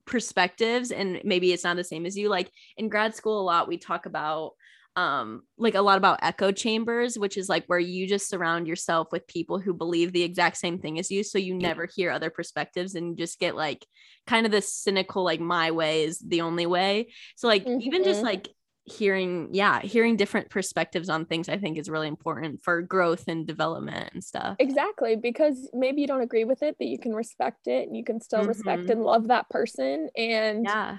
perspectives 0.06 0.90
and 0.90 1.20
maybe 1.24 1.52
it's 1.52 1.64
not 1.64 1.76
the 1.76 1.84
same 1.84 2.06
as 2.06 2.16
you 2.16 2.28
like 2.28 2.50
in 2.76 2.88
grad 2.88 3.14
school 3.14 3.40
a 3.40 3.42
lot 3.44 3.68
we 3.68 3.76
talk 3.76 4.06
about 4.06 4.52
um 4.96 5.42
like 5.58 5.74
a 5.74 5.80
lot 5.82 5.98
about 5.98 6.18
echo 6.22 6.50
chambers 6.50 7.18
which 7.18 7.36
is 7.36 7.48
like 7.48 7.64
where 7.66 7.78
you 7.78 8.06
just 8.08 8.28
surround 8.28 8.66
yourself 8.66 9.08
with 9.12 9.26
people 9.26 9.58
who 9.60 9.74
believe 9.74 10.12
the 10.12 10.22
exact 10.22 10.56
same 10.56 10.78
thing 10.78 10.98
as 10.98 11.10
you 11.10 11.22
so 11.22 11.38
you 11.38 11.54
never 11.54 11.86
hear 11.94 12.10
other 12.10 12.30
perspectives 12.30 12.94
and 12.94 13.18
just 13.18 13.38
get 13.38 13.54
like 13.54 13.86
kind 14.26 14.46
of 14.46 14.52
this 14.52 14.72
cynical 14.74 15.22
like 15.22 15.40
my 15.40 15.70
way 15.70 16.04
is 16.04 16.18
the 16.20 16.40
only 16.40 16.66
way 16.66 17.08
so 17.36 17.46
like 17.46 17.70
even 17.78 18.02
just 18.04 18.22
Mhm. 18.22 18.24
like 18.24 18.48
hearing 18.84 19.48
yeah 19.52 19.80
hearing 19.80 20.16
different 20.16 20.48
perspectives 20.48 21.08
on 21.08 21.26
things 21.26 21.48
i 21.48 21.58
think 21.58 21.76
is 21.76 21.90
really 21.90 22.08
important 22.08 22.62
for 22.62 22.82
growth 22.82 23.24
and 23.28 23.46
development 23.46 24.10
and 24.14 24.22
stuff 24.22 24.58
Exactly, 24.58 25.16
because 25.16 25.68
maybe 25.74 26.00
you 26.00 26.06
don't 26.06 26.22
agree 26.22 26.44
with 26.44 26.62
it, 26.62 26.76
but 26.78 26.86
you 26.86 26.98
can 26.98 27.14
respect 27.14 27.66
it 27.66 27.86
and 27.86 27.96
you 27.96 28.04
can 28.04 28.20
still 28.22 28.44
respect 28.44 28.88
Mhm. 28.88 28.90
and 28.90 29.02
love 29.02 29.28
that 29.28 29.50
person. 29.50 30.08
And 30.16 30.66
yeah, 30.66 30.98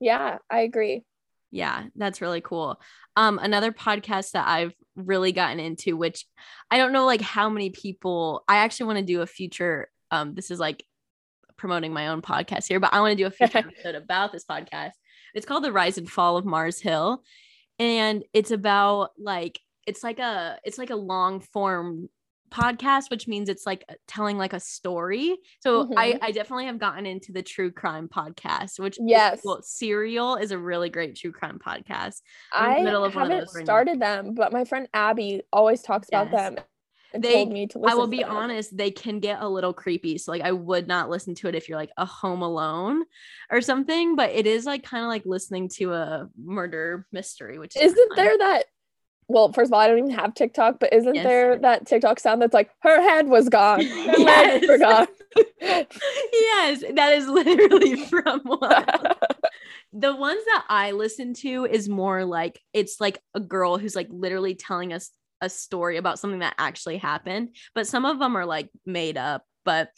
yeah 0.00 0.38
I 0.50 0.60
agree. 0.60 1.04
Yeah 1.52 1.84
that's 1.94 2.20
really 2.20 2.40
cool. 2.40 2.80
Um 3.14 3.38
another 3.38 3.72
podcast 3.72 4.32
that 4.32 4.48
i've 4.48 4.74
really 4.96 5.32
gotten 5.32 5.60
into 5.60 5.96
which 5.96 6.26
i 6.70 6.78
don't 6.78 6.92
know 6.92 7.06
like 7.06 7.20
how 7.20 7.48
many 7.48 7.70
people 7.70 8.42
i 8.48 8.56
actually 8.56 8.86
want 8.86 8.98
to 8.98 9.04
do 9.04 9.20
a 9.20 9.26
future 9.26 9.88
um 10.10 10.34
this 10.34 10.50
is 10.50 10.58
like 10.58 10.84
promoting 11.56 11.92
my 11.92 12.08
own 12.08 12.22
podcast 12.22 12.66
here 12.66 12.80
but 12.80 12.92
i 12.92 13.00
want 13.00 13.12
to 13.12 13.22
do 13.22 13.26
a 13.26 13.30
future 13.30 13.58
episode 13.68 13.94
about 13.94 14.32
this 14.32 14.44
podcast. 14.44 14.92
It's 15.34 15.46
called 15.46 15.64
the 15.64 15.72
rise 15.72 15.96
and 15.96 16.10
fall 16.10 16.36
of 16.36 16.44
mars 16.44 16.80
hill 16.80 17.22
and 17.78 18.24
it's 18.32 18.50
about 18.50 19.10
like 19.18 19.60
it's 19.86 20.02
like 20.02 20.18
a 20.18 20.58
it's 20.64 20.78
like 20.78 20.90
a 20.90 20.96
long 20.96 21.40
form 21.40 22.08
podcast 22.52 23.10
which 23.10 23.26
means 23.26 23.48
it's 23.48 23.66
like 23.66 23.84
telling 24.06 24.36
like 24.38 24.52
a 24.52 24.60
story 24.60 25.36
so 25.60 25.90
i 25.96 26.12
Mhm. 26.12 26.18
i 26.22 26.30
definitely 26.32 26.66
have 26.66 26.78
gotten 26.78 27.06
into 27.06 27.32
the 27.32 27.42
true 27.42 27.70
crime 27.70 28.08
podcast 28.08 28.78
which 28.78 28.98
is 28.98 29.04
Yes. 29.06 29.40
cool. 29.42 29.60
serial 29.62 30.36
is 30.36 30.50
a 30.52 30.58
really 30.58 30.90
great 30.90 31.16
true 31.16 31.32
crime 31.32 31.58
podcast 31.58 32.20
I'm 32.52 32.80
I 32.80 32.82
middle 32.82 33.04
of 33.04 33.14
haven't 33.14 33.38
those 33.38 33.54
right 33.54 33.60
now. 33.62 33.64
started 33.64 34.00
them, 34.00 34.34
but 34.34 34.52
my 34.52 34.64
friend 34.64 34.88
Abby 34.94 35.42
always 35.52 35.82
talks 35.82 36.08
about 36.08 36.30
them 36.30 36.56
They- 37.14 37.34
told 37.34 37.52
me 37.52 37.66
to 37.66 37.78
listen 37.78 37.92
I 37.92 37.94
will 37.94 38.06
to 38.06 38.10
be 38.10 38.22
them. 38.22 38.30
honest, 38.30 38.74
they 38.74 38.90
can 38.90 39.20
get 39.20 39.42
a 39.42 39.46
little 39.48 39.74
creepy. 39.74 40.16
So 40.16 40.32
like 40.32 40.40
I 40.40 40.52
would 40.52 40.88
not 40.88 41.10
listen 41.10 41.34
to 41.36 41.48
it 41.48 41.54
if 41.54 41.68
you're 41.68 41.76
like 41.76 41.92
a 41.98 42.06
home 42.06 42.40
alone 42.40 43.04
or 43.50 43.60
something, 43.60 44.16
but 44.16 44.30
it 44.30 44.46
is 44.46 44.64
like 44.64 44.82
kind 44.82 45.04
of 45.04 45.08
like 45.08 45.26
listening 45.26 45.68
to 45.76 45.92
a 45.92 46.28
murder 46.42 47.06
mystery, 47.12 47.58
which 47.58 47.76
is 47.76 47.92
Isn't 47.92 48.08
fun. 48.08 48.16
there 48.16 48.38
that? 48.38 48.64
Well, 49.32 49.50
first 49.52 49.70
of 49.70 49.72
all, 49.72 49.80
I 49.80 49.88
don't 49.88 49.98
even 49.98 50.10
have 50.10 50.34
TikTok, 50.34 50.78
but 50.78 50.92
isn't 50.92 51.14
Yes. 51.14 51.24
there 51.24 51.58
that 51.58 51.86
TikTok 51.86 52.20
sound 52.20 52.42
that's 52.42 52.52
like 52.54 52.70
her 52.80 53.00
head 53.00 53.28
was 53.28 53.48
gone, 53.48 53.84
her 54.06 54.18
legs 54.18 54.66
were 54.68 54.78
Yes. 54.78 54.80
gone? 54.80 55.06
yes, 56.32 56.84
that 56.94 57.12
is 57.14 57.26
literally 57.28 57.96
from 58.08 58.40
one. 58.40 58.84
the 59.92 60.14
ones 60.14 60.44
that 60.44 60.64
I 60.68 60.90
listen 60.92 61.34
to 61.34 61.64
is 61.64 61.88
more 61.88 62.24
like 62.24 62.60
it's 62.72 63.00
like 63.00 63.18
a 63.34 63.40
girl 63.40 63.78
who's 63.78 63.96
like 63.96 64.08
literally 64.10 64.54
telling 64.54 64.92
us 64.92 65.10
a 65.40 65.48
story 65.48 65.96
about 65.96 66.18
something 66.18 66.40
that 66.40 66.54
actually 66.58 66.98
happened, 66.98 67.56
but 67.74 67.86
some 67.86 68.04
of 68.04 68.18
them 68.18 68.36
are 68.36 68.46
like 68.46 68.68
made 68.86 69.16
up. 69.16 69.44
But 69.64 69.90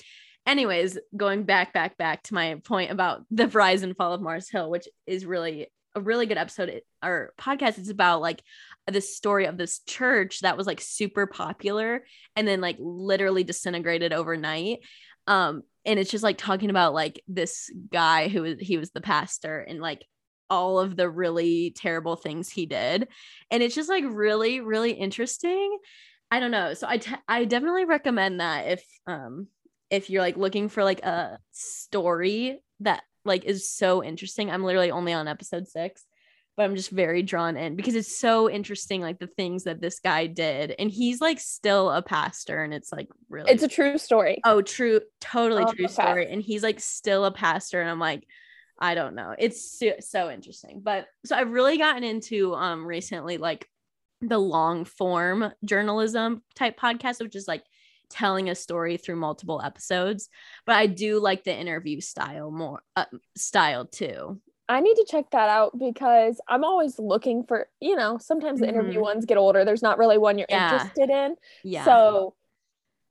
anyways, 0.47 0.99
going 1.17 1.43
back, 1.45 1.73
back, 1.73 1.97
back 1.99 2.23
to 2.25 2.35
my 2.35 2.61
point 2.65 2.91
about 2.91 3.25
the 3.31 3.49
rise 3.49 3.83
and 3.83 3.97
fall 3.97 4.13
of 4.13 4.23
Mars 4.23 4.49
Hill, 4.49 4.71
which 4.71 4.87
is 5.07 5.27
really 5.27 5.69
a 5.95 6.01
really 6.01 6.27
good 6.27 6.39
episode 6.39 6.83
or 7.03 7.33
podcast. 7.39 7.79
It's 7.79 7.91
about 7.91 8.21
like 8.21 8.43
the 8.87 9.01
story 9.01 9.47
of 9.47 9.57
this 9.57 9.81
church 9.81 10.41
that 10.41 10.57
was 10.57 10.67
like 10.67 10.81
super 10.81 11.27
popular 11.27 12.05
and 12.37 12.47
then 12.47 12.61
like 12.61 12.77
literally 12.79 13.45
disintegrated 13.45 14.13
overnight. 14.13 14.81
Um, 15.27 15.63
and 15.85 15.99
it's 15.99 16.11
just 16.11 16.25
like 16.25 16.39
talking 16.39 16.71
about 16.71 16.95
like 16.95 17.23
this 17.29 17.71
guy 17.93 18.29
who 18.29 18.43
was 18.43 18.57
he 18.61 18.77
was 18.77 18.91
the 18.91 19.01
pastor 19.01 19.61
and 19.61 19.81
like 19.81 20.05
all 20.51 20.79
of 20.79 20.97
the 20.97 21.09
really 21.09 21.73
terrible 21.77 22.17
things 22.17 22.49
he 22.51 22.67
did. 22.67 23.09
And 23.51 23.63
it's 23.63 23.75
just 23.75 23.89
like 23.89 24.05
really, 24.07 24.61
really 24.61 24.93
interesting. 24.93 25.79
I 26.31 26.41
don't 26.41 26.51
know. 26.51 26.75
So 26.75 26.87
I, 26.87 27.01
I 27.29 27.45
definitely 27.45 27.85
recommend 27.85 28.41
that 28.41 28.67
if 28.69 28.85
um 29.07 29.49
if 29.91 30.11
you're 30.11 30.23
like 30.23 30.37
looking 30.37 30.69
for 30.69 30.83
like 30.83 31.05
a 31.05 31.39
story 31.53 32.61
that 32.81 33.05
like 33.25 33.45
is 33.45 33.69
so 33.69 34.03
interesting. 34.03 34.51
I'm 34.51 34.65
literally 34.65 34.91
only 34.91 35.13
on 35.13 35.29
episode 35.29 35.67
six, 35.69 36.05
but 36.57 36.65
I'm 36.65 36.77
just 36.77 36.91
very 36.91 37.23
drawn 37.23 37.57
in 37.57 37.75
because 37.77 37.95
it's 37.95 38.17
so 38.17 38.51
interesting, 38.51 39.01
like 39.01 39.19
the 39.19 39.27
things 39.27 39.65
that 39.65 39.81
this 39.81 40.01
guy 40.01 40.27
did. 40.27 40.75
And 40.79 40.91
he's 40.91 41.21
like 41.21 41.41
still 41.41 41.91
a 41.91 42.03
pastor, 42.03 42.63
and 42.63 42.73
it's 42.73 42.93
like 42.93 43.09
really 43.29 43.51
It's 43.51 43.63
a 43.63 43.69
true 43.69 43.99
story. 43.99 44.41
oh, 44.45 44.63
true, 44.63 45.01
totally 45.21 45.65
Oh, 45.65 45.73
true 45.73 45.87
okay. 45.87 45.93
story. 45.93 46.31
And 46.31 46.41
he's 46.43 46.63
like 46.63 46.81
still 46.81 47.25
a 47.25 47.33
pastor, 47.33 47.81
and 47.81 47.91
I'm 47.91 47.99
like, 47.99 48.25
I 48.79 48.95
don't 48.95 49.15
know. 49.15 49.35
It's 49.39 49.79
so, 49.79 49.93
so 50.01 50.31
interesting. 50.31 50.81
But 50.85 51.07
so 51.25 51.37
I've 51.37 51.51
really 51.51 51.79
gotten 51.79 52.05
into 52.05 52.55
um 52.55 52.87
recently 52.87 53.37
like 53.39 53.69
the 54.21 54.39
long 54.39 54.85
form 54.85 55.53
journalism 55.65 56.43
type 56.55 56.79
podcast, 56.79 57.21
which 57.21 57.37
is 57.37 57.47
like 57.49 57.63
telling 58.11 58.49
a 58.51 58.55
story 58.55 58.97
through 58.97 59.17
multiple 59.17 59.61
episodes. 59.63 60.29
But 60.67 60.77
I 60.77 60.87
do 60.87 61.21
like 61.21 61.45
the 61.45 61.57
interview 61.57 62.01
style 62.01 62.51
more 62.51 62.83
uh, 62.97 63.07
style 63.37 63.87
too. 63.87 64.41
I 64.69 64.81
need 64.81 64.95
to 64.95 65.05
check 65.09 65.27
that 65.33 65.49
out 65.51 65.79
because 65.79 66.41
I'm 66.49 66.65
always 66.65 66.99
looking 66.99 67.45
for, 67.45 67.69
you 67.81 67.97
know, 67.97 68.17
sometimes 68.19 68.61
the 68.61 68.69
interview 68.69 68.99
Mhm. 68.99 69.03
ones 69.03 69.27
get 69.27 69.37
older. 69.37 69.65
There's 69.65 69.83
not 69.83 69.99
really 69.99 70.17
one 70.17 70.39
you're 70.39 70.47
Yeah. 70.49 70.57
interested 70.57 71.11
in. 71.11 71.37
Yeah. 71.63 71.85
So, 71.85 72.35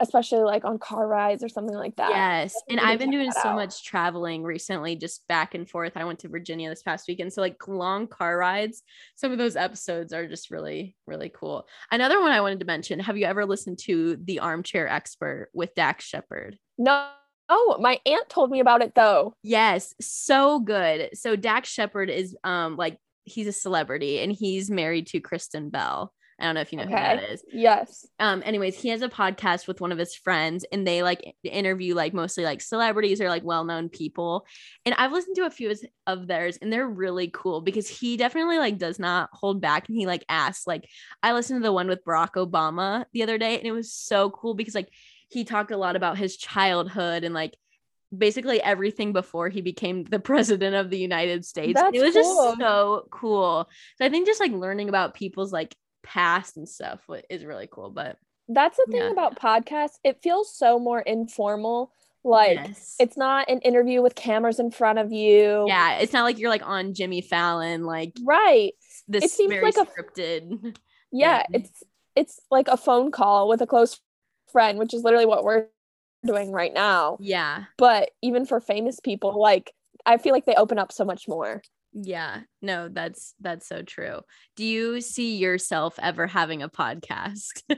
especially 0.03 0.39
like 0.39 0.65
on 0.65 0.77
car 0.77 1.07
rides 1.07 1.43
or 1.43 1.49
something 1.49 1.75
like 1.75 1.95
that. 1.95 2.09
Yes. 2.09 2.55
And 2.69 2.79
I've 2.79 2.99
been 2.99 3.09
doing 3.09 3.31
so 3.31 3.49
out. 3.49 3.55
much 3.55 3.83
traveling 3.83 4.43
recently, 4.43 4.95
just 4.95 5.27
back 5.27 5.55
and 5.55 5.67
forth. 5.67 5.93
I 5.95 6.03
went 6.03 6.19
to 6.19 6.29
Virginia 6.29 6.69
this 6.69 6.83
past 6.83 7.05
weekend. 7.07 7.33
So, 7.33 7.41
like 7.41 7.67
long 7.67 8.07
car 8.07 8.37
rides, 8.37 8.83
some 9.15 9.31
of 9.31 9.37
those 9.37 9.55
episodes 9.55 10.13
are 10.13 10.27
just 10.27 10.51
really, 10.51 10.95
really 11.07 11.29
cool. 11.29 11.67
Another 11.89 12.19
one 12.19 12.31
I 12.31 12.41
wanted 12.41 12.59
to 12.59 12.65
mention 12.65 12.99
have 12.99 13.17
you 13.17 13.25
ever 13.25 13.45
listened 13.45 13.79
to 13.83 14.17
The 14.23 14.39
Armchair 14.39 14.87
Expert 14.87 15.49
with 15.53 15.73
Dax 15.73 16.05
Shepard? 16.05 16.59
No, 16.77 17.09
oh, 17.49 17.77
my 17.79 17.99
aunt 18.05 18.29
told 18.29 18.51
me 18.51 18.59
about 18.59 18.81
it 18.81 18.93
though. 18.93 19.33
Yes, 19.41 19.95
so 20.01 20.59
good. 20.59 21.09
So, 21.13 21.35
Dax 21.35 21.69
Shepard 21.69 22.09
is 22.09 22.35
um 22.43 22.75
like 22.75 22.97
he's 23.23 23.47
a 23.47 23.53
celebrity 23.53 24.19
and 24.19 24.31
he's 24.31 24.69
married 24.69 25.07
to 25.07 25.21
Kristen 25.21 25.69
Bell. 25.69 26.13
I 26.43 26.47
don't 26.47 26.55
know 26.55 26.61
if 26.61 26.71
you 26.73 26.77
know 26.77 26.83
who 26.83 26.91
that 26.91 27.23
is. 27.31 27.41
Yes. 27.53 28.05
um 28.19 28.43
anyways 28.45 28.77
he 28.79 28.89
has 28.89 29.01
a 29.01 29.07
podcast 29.09 29.65
with 29.65 29.79
one 29.81 29.91
of 29.93 29.97
his 29.97 30.13
friends 30.13 30.65
and 30.71 30.85
they 30.85 31.01
like 31.01 31.35
interview 31.43 31.95
like 31.95 32.13
mostly 32.13 32.43
like 32.43 32.59
celebrities 32.59 33.21
or 33.21 33.29
like 33.29 33.43
well-known 33.43 33.87
people 33.89 34.45
and 34.85 34.93
i've 34.95 35.13
listened 35.13 35.37
to 35.37 35.45
a 35.45 35.49
few 35.49 35.73
of- 36.05 36.27
theirs 36.27 36.57
and 36.61 36.71
they're 36.71 36.87
really 36.87 37.29
cool 37.33 37.61
because 37.61 37.87
he 37.87 38.17
definitely 38.17 38.57
like 38.57 38.77
does 38.77 38.99
not 38.99 39.29
hold 39.31 39.61
back 39.61 39.87
and 39.87 39.97
he 39.97 40.05
like 40.05 40.25
asks 40.27 40.67
like 40.67 40.87
i 41.23 41.31
listened 41.31 41.61
to 41.61 41.63
the 41.65 41.71
one 41.73 41.87
with 41.87 42.03
barack 42.05 42.33
obama 42.33 43.05
the 43.13 43.23
other 43.23 43.37
day 43.37 43.57
and 43.57 43.65
it 43.65 43.71
was 43.71 43.93
so 43.93 44.29
cool 44.29 44.53
because 44.53 44.75
like 44.75 44.89
he 45.29 45.45
talked 45.45 45.71
a 45.71 45.77
lot 45.77 45.95
about 45.95 46.17
his 46.17 46.35
childhood 46.37 47.23
and 47.23 47.33
like 47.33 47.55
basically 48.15 48.61
everything 48.61 49.11
before 49.13 49.49
he 49.49 49.61
became 49.61 50.03
the 50.03 50.19
president 50.31 50.75
of 50.75 50.89
the 50.89 50.99
united 50.99 51.43
states 51.45 51.79
And 51.79 51.95
it 51.95 52.01
was 52.01 52.13
cool. 52.13 52.21
just 52.21 52.59
so 52.59 53.07
cool 53.09 53.69
so 53.97 54.05
i 54.05 54.09
think 54.09 54.27
just 54.27 54.39
like 54.41 54.51
learning 54.51 54.89
about 54.89 55.13
people's 55.15 55.51
like 55.53 55.73
past 56.03 56.57
and 56.57 56.67
stuff 56.67 57.01
is 57.29 57.45
really 57.45 57.67
cool 57.71 57.89
but 57.89 58.17
That's 58.49 58.77
the 58.77 58.85
thing 58.91 59.01
Yeah. 59.01 59.11
about 59.11 59.39
podcasts. 59.39 59.99
It 60.03 60.21
feels 60.21 60.53
so 60.53 60.77
more 60.77 60.99
informal. 61.01 61.91
Like 62.25 62.57
Yes. 62.57 62.95
it's 62.99 63.15
not 63.17 63.49
an 63.49 63.59
interview 63.59 64.01
with 64.01 64.15
cameras 64.15 64.59
in 64.59 64.69
front 64.71 64.99
of 64.99 65.11
you. 65.11 65.65
yeah, 65.67 65.97
it's 65.99 66.11
not 66.13 66.23
like 66.23 66.37
you're 66.39 66.49
like 66.49 66.65
on 66.67 66.93
Jimmy 66.93 67.21
Fallon, 67.21 67.85
like 67.85 68.13
Right. 68.23 68.73
this 69.07 69.23
It 69.25 69.31
seems 69.31 69.51
very 69.53 69.63
like 69.63 69.77
a- 69.77 69.85
scripted. 69.85 70.77
Yeah, 71.11 71.43
Yeah. 71.51 71.57
it's 71.59 71.83
it's 72.15 72.39
like 72.51 72.67
a 72.67 72.77
phone 72.77 73.11
call 73.11 73.47
with 73.47 73.61
a 73.61 73.67
close 73.67 73.99
friend, 74.51 74.77
which 74.77 74.93
is 74.93 75.03
literally 75.03 75.25
what 75.25 75.43
we're 75.43 75.67
doing 76.25 76.51
right 76.51 76.73
now. 76.73 77.17
Yeah, 77.19 77.65
But 77.77 78.11
even 78.21 78.45
for 78.45 78.59
famous 78.61 78.99
people, 78.99 79.39
like 79.39 79.73
I 80.05 80.17
feel 80.17 80.33
like 80.33 80.45
they 80.45 80.55
open 80.55 80.77
up 80.79 80.91
so 80.91 81.05
much 81.05 81.27
more. 81.27 81.61
Yeah. 81.93 82.41
No, 82.61 82.89
that's 82.89 83.33
that's 83.39 83.67
so 83.67 83.81
true. 83.81 84.21
Do 84.55 84.65
you 84.65 84.99
see 85.01 85.37
yourself 85.37 85.95
ever 86.01 86.27
having 86.27 86.61
a 86.63 86.69
podcast? 86.69 87.63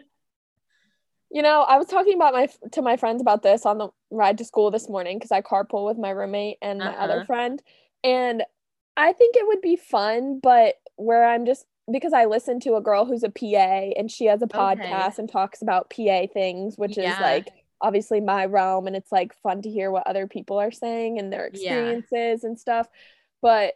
You 1.32 1.42
know, 1.42 1.64
I 1.64 1.78
was 1.78 1.88
talking 1.88 2.16
about 2.16 2.34
my 2.34 2.48
to 2.72 2.82
my 2.82 2.96
friends 2.96 3.22
about 3.22 3.44
this 3.44 3.66
on 3.66 3.78
the 3.78 3.90
ride 4.10 4.38
to 4.38 4.46
school 4.46 4.72
this 4.72 4.88
morning 4.88 5.18
because 5.18 5.32
I 5.32 5.42
carpool 5.42 5.86
with 5.86 5.98
my 5.98 6.12
roommate 6.12 6.58
and 6.62 6.80
my 6.80 6.92
Uh-huh. 6.94 7.04
other 7.04 7.24
friend, 7.26 7.62
and 8.06 8.44
I 8.96 9.12
think 9.12 9.36
it 9.36 9.46
would 9.48 9.60
be 9.60 9.76
fun, 9.76 10.40
but 10.42 10.76
where 10.96 11.26
I'm 11.28 11.46
just 11.46 11.66
because 11.92 12.14
I 12.14 12.26
listen 12.26 12.60
to 12.62 12.76
a 12.76 12.82
girl 12.82 13.06
who's 13.06 13.24
a 13.24 13.30
PA 13.30 13.92
and 13.98 14.10
she 14.10 14.26
has 14.26 14.42
a 14.42 14.48
podcast 14.48 15.20
and 15.20 15.30
talks 15.30 15.62
about 15.62 15.90
PA 15.90 16.28
things, 16.28 16.78
which 16.78 16.98
Yeah. 16.98 17.12
is 17.12 17.20
like 17.20 17.52
obviously 17.82 18.22
my 18.22 18.46
realm, 18.46 18.88
and 18.88 18.96
it's 18.96 19.12
like 19.12 19.34
fun 19.44 19.62
to 19.64 19.70
hear 19.70 19.92
what 19.92 20.08
other 20.08 20.28
people 20.28 20.58
are 20.58 20.72
saying 20.72 21.20
and 21.20 21.34
their 21.34 21.48
Yeah. 21.48 21.50
experiences 21.50 22.46
and 22.46 22.58
stuff. 22.58 22.88
But 23.42 23.74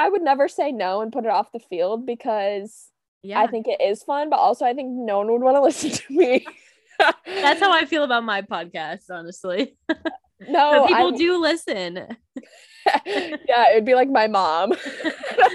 I 0.00 0.08
would 0.08 0.22
never 0.22 0.48
say 0.48 0.72
no 0.72 1.02
and 1.02 1.12
put 1.12 1.26
it 1.26 1.30
off 1.30 1.52
the 1.52 1.60
field 1.60 2.06
because 2.06 2.88
yeah, 3.22 3.38
I 3.38 3.48
think 3.48 3.68
it 3.68 3.82
is 3.82 4.02
fun, 4.02 4.30
but 4.30 4.38
also 4.38 4.64
I 4.64 4.72
think 4.72 4.88
no 4.90 5.18
one 5.18 5.30
would 5.30 5.42
want 5.42 5.56
to 5.56 5.60
listen 5.70 5.90
to 5.90 6.04
me. 6.08 6.46
that's 7.26 7.60
how 7.60 7.70
I 7.70 7.84
feel 7.84 8.02
about 8.02 8.24
my 8.24 8.40
podcast. 8.54 9.10
Honestly, 9.10 9.76
no 10.48 10.80
but 10.80 10.86
people 10.88 11.06
I'm- 11.08 11.16
do 11.16 11.38
listen. 11.38 12.06
yeah, 13.06 13.70
it'd 13.72 13.84
be 13.84 13.94
like 13.94 14.08
my 14.08 14.26
mom. 14.26 14.72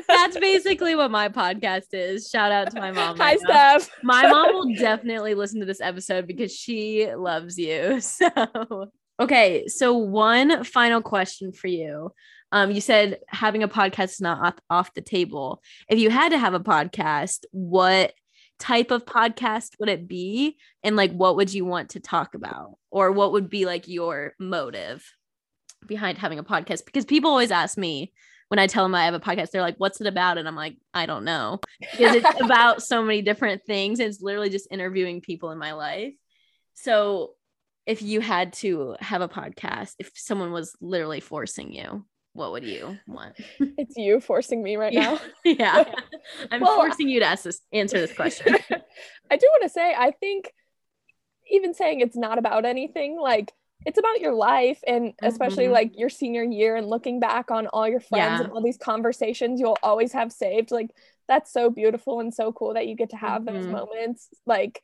That's 0.08 0.38
basically 0.38 0.94
what 0.94 1.10
my 1.10 1.28
podcast 1.28 1.88
is. 1.94 2.30
Shout 2.30 2.52
out 2.52 2.70
to 2.72 2.80
my 2.80 2.92
mom. 2.92 3.18
Hi, 3.18 3.32
right 3.32 3.40
now. 3.48 3.78
Steph. 3.80 3.90
My 4.04 4.30
mom 4.30 4.54
will 4.54 4.76
definitely 4.76 5.34
listen 5.34 5.60
to 5.60 5.66
this 5.66 5.82
episode 5.82 6.28
because 6.28 6.56
she 6.56 7.10
loves 7.16 7.58
you. 7.58 8.00
So, 8.00 8.92
okay. 9.20 9.68
So, 9.68 9.94
one 9.98 10.64
final 10.64 11.02
question 11.02 11.52
for 11.52 11.68
you. 11.68 12.12
Um, 12.56 12.72
you 12.72 12.80
said 12.80 13.20
having 13.28 13.64
a 13.64 13.68
podcast 13.68 14.12
is 14.12 14.22
not 14.22 14.62
off, 14.70 14.94
the 14.94 15.02
table. 15.02 15.62
If 15.90 16.00
you 16.00 16.10
had 16.10 16.30
to 16.30 16.38
have 16.38 16.54
a 16.54 16.60
podcast, 16.62 17.44
what 17.52 18.14
type 18.60 18.92
of 18.92 19.06
podcast 19.06 19.72
would 19.78 19.90
it 19.90 20.08
be? 20.08 20.56
And 20.82 20.96
like, 20.96 21.12
what 21.12 21.36
would 21.36 21.54
you 21.54 21.66
want 21.66 21.90
to 21.90 22.00
talk 22.00 22.34
about? 22.34 22.78
Or 22.92 23.12
what 23.12 23.34
would 23.34 23.50
be 23.50 23.66
like 23.66 23.90
your 23.90 24.36
motive 24.40 25.06
behind 25.86 26.18
having 26.18 26.40
a 26.40 26.46
podcast? 26.46 26.86
Because 26.86 27.04
people 27.04 27.30
always 27.30 27.52
ask 27.52 27.78
me 27.78 28.14
when 28.48 28.58
I 28.58 28.68
tell 28.68 28.86
them 28.86 28.96
I 28.96 29.04
have 29.04 29.14
a 29.14 29.20
podcast, 29.20 29.52
they're 29.52 29.62
like, 29.62 29.76
what's 29.78 30.00
it 30.00 30.08
about? 30.08 30.38
And 30.38 30.48
I'm 30.48 30.56
like, 30.56 30.78
I 30.94 31.08
don't 31.08 31.26
know 31.26 31.60
because 31.92 32.16
it's 32.16 32.40
about 32.42 32.82
so 32.82 33.04
many 33.04 33.22
different 33.22 33.64
things. 33.66 34.00
It's 34.00 34.22
literally 34.22 34.50
just 34.50 34.70
interviewing 34.72 35.20
people 35.20 35.52
in 35.52 35.58
my 35.58 35.74
life. 35.74 36.14
So, 36.76 37.34
if 37.86 38.02
you 38.02 38.22
had 38.22 38.54
to 38.54 38.96
have 39.02 39.22
a 39.22 39.28
podcast, 39.28 39.92
if 40.00 40.12
someone 40.16 40.52
was 40.52 40.74
literally 40.82 41.20
forcing 41.20 41.72
you, 41.72 42.06
what 42.36 42.52
would 42.52 42.64
you 42.64 42.98
want? 43.08 43.36
It's 43.78 43.98
you 43.98 44.20
forcing 44.20 44.62
me 44.62 44.78
right 44.78 44.94
now. 44.94 45.20
yeah, 45.46 45.84
I'm 46.52 46.62
Well, 46.62 46.76
forcing 46.76 47.10
you 47.10 47.20
to 47.22 47.26
ask 47.26 47.44
this, 47.44 47.62
answer 47.74 48.00
this 48.00 48.14
question. 48.14 48.56
I 49.32 49.36
do 49.38 49.48
want 49.52 49.64
to 49.64 49.70
say, 49.70 49.94
I 49.98 50.12
think 50.12 50.54
even 51.50 51.74
saying 51.74 52.02
it's 52.02 52.16
not 52.16 52.38
about 52.38 52.66
anything, 52.66 53.20
like 53.20 53.52
it's 53.86 54.00
about 54.00 54.20
your 54.22 54.34
life 54.34 54.80
and 54.88 55.14
especially 55.24 55.66
Mhm. 55.66 55.72
like 55.74 55.92
your 56.00 56.10
senior 56.10 56.44
year 56.44 56.76
and 56.76 56.88
looking 56.88 57.20
back 57.20 57.52
on 57.52 57.68
all 57.68 57.88
your 57.88 58.00
friends 58.00 58.40
Yeah. 58.40 58.42
and 58.42 58.52
all 58.52 58.64
these 58.64 58.78
conversations 58.78 59.60
you'll 59.60 59.78
always 59.84 60.12
have 60.14 60.32
saved. 60.32 60.72
Like 60.72 60.90
that's 61.28 61.52
so 61.52 61.70
beautiful 61.70 62.20
and 62.20 62.34
so 62.34 62.52
cool 62.52 62.74
that 62.76 62.88
you 62.88 62.96
get 62.96 63.10
to 63.12 63.18
have 63.18 63.46
those 63.46 63.66
Mhm. 63.66 63.72
moments. 63.72 64.30
Like, 64.46 64.82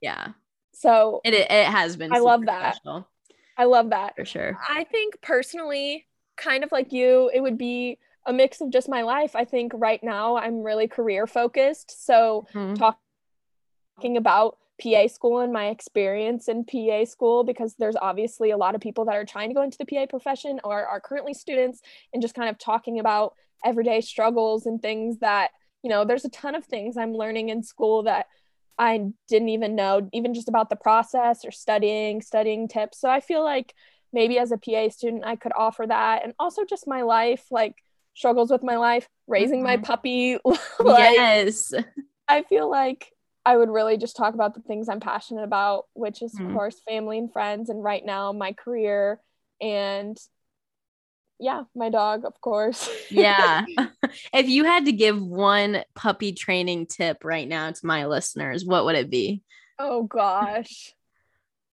Yeah, 0.00 0.32
so 0.72 1.20
it 1.24 1.32
it 1.34 1.50
it 1.50 1.66
has 1.66 1.96
been. 1.96 2.12
I 2.12 2.18
love 2.18 2.44
that. 2.46 2.74
special, 2.76 3.08
I 3.56 3.64
love 3.64 3.90
that. 3.90 4.16
for 4.16 4.24
sure. 4.24 4.58
I 4.68 4.84
think 4.84 5.20
personally, 5.22 6.06
kind 6.36 6.64
of 6.64 6.72
like 6.72 6.92
you, 6.92 7.30
it 7.32 7.40
would 7.40 7.58
be 7.58 7.98
a 8.26 8.32
mix 8.32 8.60
of 8.60 8.70
just 8.70 8.88
my 8.88 9.02
life. 9.02 9.34
I 9.34 9.44
think 9.44 9.72
right 9.74 10.02
now 10.02 10.36
I'm 10.36 10.62
really 10.62 10.88
career 10.88 11.26
focused. 11.26 12.06
So 12.06 12.46
Mhm. 12.54 12.76
talking 12.76 14.16
about 14.16 14.58
PA 14.80 15.06
school 15.06 15.40
and 15.40 15.52
my 15.52 15.68
experience 15.68 16.48
in 16.48 16.64
PA 16.64 17.04
school, 17.04 17.44
because 17.44 17.74
there's 17.76 17.96
obviously 17.96 18.50
a 18.50 18.56
lot 18.56 18.74
of 18.74 18.80
people 18.80 19.04
that 19.04 19.16
are 19.16 19.24
trying 19.24 19.48
to 19.50 19.54
go 19.54 19.62
into 19.62 19.78
the 19.78 19.84
PA 19.84 20.06
profession 20.06 20.60
or 20.64 20.84
are 20.86 21.00
currently 21.00 21.34
students, 21.34 21.82
and 22.12 22.22
just 22.22 22.34
kind 22.34 22.48
of 22.48 22.58
talking 22.58 22.98
about 22.98 23.34
everyday 23.64 24.00
struggles 24.00 24.66
and 24.66 24.82
things 24.82 25.18
that, 25.18 25.50
you 25.82 25.90
know, 25.90 26.04
there's 26.04 26.24
a 26.24 26.30
ton 26.30 26.54
of 26.54 26.64
things 26.64 26.96
I'm 26.96 27.14
learning 27.14 27.50
in 27.50 27.62
school 27.62 28.02
that 28.04 28.26
I 28.78 29.12
didn't 29.28 29.50
even 29.50 29.76
know, 29.76 30.08
even 30.12 30.34
just 30.34 30.48
about 30.48 30.70
the 30.70 30.76
process 30.76 31.44
or 31.44 31.50
studying, 31.52 32.22
studying 32.22 32.66
tips. 32.66 32.98
So 32.98 33.08
I 33.08 33.20
feel 33.20 33.44
like 33.44 33.74
maybe 34.12 34.38
as 34.38 34.52
a 34.52 34.58
PA 34.58 34.88
student, 34.90 35.24
I 35.24 35.36
could 35.36 35.52
offer 35.56 35.86
that. 35.86 36.24
And 36.24 36.34
also 36.38 36.64
just 36.64 36.86
my 36.86 37.02
life, 37.02 37.44
like 37.50 37.74
struggles 38.14 38.50
with 38.50 38.62
my 38.62 38.76
life, 38.76 39.08
raising 39.26 39.62
my 39.62 39.76
Mhm. 39.76 39.84
puppy. 39.84 40.38
like, 40.80 41.16
yes, 41.16 41.72
I 42.28 42.42
feel 42.42 42.70
like 42.70 43.12
I 43.44 43.56
would 43.56 43.70
really 43.70 43.96
just 43.96 44.16
talk 44.16 44.34
about 44.34 44.54
the 44.54 44.60
things 44.60 44.88
I'm 44.88 45.00
passionate 45.00 45.42
about, 45.44 45.86
which 45.94 46.22
is, 46.22 46.34
Mhm. 46.34 46.46
of 46.48 46.54
course, 46.54 46.80
family 46.80 47.18
and 47.18 47.32
friends. 47.32 47.70
And 47.70 47.82
right 47.82 48.04
now, 48.04 48.32
my 48.32 48.52
career 48.52 49.20
and 49.60 50.16
yeah, 51.38 51.64
my 51.74 51.88
dog, 51.90 52.24
of 52.24 52.40
course. 52.40 52.88
yeah. 53.10 53.64
if 54.32 54.48
you 54.48 54.64
had 54.64 54.84
to 54.84 54.92
give 54.92 55.20
one 55.20 55.82
puppy 55.94 56.32
training 56.32 56.86
tip 56.86 57.24
right 57.24 57.48
now 57.48 57.70
to 57.70 57.86
my 57.86 58.06
listeners, 58.06 58.64
what 58.64 58.84
would 58.84 58.94
it 58.94 59.10
be? 59.10 59.42
Oh 59.78 60.04
gosh. 60.04 60.94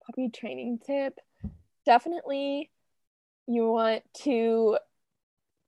puppy 0.05 0.29
training 0.29 0.79
tip. 0.85 1.19
Definitely 1.87 2.69
you 3.47 3.71
want 3.71 4.03
to 4.23 4.77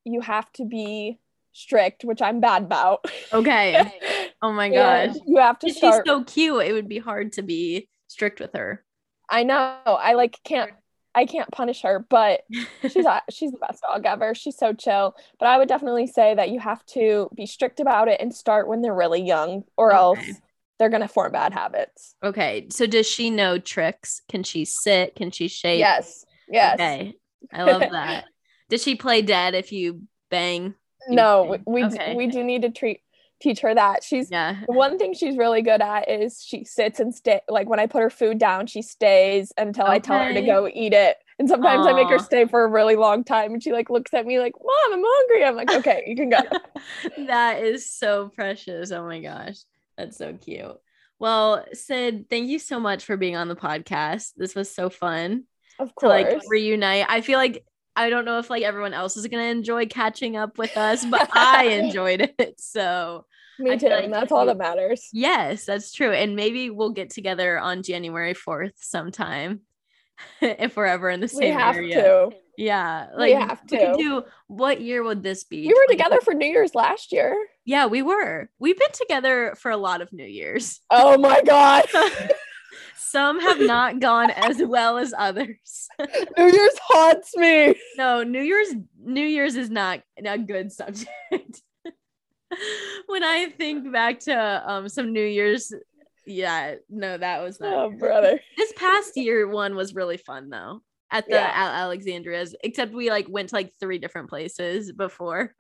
you 0.04 0.20
have 0.20 0.52
to 0.54 0.66
be 0.66 1.18
strict, 1.54 2.04
which 2.04 2.22
I'm 2.22 2.42
bad 2.42 2.64
about. 2.64 3.06
Okay. 3.34 3.92
Oh 4.42 4.54
my 4.54 4.70
gosh. 4.70 5.18
You 5.28 5.36
have 5.40 5.60
to 5.60 5.70
start. 5.70 6.06
She's 6.06 6.10
so 6.10 6.24
cute. 6.24 6.66
It 6.66 6.72
would 6.72 6.88
be 6.88 6.98
hard 6.98 7.34
to 7.34 7.42
be 7.42 7.90
strict 8.08 8.40
with 8.40 8.54
her. 8.54 8.86
I 9.30 9.44
know. 9.44 9.76
I 9.86 10.14
like 10.14 10.40
can't 10.46 10.72
I 11.14 11.26
can't 11.26 11.52
punish 11.52 11.82
her, 11.82 12.06
but 12.10 12.44
she's 12.84 13.06
she's 13.30 13.52
the 13.52 13.58
best 13.58 13.82
dog 13.82 14.06
ever. 14.06 14.34
She's 14.34 14.58
so 14.58 14.72
chill. 14.72 15.14
But 15.40 15.48
I 15.48 15.58
would 15.58 15.68
definitely 15.68 16.08
say 16.08 16.36
that 16.36 16.52
you 16.52 16.60
have 16.62 16.86
to 16.94 17.30
be 17.36 17.46
strict 17.46 17.82
about 17.82 18.08
it 18.08 18.22
and 18.22 18.34
start 18.34 18.70
when 18.70 18.82
they're 18.82 18.96
really 18.96 19.22
young, 19.22 19.64
or 19.76 19.90
okay. 19.94 19.98
else 19.98 20.42
they're 20.80 20.90
gonna 20.90 21.08
form 21.08 21.34
bad 21.34 21.54
habits. 21.54 22.16
Okay. 22.24 22.68
So 22.72 22.88
does 22.88 23.06
she 23.06 23.30
know 23.30 23.60
tricks? 23.60 24.22
Can 24.30 24.44
she 24.44 24.66
sit? 24.66 25.16
Can 25.16 25.30
she 25.30 25.48
shake? 25.48 25.80
Yes. 25.80 26.26
Yes. 26.50 26.76
Okay. 26.76 27.14
I 27.54 27.64
love 27.64 27.82
that. 27.92 28.26
Does 28.70 28.82
she 28.82 28.96
play 28.96 29.22
dead 29.22 29.54
if 29.54 29.72
you 29.72 30.04
bang? 30.32 30.74
no, 31.08 31.58
we 31.66 31.84
okay. 31.86 32.16
we 32.16 32.28
do 32.28 32.44
need 32.44 32.62
to 32.64 32.70
treat 32.70 33.02
teach 33.42 33.62
her 33.62 33.74
that. 33.74 34.04
She's 34.04 34.30
yeah. 34.30 34.58
one 34.68 34.98
thing 34.98 35.14
she's 35.14 35.38
really 35.38 35.62
good 35.62 35.82
at 35.82 36.10
is 36.10 36.44
she 36.44 36.66
sits 36.66 37.00
and 37.00 37.14
stay 37.14 37.42
like 37.48 37.70
when 37.70 37.80
I 37.80 37.88
put 37.88 38.02
her 38.02 38.10
food 38.10 38.38
down, 38.38 38.68
she 38.68 38.82
stays 38.82 39.52
until 39.58 39.86
okay. 39.86 39.94
I 39.94 40.00
tell 40.00 40.24
her 40.24 40.34
to 40.34 40.42
go 40.42 40.70
eat 40.72 40.94
it. 40.94 41.18
And 41.38 41.48
sometimes 41.48 41.86
Aww. 41.86 41.92
I 41.92 41.94
make 41.94 42.10
her 42.10 42.20
stay 42.20 42.46
for 42.46 42.66
a 42.66 42.68
really 42.68 42.98
long 42.98 43.24
time 43.24 43.54
and 43.54 43.64
she 43.64 43.72
like 43.72 43.90
looks 43.90 44.14
at 44.14 44.26
me 44.26 44.40
like, 44.40 44.54
Mom, 44.62 44.94
I'm 44.94 45.04
hungry. 45.06 45.46
I'm 45.46 45.56
like, 45.56 45.72
okay, 45.72 46.04
you 46.06 46.16
can 46.16 46.30
go. 46.30 46.40
that 47.28 47.64
is 47.64 47.90
so 47.90 48.30
precious. 48.36 48.92
Oh 48.92 49.06
my 49.06 49.22
gosh. 49.22 49.60
That's 50.00 50.18
so 50.18 50.34
cute. 50.34 50.80
Well, 51.20 51.66
Sid, 51.74 52.30
thank 52.30 52.48
you 52.48 52.58
so 52.58 52.80
much 52.80 53.04
for 53.04 53.18
being 53.18 53.36
on 53.36 53.50
the 53.50 53.56
podcast. 53.56 54.32
This 54.38 54.56
was 54.56 54.74
so 54.74 54.90
fun. 54.90 55.44
Of 55.78 55.94
course. 55.94 56.24
To 56.24 56.30
like 56.30 56.42
reunite. 56.48 57.06
I 57.10 57.20
feel 57.20 57.38
like 57.38 57.66
I 57.98 58.10
don't 58.10 58.24
know 58.24 58.40
if 58.40 58.50
like 58.50 58.64
everyone 58.64 58.94
else 58.94 59.18
is 59.18 59.28
gonna 59.28 59.44
enjoy 59.44 59.88
catching 59.88 60.38
up 60.38 60.58
with 60.58 60.78
us, 60.78 61.04
but 61.04 61.30
I 61.36 61.66
enjoyed 61.66 62.22
it. 62.22 62.56
So 62.60 63.26
me 63.60 63.78
too. 63.78 63.90
Like 63.90 64.06
and 64.06 64.14
that's 64.14 64.32
all 64.32 64.46
that 64.46 64.58
matters. 64.58 65.10
Yes, 65.12 65.66
that's 65.66 65.92
true. 65.92 66.14
And 66.14 66.38
maybe 66.38 66.70
we'll 66.70 66.92
get 66.92 67.10
together 67.10 67.60
on 67.60 67.84
January 67.84 68.34
4th 68.34 68.72
sometime 68.78 69.62
if 70.42 70.78
we're 70.78 70.86
ever 70.86 71.10
in 71.10 71.20
the 71.20 71.28
same 71.28 71.40
we 71.40 71.48
have 71.50 71.76
area. 71.76 72.02
To. 72.02 72.30
Yeah. 72.60 73.08
Like 73.16 73.36
we 73.36 73.42
have 73.42 73.66
to. 73.68 73.94
We 73.96 74.04
do 74.04 74.24
what 74.48 74.82
year 74.82 75.02
would 75.02 75.24
this 75.24 75.46
be? 75.46 75.66
We 75.66 75.74
were 75.74 75.88
together 75.90 76.20
for 76.20 76.34
New 76.34 76.46
Year's 76.46 76.76
last 76.76 77.14
year. 77.14 77.34
Yeah, 77.64 77.86
we 77.86 78.02
were. 78.02 78.50
We've 78.60 78.78
been 78.78 78.92
together 78.92 79.56
for 79.58 79.72
a 79.72 79.78
lot 79.78 80.02
of 80.02 80.12
New 80.12 80.26
Year's. 80.26 80.82
Oh 80.90 81.18
my 81.18 81.42
god. 81.42 81.86
Some 82.98 83.40
have 83.40 83.62
not 83.62 84.02
gone 84.02 84.30
as 84.32 84.62
well 84.62 84.98
as 84.98 85.14
others. 85.18 85.88
New 86.38 86.52
Year's 86.52 86.78
haunts 86.84 87.36
me. 87.38 87.76
No, 87.98 88.24
New 88.24 88.42
Year's 88.42 88.74
New 89.02 89.26
Year's 89.26 89.56
is 89.56 89.70
not 89.70 90.02
a 90.24 90.38
good 90.38 90.74
subject. 90.74 91.08
when 93.08 93.24
I 93.24 93.54
think 93.58 93.90
back 93.94 94.20
to 94.22 94.64
um 94.70 94.90
some 94.90 95.14
New 95.14 95.26
Year's, 95.26 95.72
yeah, 96.28 96.76
no, 96.90 97.18
that 97.18 97.42
was 97.42 97.62
not. 97.62 97.74
Oh, 97.74 97.90
brother. 97.90 98.38
This 98.58 98.74
past 98.76 99.16
year 99.16 99.48
one 99.48 99.78
was 99.78 99.96
really 99.96 100.18
fun 100.18 100.50
though 100.50 100.82
at 101.12 101.26
the 101.26 101.34
yeah. 101.34 101.52
Alexandria's, 101.56 102.56
except 102.64 102.94
we 102.94 103.10
like 103.10 103.28
went 103.30 103.50
to 103.50 103.56
like 103.56 103.74
three 103.80 103.98
different 103.98 104.30
places 104.30 104.92
before. 104.98 105.54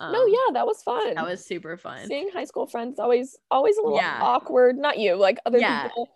Um, 0.00 0.12
no, 0.12 0.26
yeah, 0.26 0.52
that 0.52 0.66
was 0.66 0.82
fun. 0.82 1.14
That 1.14 1.26
was 1.26 1.44
super 1.44 1.76
fun. 1.76 2.06
Seeing 2.06 2.30
high 2.30 2.44
school 2.44 2.66
friends 2.66 2.98
always 2.98 3.36
always 3.50 3.76
a 3.78 3.82
little 3.82 3.98
yeah. 3.98 4.18
awkward. 4.20 4.78
Not 4.78 4.98
you, 4.98 5.16
like 5.16 5.38
other 5.44 5.58
yeah. 5.58 5.88
people 5.88 6.08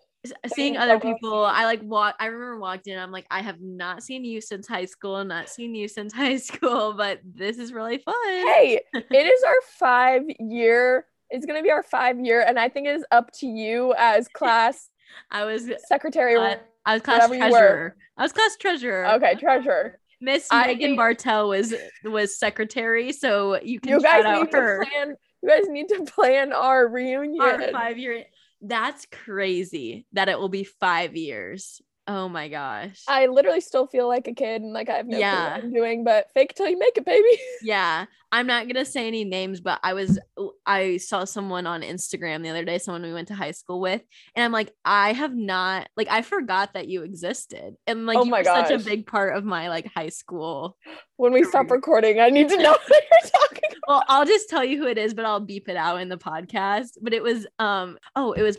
seeing 0.55 0.77
other 0.77 0.99
people 0.99 1.43
i 1.43 1.65
like 1.65 1.81
walk 1.83 2.15
i 2.19 2.27
remember 2.27 2.57
walked 2.57 2.87
in 2.87 2.97
i'm 2.97 3.11
like 3.11 3.25
i 3.29 3.41
have 3.41 3.59
not 3.59 4.01
seen 4.01 4.23
you 4.23 4.39
since 4.39 4.67
high 4.67 4.85
school 4.85 5.23
not 5.23 5.49
seen 5.49 5.75
you 5.75 5.87
since 5.87 6.13
high 6.23 6.37
school 6.37 6.93
but 6.93 7.19
this 7.25 7.57
is 7.57 7.73
really 7.73 7.97
fun 7.97 8.15
hey 8.25 8.79
it 8.93 9.25
is 9.25 9.43
our 9.43 9.61
five 9.77 10.21
year 10.39 11.05
it's 11.29 11.45
to 11.45 11.61
be 11.61 11.71
our 11.71 11.83
five 11.83 12.19
year 12.19 12.41
and 12.41 12.57
i 12.57 12.69
think 12.69 12.87
it 12.87 12.95
is 12.95 13.05
up 13.11 13.31
to 13.33 13.47
you 13.47 13.93
as 13.97 14.27
class 14.29 14.89
i 15.29 15.43
was 15.43 15.69
secretary 15.87 16.35
uh, 16.35 16.55
i 16.85 16.93
was 16.93 17.01
class 17.01 17.27
treasurer. 17.27 17.95
I 18.17 18.23
was 18.23 18.31
class 18.31 18.55
treasurer. 18.57 19.07
Okay 19.15 19.35
treasurer. 19.35 19.99
Miss 20.21 20.47
megan 20.51 20.95
bartell 20.95 21.49
was 21.49 21.73
was 22.03 22.37
secretary 22.37 23.11
so 23.11 23.61
you 23.61 23.79
can 23.79 23.91
you 23.91 24.01
guys 24.01 24.23
need 24.23 24.53
her. 24.53 24.83
to 24.83 24.89
plan 24.89 25.15
you 25.41 25.49
guys 25.49 25.67
need 25.67 25.89
to 25.89 26.05
plan 26.05 26.53
our 26.53 26.87
reunion. 26.87 27.41
Our 27.41 27.71
five 27.71 27.97
year 27.97 28.23
that's 28.61 29.05
crazy 29.11 30.05
that 30.13 30.29
it 30.29 30.39
will 30.39 30.49
be 30.49 30.63
five 30.63 31.15
years. 31.17 31.81
Oh 32.05 32.27
my 32.27 32.49
gosh. 32.49 33.01
I 33.07 33.27
literally 33.27 33.61
still 33.61 33.87
feel 33.87 34.09
like 34.09 34.27
a 34.27 34.33
kid 34.33 34.61
and 34.61 34.73
like 34.73 34.89
I 34.89 34.97
have 34.97 35.07
no 35.07 35.17
yeah. 35.17 35.35
clue 35.35 35.43
what 35.43 35.63
I'm 35.63 35.73
doing, 35.73 36.03
but 36.03 36.27
fake 36.33 36.53
till 36.53 36.67
you 36.67 36.77
make 36.77 36.97
it, 36.97 37.05
baby. 37.05 37.27
Yeah. 37.61 38.05
I'm 38.33 38.47
not 38.47 38.67
gonna 38.67 38.83
say 38.83 39.07
any 39.07 39.23
names, 39.23 39.61
but 39.61 39.79
I 39.83 39.93
was 39.93 40.19
I 40.65 40.97
saw 40.97 41.23
someone 41.23 41.67
on 41.67 41.81
Instagram 41.83 42.41
the 42.41 42.49
other 42.49 42.65
day, 42.65 42.79
someone 42.79 43.03
we 43.03 43.13
went 43.13 43.27
to 43.27 43.35
high 43.35 43.51
school 43.51 43.79
with, 43.79 44.01
and 44.35 44.43
I'm 44.43 44.51
like, 44.51 44.73
I 44.83 45.13
have 45.13 45.35
not 45.35 45.87
like 45.95 46.07
I 46.09 46.23
forgot 46.23 46.73
that 46.73 46.87
you 46.87 47.03
existed. 47.03 47.75
And 47.85 48.07
like 48.07 48.17
oh 48.17 48.23
you 48.23 48.31
were 48.31 48.43
gosh. 48.43 48.69
such 48.69 48.81
a 48.81 48.83
big 48.83 49.05
part 49.05 49.37
of 49.37 49.45
my 49.45 49.69
like 49.69 49.85
high 49.93 50.09
school. 50.09 50.75
When 51.17 51.31
we 51.31 51.41
career. 51.41 51.51
stop 51.51 51.69
recording, 51.69 52.19
I 52.19 52.29
need 52.29 52.49
to 52.49 52.57
know 52.57 52.71
what 52.87 52.89
you're 52.89 53.31
talking 53.31 53.69
about. 53.69 53.87
Well, 53.87 54.03
I'll 54.07 54.25
just 54.25 54.49
tell 54.49 54.65
you 54.65 54.79
who 54.79 54.87
it 54.87 54.97
is, 54.97 55.13
but 55.13 55.25
I'll 55.25 55.39
beep 55.39 55.69
it 55.69 55.77
out 55.77 56.01
in 56.01 56.09
the 56.09 56.17
podcast. 56.17 56.97
But 57.03 57.13
it 57.13 57.21
was 57.21 57.45
um 57.59 57.99
oh, 58.15 58.31
it 58.33 58.41
was 58.41 58.57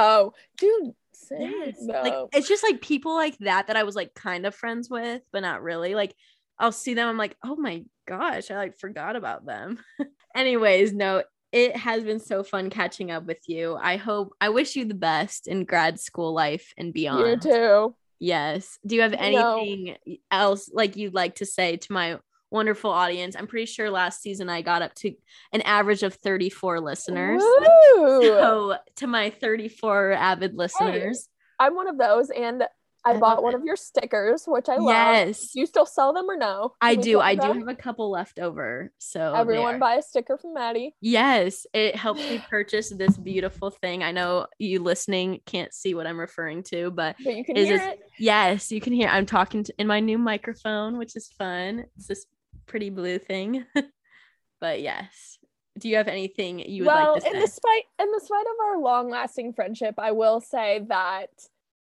Oh, 0.00 0.32
dude, 0.58 0.94
yes. 1.30 1.76
No. 1.80 2.02
Like 2.02 2.14
it's 2.32 2.48
just 2.48 2.62
like 2.62 2.80
people 2.80 3.14
like 3.14 3.38
that 3.38 3.66
that 3.66 3.76
I 3.76 3.82
was 3.82 3.96
like 3.96 4.14
kind 4.14 4.46
of 4.46 4.54
friends 4.54 4.88
with, 4.90 5.22
but 5.32 5.40
not 5.40 5.62
really. 5.62 5.94
Like 5.94 6.14
I'll 6.58 6.72
see 6.72 6.94
them, 6.94 7.08
I'm 7.08 7.16
like, 7.16 7.36
oh 7.44 7.56
my 7.56 7.84
gosh, 8.06 8.50
I 8.50 8.56
like 8.56 8.78
forgot 8.78 9.16
about 9.16 9.46
them. 9.46 9.78
Anyways, 10.34 10.92
no, 10.92 11.22
it 11.52 11.76
has 11.76 12.02
been 12.04 12.20
so 12.20 12.42
fun 12.42 12.70
catching 12.70 13.10
up 13.10 13.26
with 13.26 13.40
you. 13.46 13.76
I 13.80 13.96
hope 13.96 14.34
I 14.40 14.48
wish 14.50 14.76
you 14.76 14.84
the 14.84 14.94
best 14.94 15.48
in 15.48 15.64
grad 15.64 16.00
school 16.00 16.32
life 16.32 16.72
and 16.76 16.92
beyond. 16.92 17.44
You 17.44 17.50
too. 17.50 17.94
Yes. 18.18 18.78
Do 18.86 18.96
you 18.96 19.02
have 19.02 19.14
anything 19.14 19.96
no. 20.06 20.16
else 20.30 20.70
like 20.72 20.96
you'd 20.96 21.14
like 21.14 21.36
to 21.36 21.46
say 21.46 21.76
to 21.76 21.92
my 21.92 22.18
wonderful 22.50 22.90
audience. 22.90 23.36
I'm 23.36 23.46
pretty 23.46 23.66
sure 23.66 23.90
last 23.90 24.22
season 24.22 24.48
I 24.48 24.62
got 24.62 24.82
up 24.82 24.94
to 24.96 25.12
an 25.52 25.62
average 25.62 26.02
of 26.02 26.14
34 26.14 26.80
listeners. 26.80 27.42
Woo! 27.96 28.22
So 28.22 28.76
to 28.96 29.06
my 29.06 29.30
34 29.30 30.12
avid 30.12 30.54
listeners. 30.54 31.28
Hey, 31.28 31.66
I'm 31.66 31.74
one 31.74 31.88
of 31.88 31.98
those 31.98 32.30
and 32.30 32.64
I, 33.04 33.12
I 33.12 33.18
bought 33.18 33.42
one 33.42 33.54
it. 33.54 33.58
of 33.58 33.64
your 33.64 33.76
stickers, 33.76 34.44
which 34.46 34.68
I 34.68 34.76
love. 34.76 34.88
Yes. 34.88 35.54
You 35.54 35.66
still 35.66 35.86
sell 35.86 36.12
them 36.12 36.28
or 36.28 36.36
no? 36.36 36.74
Can 36.80 36.90
I 36.90 36.94
do. 36.94 37.20
I 37.20 37.34
do 37.36 37.52
have 37.52 37.68
a 37.68 37.74
couple 37.74 38.10
left 38.10 38.38
over. 38.38 38.92
So 38.98 39.34
everyone 39.34 39.78
buy 39.78 39.94
a 39.94 40.02
sticker 40.02 40.36
from 40.36 40.54
Maddy. 40.54 40.94
Yes. 41.00 41.66
It 41.72 41.96
helps 41.96 42.20
me 42.20 42.42
purchase 42.50 42.90
this 42.90 43.16
beautiful 43.16 43.70
thing. 43.70 44.02
I 44.02 44.12
know 44.12 44.46
you 44.58 44.82
listening 44.82 45.40
can't 45.46 45.72
see 45.72 45.94
what 45.94 46.06
I'm 46.06 46.18
referring 46.18 46.64
to, 46.64 46.90
but, 46.90 47.16
but 47.24 47.36
you 47.36 47.44
can 47.44 47.56
hear 47.56 47.76
it. 47.76 48.00
Yes, 48.18 48.72
you 48.72 48.80
can 48.80 48.92
hear. 48.92 49.08
I'm 49.08 49.26
talking 49.26 49.64
to, 49.64 49.74
in 49.78 49.86
my 49.86 50.00
new 50.00 50.18
microphone, 50.18 50.98
which 50.98 51.16
is 51.16 51.28
fun. 51.38 51.84
It's 51.96 52.08
this 52.08 52.26
pretty 52.68 52.90
blue 52.90 53.18
thing. 53.18 53.64
but 54.60 54.80
yes. 54.80 55.38
Do 55.78 55.88
you 55.88 55.96
have 55.96 56.08
anything 56.08 56.58
you 56.60 56.82
would 56.82 56.88
well, 56.88 57.12
like 57.14 57.22
to 57.22 57.28
say? 57.30 57.34
in 57.34 57.40
the 57.40 57.48
spite 57.48 57.84
in 58.00 58.10
the 58.10 58.20
spite 58.20 58.46
of 58.46 58.66
our 58.66 58.80
long 58.80 59.10
lasting 59.10 59.52
friendship, 59.52 59.94
I 59.98 60.12
will 60.12 60.40
say 60.40 60.84
that 60.88 61.30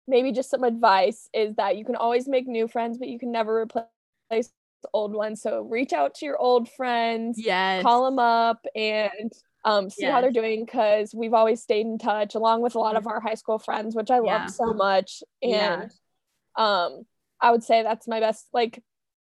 maybe 0.07 0.31
just 0.31 0.49
some 0.49 0.63
advice 0.63 1.29
is 1.33 1.55
that 1.55 1.77
you 1.77 1.85
can 1.85 1.95
always 1.95 2.27
make 2.27 2.47
new 2.47 2.67
friends, 2.67 2.97
but 2.97 3.07
you 3.07 3.17
can 3.17 3.31
never 3.31 3.61
replace 3.61 4.51
old 4.93 5.13
ones. 5.13 5.41
So 5.41 5.61
reach 5.61 5.93
out 5.93 6.15
to 6.15 6.25
your 6.25 6.37
old 6.37 6.69
friends, 6.69 7.39
yes. 7.39 7.83
call 7.83 8.05
them 8.05 8.19
up 8.19 8.65
and 8.75 9.31
um, 9.63 9.89
see 9.89 10.03
yes. 10.03 10.11
how 10.11 10.21
they're 10.21 10.31
doing 10.31 10.65
because 10.65 11.13
we've 11.13 11.33
always 11.33 11.61
stayed 11.61 11.85
in 11.85 11.97
touch 11.97 12.35
along 12.35 12.61
with 12.61 12.75
a 12.75 12.79
lot 12.79 12.95
of 12.95 13.07
our 13.07 13.19
high 13.19 13.35
school 13.35 13.59
friends, 13.59 13.95
which 13.95 14.09
I 14.09 14.15
yeah. 14.17 14.21
love 14.21 14.49
so 14.49 14.73
much. 14.73 15.23
And 15.41 15.51
yeah. 15.51 15.87
um, 16.57 17.03
I 17.39 17.51
would 17.51 17.63
say 17.63 17.83
that's 17.83 18.07
my 18.07 18.19
best 18.19 18.47
like 18.53 18.81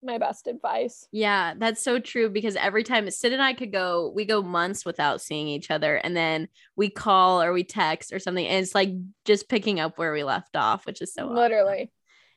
my 0.02 0.18
best 0.18 0.46
advice. 0.46 1.06
Yeah, 1.12 1.54
that's 1.56 1.82
so 1.82 1.98
true 1.98 2.28
because 2.30 2.56
every 2.56 2.84
time 2.84 3.10
Sid 3.10 3.32
and 3.32 3.42
I 3.42 3.52
could 3.52 3.72
go, 3.72 4.12
we 4.14 4.24
go 4.24 4.42
months 4.42 4.84
without 4.84 5.20
seeing 5.20 5.48
each 5.48 5.70
other 5.70 5.96
and 5.96 6.16
then 6.16 6.48
we 6.76 6.90
call 6.90 7.42
or 7.42 7.52
we 7.52 7.64
text 7.64 8.12
or 8.12 8.18
something. 8.18 8.46
And 8.46 8.62
it's 8.62 8.74
like 8.74 8.90
just 9.24 9.48
picking 9.48 9.80
up 9.80 9.98
where 9.98 10.12
we 10.12 10.24
left 10.24 10.56
off, 10.56 10.86
which 10.86 11.02
is 11.02 11.12
so 11.12 11.26
literally. 11.26 11.82
Awesome. 11.82 11.88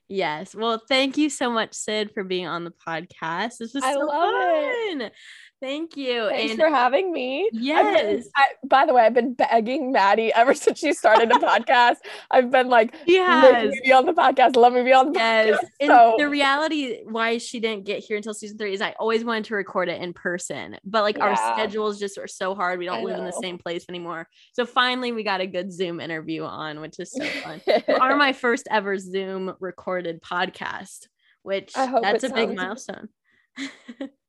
Yes. 0.07 0.53
Well, 0.53 0.81
thank 0.89 1.17
you 1.17 1.29
so 1.29 1.49
much, 1.49 1.73
Sid, 1.73 2.11
for 2.13 2.25
being 2.25 2.45
on 2.45 2.65
the 2.65 2.73
podcast. 2.85 3.59
This 3.59 3.73
was 3.73 3.81
I 3.81 3.93
so 3.93 4.07
fun. 4.07 5.01
It. 5.01 5.13
Thank 5.61 5.95
you. 5.95 6.27
Thanks 6.29 6.53
and 6.53 6.59
for 6.59 6.69
having 6.69 7.11
me. 7.11 7.45
I've 7.45 7.51
been- 7.51 7.61
yes, 7.63 8.27
I, 8.35 8.45
by 8.65 8.87
the 8.87 8.95
way, 8.95 9.03
I've 9.03 9.13
been 9.13 9.35
begging 9.35 9.91
Maddy 9.91 10.33
ever 10.33 10.53
since 10.55 10.79
she 10.79 10.91
started 10.91 11.29
the 11.29 11.35
podcast. 11.67 11.97
I've 12.31 12.49
been 12.49 12.67
like, 12.67 12.95
yes. 13.05 13.43
let 13.53 13.67
me 13.69 13.79
be 13.85 13.91
on 13.93 14.07
the 14.07 14.13
podcast. 14.13 14.55
Let 14.55 14.73
me 14.73 14.81
be 14.81 14.91
on 14.91 15.13
the 15.13 15.19
Yes. 15.19 15.55
podcast. 15.59 15.67
And 15.79 15.87
So 15.89 16.15
the 16.17 16.27
reality 16.27 17.03
why 17.03 17.37
she 17.37 17.59
didn't 17.59 17.85
get 17.85 17.99
here 18.03 18.17
until 18.17 18.33
season 18.33 18.57
three 18.57 18.73
is 18.73 18.81
I 18.81 18.95
always 18.99 19.23
wanted 19.23 19.45
to 19.45 19.55
record 19.55 19.87
it 19.87 20.01
in 20.01 20.13
person, 20.13 20.77
but 20.83 21.03
like 21.03 21.19
our 21.19 21.35
schedules 21.35 21.99
just 21.99 22.17
are 22.17 22.27
so 22.27 22.55
hard. 22.55 22.79
We 22.79 22.85
don't 22.85 23.01
I 23.01 23.03
live 23.03 23.19
in 23.19 23.25
the 23.25 23.31
same 23.31 23.59
place 23.59 23.85
anymore. 23.87 24.27
So 24.53 24.65
finally, 24.65 25.11
we 25.11 25.21
got 25.23 25.41
a 25.41 25.47
good 25.47 25.71
Zoom 25.71 25.99
interview 25.99 26.43
on, 26.43 26.79
which 26.81 26.99
is 26.99 27.11
so 27.11 27.23
fun. 27.23 27.61
Are 27.99 28.15
my 28.17 28.33
first 28.33 28.67
ever 28.71 28.97
Zoom 28.97 29.53
recorded 29.59 30.23
podcast, 30.23 31.07
which 31.43 31.71
that's 31.75 32.23
a 32.23 32.29
big 32.29 32.55
milestone. 32.55 33.09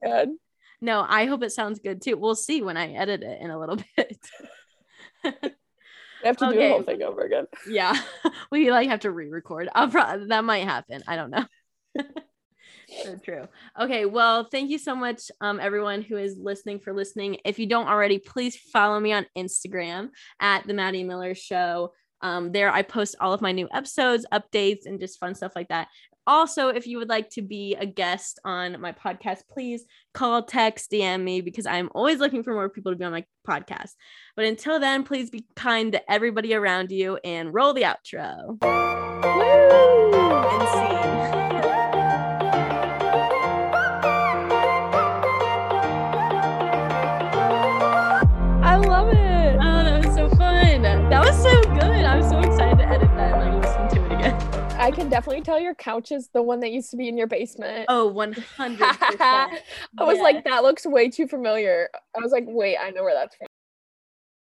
Good. 0.04 0.28
No, 0.82 1.06
I 1.08 1.26
hope 1.26 1.44
it 1.44 1.52
sounds 1.52 1.78
good 1.78 2.02
too. 2.02 2.16
We'll 2.16 2.34
see 2.34 2.60
when 2.60 2.76
I 2.76 2.92
edit 2.92 3.22
it 3.22 3.40
in 3.40 3.50
a 3.50 3.58
little 3.58 3.76
bit. 3.96 4.18
I 5.24 5.30
have 6.24 6.36
to 6.38 6.48
do 6.48 6.58
the 6.58 6.68
whole 6.68 6.82
thing 6.82 7.02
over 7.02 7.22
again. 7.22 7.46
yeah, 7.68 7.96
we 8.50 8.70
like 8.70 8.88
have 8.88 9.00
to 9.00 9.10
re-record. 9.10 9.68
I'll 9.74 9.88
pro- 9.88 10.26
that 10.26 10.44
might 10.44 10.64
happen. 10.64 11.02
I 11.06 11.14
don't 11.14 11.30
know. 11.30 11.44
so 13.04 13.16
true. 13.24 13.46
Okay, 13.80 14.06
well, 14.06 14.44
thank 14.44 14.70
you 14.70 14.78
so 14.78 14.96
much, 14.96 15.30
um, 15.40 15.60
everyone 15.60 16.02
who 16.02 16.16
is 16.16 16.36
listening 16.36 16.80
for 16.80 16.92
listening. 16.92 17.38
If 17.44 17.60
you 17.60 17.66
don't 17.66 17.88
already, 17.88 18.18
please 18.18 18.56
follow 18.56 18.98
me 18.98 19.12
on 19.12 19.26
Instagram 19.38 20.10
at 20.40 20.66
the 20.66 20.74
Maddy 20.74 21.04
Miller 21.04 21.34
Show. 21.36 21.92
Um, 22.20 22.52
there, 22.52 22.70
I 22.70 22.82
post 22.82 23.16
all 23.20 23.32
of 23.32 23.40
my 23.40 23.52
new 23.52 23.68
episodes, 23.72 24.26
updates, 24.32 24.86
and 24.86 25.00
just 25.00 25.18
fun 25.18 25.34
stuff 25.34 25.52
like 25.56 25.68
that. 25.68 25.88
Also, 26.26 26.68
if 26.68 26.86
you 26.86 26.98
would 26.98 27.08
like 27.08 27.30
to 27.30 27.42
be 27.42 27.74
a 27.74 27.86
guest 27.86 28.38
on 28.44 28.80
my 28.80 28.92
podcast, 28.92 29.40
please 29.50 29.84
call, 30.14 30.42
text, 30.44 30.90
DM 30.90 31.22
me 31.22 31.40
because 31.40 31.66
I'm 31.66 31.90
always 31.94 32.20
looking 32.20 32.42
for 32.42 32.54
more 32.54 32.68
people 32.68 32.92
to 32.92 32.96
be 32.96 33.04
on 33.04 33.12
my 33.12 33.24
podcast. 33.46 33.90
But 34.36 34.44
until 34.44 34.78
then, 34.78 35.02
please 35.02 35.30
be 35.30 35.46
kind 35.56 35.92
to 35.92 36.12
everybody 36.12 36.54
around 36.54 36.92
you 36.92 37.18
and 37.24 37.52
roll 37.52 37.74
the 37.74 37.82
outro. 37.82 38.58
Woo! 39.22 40.91
Definitely 55.12 55.42
tell 55.42 55.60
your 55.60 55.74
couch 55.74 56.10
is 56.10 56.28
the 56.32 56.42
one 56.42 56.60
that 56.60 56.72
used 56.72 56.90
to 56.90 56.96
be 56.96 57.06
in 57.08 57.16
your 57.16 57.26
basement. 57.26 57.86
Oh, 57.88 58.10
100%. 58.14 58.40
I 59.20 59.60
was 60.00 60.16
Yeah. 60.16 60.22
like, 60.22 60.44
that 60.44 60.62
looks 60.62 60.86
way 60.86 61.08
too 61.08 61.28
familiar. 61.28 61.88
I 62.16 62.20
was 62.20 62.32
like, 62.32 62.44
wait, 62.46 62.78
I 62.78 62.90
know 62.90 63.04
where 63.04 63.14
that's 63.14 63.36
from. 63.36 63.46